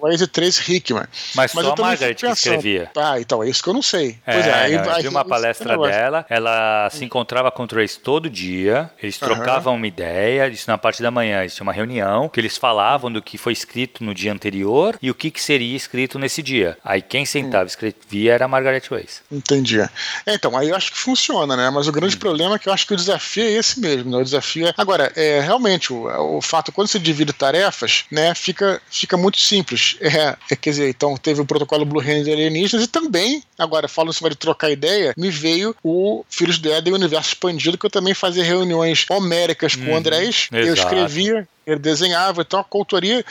Wise 0.03 0.25
e 0.25 0.27
Trace 0.27 0.73
Hickman. 0.73 1.07
Mas, 1.35 1.53
mas 1.55 1.67
só 1.67 1.73
a 1.73 1.77
Margaret 1.77 2.15
que 2.15 2.27
escrevia. 2.27 2.91
Ah, 2.97 3.21
então, 3.21 3.43
é 3.43 3.49
isso 3.49 3.63
que 3.63 3.69
eu 3.69 3.75
não 3.75 3.83
sei. 3.83 4.19
É, 4.27 4.33
pois 4.33 4.47
é, 4.47 4.55
aí, 4.55 4.73
eu 4.75 5.03
vi 5.03 5.09
uma 5.09 5.25
palestra 5.25 5.77
dela, 5.79 6.25
ela 6.29 6.89
se 6.91 7.05
encontrava 7.05 7.51
com 7.51 7.67
Trace 7.73 7.99
todo 7.99 8.29
dia, 8.29 8.91
eles 9.03 9.17
trocavam 9.17 9.73
uhum. 9.73 9.79
uma 9.79 9.87
ideia, 9.87 10.47
isso 10.49 10.71
na 10.71 10.77
parte 10.77 11.03
da 11.03 11.11
manhã, 11.11 11.41
eles 11.41 11.55
tinham 11.55 11.67
uma 11.67 11.73
reunião, 11.73 12.29
que 12.29 12.39
eles 12.39 12.59
falavam 12.59 13.11
do 13.11 13.23
que 13.23 13.39
foi 13.39 13.55
escrito 13.55 14.05
no 14.05 14.15
dia 14.15 14.31
anterior 14.31 14.99
e 15.01 15.11
o 15.11 15.15
que, 15.15 15.31
que 15.31 15.41
seria 15.41 15.75
escrito 15.75 16.19
nesse 16.19 16.43
dia. 16.43 16.77
Aí 16.85 17.01
quem 17.01 17.25
sentava 17.25 17.65
e 17.65 17.69
escrevia 17.69 18.35
era 18.35 18.45
a 18.45 18.49
Margaret 18.49 18.83
Weiss. 18.91 19.23
Entendi. 19.33 19.81
É, 19.81 20.35
então, 20.35 20.55
aí 20.55 20.69
eu 20.69 20.77
acho 20.77 20.93
que 20.93 20.99
funciona, 20.99 21.57
né? 21.57 21.71
Mas 21.71 21.89
o 21.89 21.93
grande 21.93 22.15
hum. 22.15 22.19
problema 22.19 22.57
é 22.57 22.59
que 22.59 22.69
eu 22.69 22.75
acho 22.75 22.87
que 22.87 22.93
o 22.93 22.97
desafio 22.97 23.43
é 23.43 23.53
esse 23.53 23.81
mesmo, 23.81 24.11
né? 24.11 24.19
O 24.19 24.25
desafio 24.25 24.67
é... 24.67 24.75
Agora, 24.77 25.11
é, 25.17 25.41
realmente, 25.41 25.95
o, 25.95 26.37
o 26.37 26.43
fato, 26.43 26.71
quando 26.73 26.89
você 26.89 26.99
divide 26.99 27.33
tarefas, 27.33 28.05
né, 28.11 28.35
fica, 28.35 28.83
fica 28.91 29.17
muito 29.17 29.41
simples. 29.41 29.97
É, 30.03 30.37
é, 30.51 30.57
quer 30.57 30.71
dizer, 30.71 30.89
então 30.91 31.17
teve 31.17 31.41
o 31.41 31.47
protocolo 31.47 31.87
Blue 31.87 32.03
Hand 32.03 32.31
alienígenas 32.31 32.85
e 32.85 32.89
também, 32.89 33.43
agora, 33.59 33.89
falando 33.89 34.13
sobre 34.13 34.35
trocar 34.35 34.71
ideia, 34.71 35.15
me 35.17 35.31
veio 35.31 35.75
o 35.83 36.23
Filhos 36.29 36.59
do 36.59 36.71
Éden 36.71 36.91
e 36.91 36.95
o 36.95 36.99
Universo 36.99 37.31
Expandido, 37.31 37.62
que 37.79 37.87
eu 37.87 37.91
também 37.91 38.15
fazia 38.15 38.45
reuniões 38.45 39.07
homéricas 39.09 39.75
com 39.75 39.85
o 39.85 39.89
uhum. 39.89 39.97
Andrés. 39.97 40.49
Exato. 40.53 40.69
Eu 40.69 40.75
escrevia 40.75 41.49
ele 41.67 41.79
desenhava, 41.79 42.43
então 42.43 42.61
a 42.61 42.65
coautoria, 42.65 43.25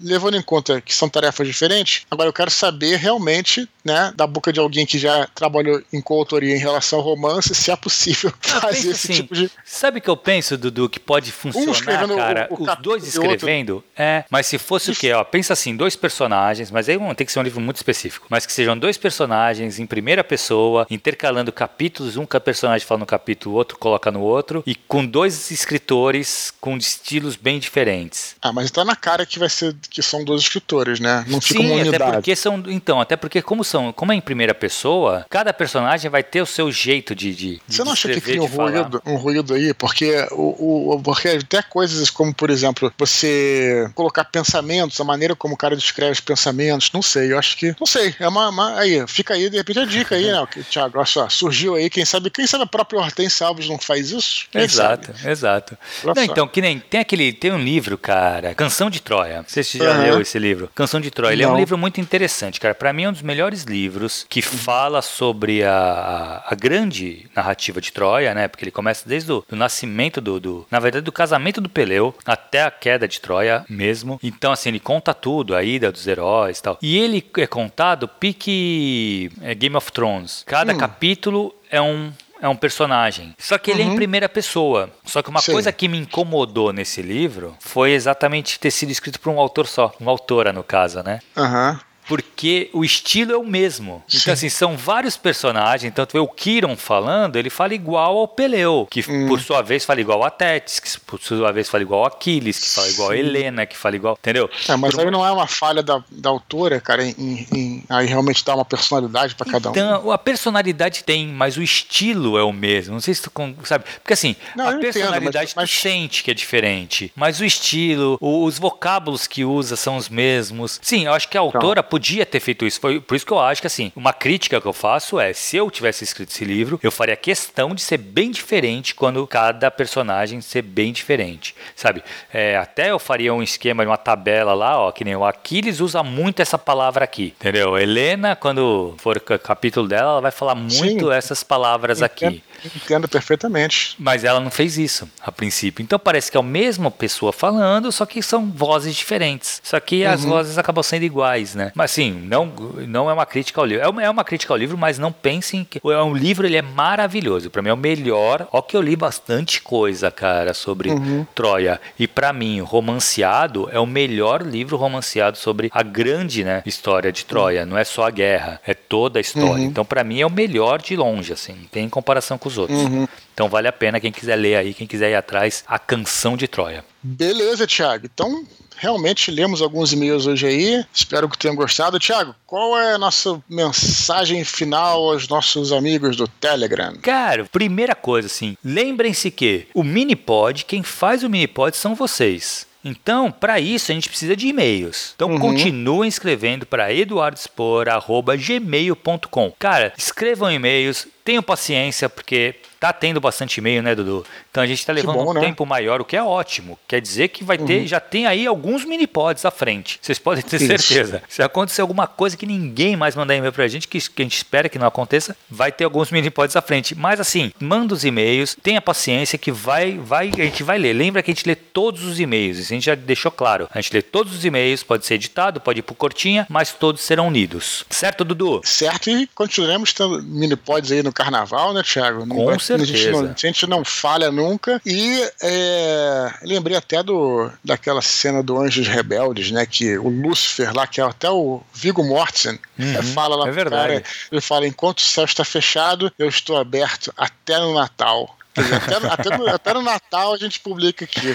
levando 0.00 0.36
em 0.36 0.42
conta 0.42 0.80
que 0.80 0.94
são 0.94 1.08
tarefas 1.08 1.46
diferentes, 1.46 2.06
agora 2.10 2.28
eu 2.28 2.32
quero 2.32 2.50
saber 2.50 2.96
realmente, 2.96 3.68
né, 3.84 4.12
da 4.16 4.26
boca 4.26 4.52
de 4.52 4.60
alguém 4.60 4.86
que 4.86 4.98
já 4.98 5.26
trabalhou 5.34 5.82
em 5.92 6.00
coautoria 6.00 6.54
em 6.54 6.58
relação 6.58 6.98
ao 6.98 7.04
romance, 7.04 7.54
se 7.54 7.70
é 7.70 7.76
possível 7.76 8.32
fazer 8.40 8.90
esse 8.90 8.90
assim, 8.90 9.12
tipo 9.14 9.34
de. 9.34 9.50
Sabe 9.64 9.98
o 9.98 10.02
que 10.02 10.10
eu 10.10 10.16
penso, 10.16 10.56
Dudu, 10.56 10.88
que 10.88 11.00
pode 11.00 11.32
funcionar, 11.32 12.10
um 12.10 12.16
cara? 12.16 12.48
O, 12.50 12.62
o 12.62 12.62
os 12.62 12.76
dois 12.78 13.06
escrevendo, 13.06 13.84
é, 13.96 14.24
mas 14.30 14.46
se 14.46 14.58
fosse 14.58 14.90
o 14.90 14.94
quê? 14.94 15.12
Ó, 15.12 15.22
pensa 15.24 15.52
assim, 15.52 15.76
dois 15.76 15.96
personagens, 15.96 16.70
mas 16.70 16.88
aí 16.88 16.98
tem 17.14 17.26
que 17.26 17.32
ser 17.32 17.40
um 17.40 17.42
livro 17.42 17.60
muito 17.60 17.76
específico, 17.76 18.26
mas 18.28 18.46
que 18.46 18.52
sejam 18.52 18.76
dois 18.76 18.96
personagens 18.96 19.78
em 19.78 19.86
primeira 19.86 20.24
pessoa, 20.24 20.86
intercalando 20.90 21.52
capítulos, 21.52 22.16
um 22.16 22.26
personagem 22.26 22.86
fala 22.86 23.00
no 23.00 23.06
capítulo, 23.06 23.54
o 23.54 23.58
outro 23.58 23.78
coloca 23.78 24.10
no 24.10 24.20
outro, 24.20 24.62
e 24.66 24.74
com 24.74 25.04
dois 25.04 25.50
escritores 25.50 26.52
com 26.60 26.76
estilos 26.76 27.36
bem 27.42 27.58
diferentes. 27.58 28.36
Ah, 28.40 28.52
mas 28.52 28.70
tá 28.70 28.84
na 28.84 28.94
cara 28.94 29.26
que 29.26 29.38
vai 29.38 29.48
ser 29.48 29.74
que 29.90 30.00
são 30.00 30.24
dois 30.24 30.42
escritores, 30.42 31.00
né? 31.00 31.24
Não 31.26 31.40
fica 31.40 31.60
Sim, 31.60 31.66
uma 31.66 31.74
unidade. 31.74 32.02
até 32.02 32.12
porque 32.12 32.36
são, 32.36 32.62
então, 32.68 33.00
até 33.00 33.16
porque 33.16 33.42
como 33.42 33.64
são, 33.64 33.92
como 33.92 34.12
é 34.12 34.14
em 34.14 34.20
primeira 34.20 34.54
pessoa, 34.54 35.26
cada 35.28 35.52
personagem 35.52 36.10
vai 36.10 36.22
ter 36.22 36.40
o 36.40 36.46
seu 36.46 36.70
jeito 36.70 37.14
de, 37.14 37.34
de 37.34 37.62
Você 37.66 37.82
não 37.82 37.92
acha 37.92 38.08
que 38.08 38.20
cria 38.20 38.42
um 38.42 38.46
ruído, 38.46 39.02
um 39.04 39.16
ruído 39.16 39.54
aí, 39.54 39.74
porque 39.74 40.26
o, 40.30 40.94
o 40.94 41.02
porque 41.02 41.28
até 41.28 41.62
coisas 41.62 42.08
como, 42.10 42.32
por 42.32 42.48
exemplo, 42.48 42.92
você 42.96 43.90
colocar 43.94 44.24
pensamentos, 44.24 45.00
a 45.00 45.04
maneira 45.04 45.34
como 45.34 45.54
o 45.54 45.56
cara 45.56 45.76
descreve 45.76 46.12
os 46.12 46.20
pensamentos, 46.20 46.90
não 46.92 47.02
sei, 47.02 47.32
eu 47.32 47.38
acho 47.38 47.56
que, 47.56 47.74
não 47.78 47.86
sei, 47.86 48.14
é 48.20 48.28
uma, 48.28 48.48
uma 48.50 48.78
aí, 48.78 49.04
fica 49.08 49.34
aí 49.34 49.50
de 49.50 49.56
repente 49.56 49.80
a 49.80 49.84
dica 49.84 50.14
aí, 50.14 50.26
né, 50.30 50.46
Thiago, 50.70 50.98
olha 50.98 51.06
só, 51.06 51.28
surgiu 51.28 51.74
aí, 51.74 51.90
quem 51.90 52.04
sabe, 52.04 52.30
quem 52.30 52.46
sabe 52.46 52.64
a 52.64 52.66
própria 52.66 53.00
Hortense 53.00 53.42
Alves 53.42 53.68
não 53.68 53.78
faz 53.78 54.10
isso? 54.10 54.46
Quem 54.50 54.62
exato, 54.62 55.12
sabe? 55.16 55.30
exato. 55.30 55.78
Não, 56.04 56.22
então, 56.22 56.46
que 56.46 56.60
nem 56.60 56.78
tem 56.78 57.00
aquele 57.00 57.31
tem 57.32 57.52
um 57.52 57.58
livro, 57.58 57.96
cara, 57.98 58.54
Canção 58.54 58.90
de 58.90 59.00
Troia. 59.00 59.44
Você 59.46 59.62
já 59.62 59.92
uhum. 59.92 60.02
leu 60.02 60.20
esse 60.20 60.38
livro. 60.38 60.70
Canção 60.74 61.00
de 61.00 61.10
Troia. 61.10 61.32
Ele 61.32 61.42
Não. 61.42 61.50
é 61.50 61.54
um 61.54 61.58
livro 61.58 61.78
muito 61.78 62.00
interessante, 62.00 62.60
cara. 62.60 62.74
Para 62.74 62.92
mim 62.92 63.04
é 63.04 63.08
um 63.08 63.12
dos 63.12 63.22
melhores 63.22 63.64
livros 63.64 64.26
que 64.28 64.42
fala 64.42 65.02
sobre 65.02 65.64
a, 65.64 66.42
a 66.46 66.54
grande 66.54 67.26
narrativa 67.34 67.80
de 67.80 67.92
Troia, 67.92 68.34
né? 68.34 68.48
Porque 68.48 68.64
ele 68.64 68.70
começa 68.70 69.08
desde 69.08 69.32
o 69.32 69.44
do 69.48 69.56
nascimento 69.56 70.20
do, 70.20 70.40
do, 70.40 70.66
na 70.70 70.78
verdade, 70.78 71.04
do 71.04 71.12
casamento 71.12 71.60
do 71.60 71.68
Peleu 71.68 72.14
até 72.24 72.62
a 72.62 72.70
queda 72.70 73.06
de 73.06 73.20
Troia 73.20 73.64
mesmo. 73.68 74.18
Então, 74.22 74.52
assim, 74.52 74.68
ele 74.70 74.80
conta 74.80 75.14
tudo, 75.14 75.54
a 75.54 75.62
ida 75.62 75.92
dos 75.92 76.06
heróis 76.06 76.58
e 76.58 76.62
tal. 76.62 76.78
E 76.82 76.98
ele 76.98 77.24
é 77.38 77.46
contado 77.46 78.08
pique 78.08 79.30
é, 79.40 79.54
Game 79.54 79.76
of 79.76 79.90
Thrones. 79.92 80.42
Cada 80.46 80.72
hum. 80.72 80.78
capítulo 80.78 81.54
é 81.70 81.80
um 81.80 82.12
é 82.42 82.48
um 82.48 82.56
personagem. 82.56 83.34
Só 83.38 83.56
que 83.56 83.70
ele 83.70 83.82
uhum. 83.82 83.84
é 83.84 83.88
em 83.88 83.90
uhum. 83.92 83.96
primeira 83.96 84.28
pessoa. 84.28 84.90
Só 85.04 85.22
que 85.22 85.30
uma 85.30 85.40
Sim. 85.40 85.52
coisa 85.52 85.72
que 85.72 85.86
me 85.86 85.96
incomodou 85.96 86.72
nesse 86.72 87.00
livro 87.00 87.56
foi 87.60 87.92
exatamente 87.92 88.58
ter 88.58 88.72
sido 88.72 88.90
escrito 88.90 89.20
por 89.20 89.30
um 89.30 89.38
autor 89.38 89.68
só. 89.68 89.94
Uma 90.00 90.10
autora, 90.10 90.52
no 90.52 90.64
caso, 90.64 91.02
né? 91.04 91.20
Aham. 91.36 91.70
Uhum 91.80 91.91
porque 92.08 92.68
o 92.72 92.84
estilo 92.84 93.32
é 93.32 93.36
o 93.36 93.44
mesmo. 93.44 94.02
Sim. 94.06 94.18
Então, 94.20 94.34
assim, 94.34 94.48
são 94.48 94.76
vários 94.76 95.16
personagens. 95.16 95.90
Então, 95.90 96.04
tu 96.04 96.12
vê 96.12 96.18
o 96.18 96.28
Kiron 96.28 96.76
falando, 96.76 97.36
ele 97.36 97.50
fala 97.50 97.74
igual 97.74 98.18
ao 98.18 98.28
Peleu, 98.28 98.86
que 98.90 99.00
hum. 99.08 99.28
por 99.28 99.40
sua 99.40 99.62
vez 99.62 99.84
fala 99.84 100.00
igual 100.00 100.22
a 100.24 100.30
Tétis, 100.30 100.80
que 100.80 101.00
por 101.00 101.20
sua 101.20 101.52
vez 101.52 101.68
fala 101.68 101.82
igual 101.82 102.04
a 102.04 102.08
Aquiles, 102.08 102.58
que 102.58 102.68
fala 102.68 102.88
igual 102.88 103.08
Sim. 103.08 103.14
a 103.14 103.18
Helena, 103.18 103.66
que 103.66 103.76
fala 103.76 103.96
igual. 103.96 104.18
Entendeu? 104.18 104.50
É, 104.68 104.76
mas 104.76 104.94
por... 104.94 105.04
aí 105.04 105.10
não 105.10 105.24
é 105.24 105.30
uma 105.30 105.46
falha 105.46 105.82
da, 105.82 106.02
da 106.10 106.30
autora, 106.30 106.80
cara, 106.80 107.04
em, 107.04 107.46
em 107.52 107.84
aí 107.88 108.06
realmente 108.06 108.44
dá 108.44 108.54
uma 108.54 108.64
personalidade 108.64 109.34
para 109.34 109.50
cada 109.50 109.68
um. 109.68 109.72
Então, 109.72 110.10
a 110.10 110.18
personalidade 110.18 111.04
tem, 111.04 111.28
mas 111.28 111.56
o 111.56 111.62
estilo 111.62 112.36
é 112.38 112.42
o 112.42 112.52
mesmo. 112.52 112.94
Não 112.94 113.00
sei 113.00 113.14
se 113.14 113.22
tu 113.22 113.30
sabe. 113.64 113.84
Porque 114.02 114.12
assim, 114.12 114.34
não, 114.56 114.68
a 114.68 114.78
personalidade 114.78 115.26
entendo, 115.26 115.34
mas, 115.34 115.54
mas... 115.54 115.70
tu 115.70 115.80
sente 115.80 116.22
que 116.22 116.30
é 116.30 116.34
diferente, 116.34 117.12
mas 117.14 117.40
o 117.40 117.44
estilo, 117.44 118.18
os 118.20 118.58
vocábulos 118.58 119.26
que 119.26 119.44
usa 119.44 119.76
são 119.76 119.96
os 119.96 120.08
mesmos. 120.08 120.78
Sim, 120.82 121.06
eu 121.06 121.12
acho 121.12 121.28
que 121.28 121.38
a 121.38 121.42
então. 121.42 121.60
Podia 121.92 122.24
ter 122.24 122.40
feito 122.40 122.64
isso. 122.64 122.80
Foi 122.80 122.98
por 122.98 123.14
isso 123.14 123.26
que 123.26 123.32
eu 123.34 123.38
acho 123.38 123.60
que 123.60 123.66
assim, 123.66 123.92
uma 123.94 124.14
crítica 124.14 124.58
que 124.58 124.66
eu 124.66 124.72
faço 124.72 125.20
é, 125.20 125.34
se 125.34 125.58
eu 125.58 125.70
tivesse 125.70 126.02
escrito 126.02 126.30
esse 126.30 126.42
livro, 126.42 126.80
eu 126.82 126.90
faria 126.90 127.14
questão 127.14 127.74
de 127.74 127.82
ser 127.82 127.98
bem 127.98 128.30
diferente 128.30 128.94
quando 128.94 129.26
cada 129.26 129.70
personagem 129.70 130.40
ser 130.40 130.62
bem 130.62 130.90
diferente, 130.90 131.54
sabe? 131.76 132.02
É, 132.32 132.56
até 132.56 132.90
eu 132.90 132.98
faria 132.98 133.34
um 133.34 133.42
esquema 133.42 133.84
de 133.84 133.90
uma 133.90 133.98
tabela 133.98 134.54
lá, 134.54 134.80
ó, 134.80 134.90
que 134.90 135.04
nem 135.04 135.14
o 135.14 135.22
Aquiles 135.22 135.80
usa 135.80 136.02
muito 136.02 136.40
essa 136.40 136.56
palavra 136.56 137.04
aqui, 137.04 137.34
entendeu? 137.38 137.76
Helena, 137.76 138.34
quando 138.34 138.94
for 138.96 139.18
o 139.18 139.38
capítulo 139.38 139.86
dela, 139.86 140.12
ela 140.12 140.20
vai 140.22 140.30
falar 140.30 140.54
muito 140.54 141.08
Sim. 141.08 141.12
essas 141.12 141.44
palavras 141.44 141.98
entendo, 141.98 142.06
aqui. 142.06 142.42
Entendo 142.76 143.08
perfeitamente. 143.08 143.94
Mas 143.98 144.24
ela 144.24 144.40
não 144.40 144.50
fez 144.50 144.78
isso 144.78 145.08
a 145.20 145.30
princípio. 145.30 145.82
Então 145.82 145.98
parece 145.98 146.30
que 146.30 146.36
é 146.36 146.40
a 146.40 146.42
mesma 146.42 146.90
pessoa 146.90 147.32
falando, 147.32 147.90
só 147.90 148.06
que 148.06 148.22
são 148.22 148.50
vozes 148.50 148.94
diferentes. 148.94 149.60
Só 149.62 149.78
que 149.80 150.04
uhum. 150.04 150.10
as 150.10 150.24
vozes 150.24 150.58
acabam 150.58 150.82
sendo 150.82 151.04
iguais, 151.04 151.54
né? 151.54 151.72
Mas 151.74 151.92
assim, 151.92 152.12
não, 152.12 152.46
não 152.86 153.10
é 153.10 153.12
uma 153.12 153.26
crítica 153.26 153.60
ao 153.60 153.66
livro. 153.66 153.84
É 153.84 153.88
uma, 153.88 154.02
é 154.02 154.10
uma 154.10 154.24
crítica 154.24 154.52
ao 154.52 154.56
livro, 154.56 154.76
mas 154.78 154.98
não 154.98 155.12
pensem 155.12 155.64
que. 155.64 155.80
É 155.84 156.02
um 156.02 156.14
livro, 156.14 156.46
ele 156.46 156.56
é 156.56 156.62
maravilhoso. 156.62 157.50
Para 157.50 157.62
mim 157.62 157.68
é 157.68 157.74
o 157.74 157.76
melhor. 157.76 158.48
Ó, 158.52 158.62
que 158.62 158.76
eu 158.76 158.80
li 158.80 158.96
bastante 158.96 159.60
coisa, 159.60 160.10
cara, 160.10 160.54
sobre 160.54 160.90
uhum. 160.90 161.26
Troia. 161.34 161.80
E 161.98 162.06
para 162.06 162.32
mim, 162.32 162.60
romanceado 162.60 163.68
é 163.72 163.78
o 163.78 163.86
melhor 163.86 164.42
livro 164.42 164.76
romanceado 164.76 165.36
sobre 165.36 165.70
a 165.72 165.82
grande 165.82 166.44
né, 166.44 166.62
história 166.64 167.12
de 167.12 167.24
Troia. 167.24 167.62
Uhum. 167.62 167.70
Não 167.70 167.78
é 167.78 167.84
só 167.84 168.06
a 168.06 168.10
guerra, 168.10 168.60
é 168.66 168.74
toda 168.74 169.18
a 169.18 169.20
história. 169.20 169.50
Uhum. 169.50 169.64
Então, 169.64 169.84
para 169.84 170.04
mim, 170.04 170.20
é 170.20 170.26
o 170.26 170.30
melhor 170.30 170.80
de 170.80 170.96
longe, 170.96 171.32
assim. 171.32 171.56
Tem 171.70 171.88
comparação 171.88 172.38
com 172.38 172.48
os 172.48 172.51
outros. 172.58 172.80
Uhum. 172.80 173.06
Então, 173.34 173.48
vale 173.48 173.68
a 173.68 173.72
pena 173.72 174.00
quem 174.00 174.12
quiser 174.12 174.36
ler 174.36 174.56
aí, 174.56 174.74
quem 174.74 174.86
quiser 174.86 175.10
ir 175.10 175.14
atrás, 175.14 175.64
A 175.66 175.78
Canção 175.78 176.36
de 176.36 176.46
Troia. 176.46 176.84
Beleza, 177.02 177.66
Thiago. 177.66 178.06
Então, 178.12 178.46
realmente 178.76 179.30
lemos 179.30 179.62
alguns 179.62 179.92
e-mails 179.92 180.26
hoje 180.26 180.46
aí. 180.46 180.84
Espero 180.92 181.28
que 181.28 181.38
tenham 181.38 181.54
gostado. 181.54 181.98
Tiago, 181.98 182.34
qual 182.46 182.78
é 182.78 182.94
a 182.94 182.98
nossa 182.98 183.42
mensagem 183.48 184.44
final 184.44 185.10
aos 185.10 185.28
nossos 185.28 185.72
amigos 185.72 186.16
do 186.16 186.26
Telegram? 186.26 186.94
Cara, 187.00 187.44
primeira 187.44 187.94
coisa 187.94 188.26
assim, 188.26 188.56
lembrem-se 188.64 189.30
que 189.30 189.66
o 189.72 189.84
Minipod, 189.84 190.64
quem 190.64 190.82
faz 190.82 191.22
o 191.22 191.30
Minipod 191.30 191.76
são 191.76 191.94
vocês. 191.94 192.66
Então, 192.84 193.30
para 193.30 193.60
isso, 193.60 193.92
a 193.92 193.94
gente 193.94 194.08
precisa 194.08 194.34
de 194.34 194.48
e-mails. 194.48 195.12
Então, 195.14 195.30
uhum. 195.30 195.38
continuem 195.38 196.08
escrevendo 196.08 196.66
para 196.66 196.92
eduardospor.gmail.com. 196.92 199.52
Cara, 199.58 199.92
escrevam 199.96 200.50
e-mails, 200.50 201.06
tenham 201.24 201.42
paciência, 201.42 202.08
porque 202.08 202.56
tá 202.80 202.92
tendo 202.92 203.20
bastante 203.20 203.58
e-mail, 203.58 203.82
né, 203.82 203.94
Dudu? 203.94 204.24
Então 204.52 204.62
a 204.62 204.66
gente 204.66 204.80
está 204.80 204.92
levando 204.92 205.14
bom, 205.14 205.30
um 205.30 205.32
né? 205.32 205.40
tempo 205.40 205.64
maior, 205.64 206.02
o 206.02 206.04
que 206.04 206.14
é 206.14 206.22
ótimo. 206.22 206.78
Quer 206.86 207.00
dizer 207.00 207.28
que 207.28 207.42
vai 207.42 207.56
ter, 207.56 207.80
uhum. 207.80 207.86
já 207.86 207.98
tem 207.98 208.26
aí 208.26 208.46
alguns 208.46 208.84
mini 208.84 209.06
pods 209.06 209.46
à 209.46 209.50
frente. 209.50 209.98
Vocês 210.02 210.18
podem 210.18 210.44
ter 210.44 210.56
Isso. 210.56 210.66
certeza. 210.66 211.22
Se 211.26 211.42
acontecer 211.42 211.80
alguma 211.80 212.06
coisa 212.06 212.36
que 212.36 212.44
ninguém 212.44 212.94
mais 212.94 213.16
mandar 213.16 213.34
e-mail 213.34 213.50
pra 213.50 213.66
gente, 213.66 213.88
que, 213.88 213.98
que 213.98 214.20
a 214.20 214.24
gente 214.24 214.36
espera 214.36 214.68
que 214.68 214.78
não 214.78 214.86
aconteça, 214.86 215.34
vai 215.50 215.72
ter 215.72 215.84
alguns 215.84 216.10
mini 216.10 216.28
pods 216.28 216.54
à 216.54 216.60
frente. 216.60 216.94
Mas 216.94 217.18
assim, 217.18 217.50
manda 217.58 217.94
os 217.94 218.04
e-mails, 218.04 218.54
tenha 218.62 218.82
paciência 218.82 219.38
que 219.38 219.50
vai, 219.50 219.96
vai, 219.96 220.28
a 220.28 220.44
gente 220.44 220.62
vai 220.62 220.76
ler. 220.76 220.92
Lembra 220.92 221.22
que 221.22 221.30
a 221.30 221.34
gente 221.34 221.48
lê 221.48 221.54
todos 221.54 222.04
os 222.04 222.20
e-mails, 222.20 222.58
isso 222.58 222.72
a 222.72 222.74
gente 222.74 222.84
já 222.84 222.94
deixou 222.94 223.32
claro. 223.32 223.66
A 223.72 223.80
gente 223.80 223.94
lê 223.94 224.02
todos 224.02 224.34
os 224.34 224.44
e-mails, 224.44 224.82
pode 224.82 225.06
ser 225.06 225.14
editado, 225.14 225.62
pode 225.62 225.78
ir 225.78 225.82
por 225.82 225.94
cortinha, 225.94 226.46
mas 226.50 226.72
todos 226.72 227.00
serão 227.00 227.32
lidos. 227.32 227.86
Certo, 227.88 228.22
Dudu? 228.22 228.60
Certo, 228.64 229.08
e 229.08 229.26
continuaremos 229.28 229.94
tendo 229.94 230.22
mini 230.22 230.56
pods 230.56 230.92
aí 230.92 231.02
no 231.02 231.12
carnaval, 231.12 231.72
né, 231.72 231.82
Thiago? 231.82 232.26
Com 232.26 232.44
vai, 232.44 232.58
certeza. 232.58 232.92
A 232.92 232.96
gente, 232.96 233.10
não, 233.10 233.30
a 233.30 233.34
gente, 233.34 233.66
não, 233.66 233.84
falha 233.84 234.30
nunca. 234.42 234.80
E 234.84 235.30
é, 235.42 236.32
lembrei 236.42 236.76
até 236.76 237.02
do, 237.02 237.50
daquela 237.64 238.02
cena 238.02 238.42
do 238.42 238.58
Anjos 238.58 238.86
Rebeldes, 238.86 239.50
né? 239.50 239.66
Que 239.66 239.96
o 239.98 240.08
Lúcifer 240.08 240.74
lá, 240.74 240.86
que 240.86 241.00
é 241.00 241.04
até 241.04 241.30
o 241.30 241.62
Vigo 241.72 242.04
Mortensen, 242.04 242.58
uhum, 242.78 242.98
é, 242.98 243.02
fala 243.02 243.36
lá 243.36 243.48
é 243.48 243.50
verdade. 243.50 244.00
Cara, 244.00 244.04
ele 244.30 244.40
fala: 244.40 244.66
enquanto 244.66 244.98
o 244.98 245.02
céu 245.02 245.24
está 245.24 245.44
fechado, 245.44 246.12
eu 246.18 246.28
estou 246.28 246.56
aberto 246.56 247.12
até 247.16 247.58
no 247.58 247.74
Natal. 247.74 248.36
Até, 248.54 248.96
até, 249.08 249.38
no, 249.38 249.48
até, 249.48 249.72
no, 249.72 249.82
Natal 249.82 250.34
a 250.34 250.36
gente 250.36 250.60
publica 250.60 251.06
aqui. 251.06 251.34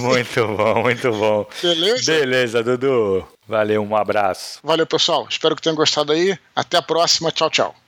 Muito 0.00 0.46
bom, 0.48 0.82
muito 0.82 1.12
bom. 1.12 1.46
Beleza? 1.62 2.12
Beleza, 2.12 2.62
Dudu. 2.62 3.26
Valeu, 3.46 3.82
um 3.82 3.96
abraço. 3.96 4.58
Valeu, 4.64 4.86
pessoal. 4.86 5.26
Espero 5.30 5.54
que 5.54 5.62
tenham 5.62 5.76
gostado 5.76 6.12
aí. 6.12 6.36
Até 6.56 6.78
a 6.78 6.82
próxima. 6.82 7.30
Tchau, 7.30 7.50
tchau. 7.50 7.76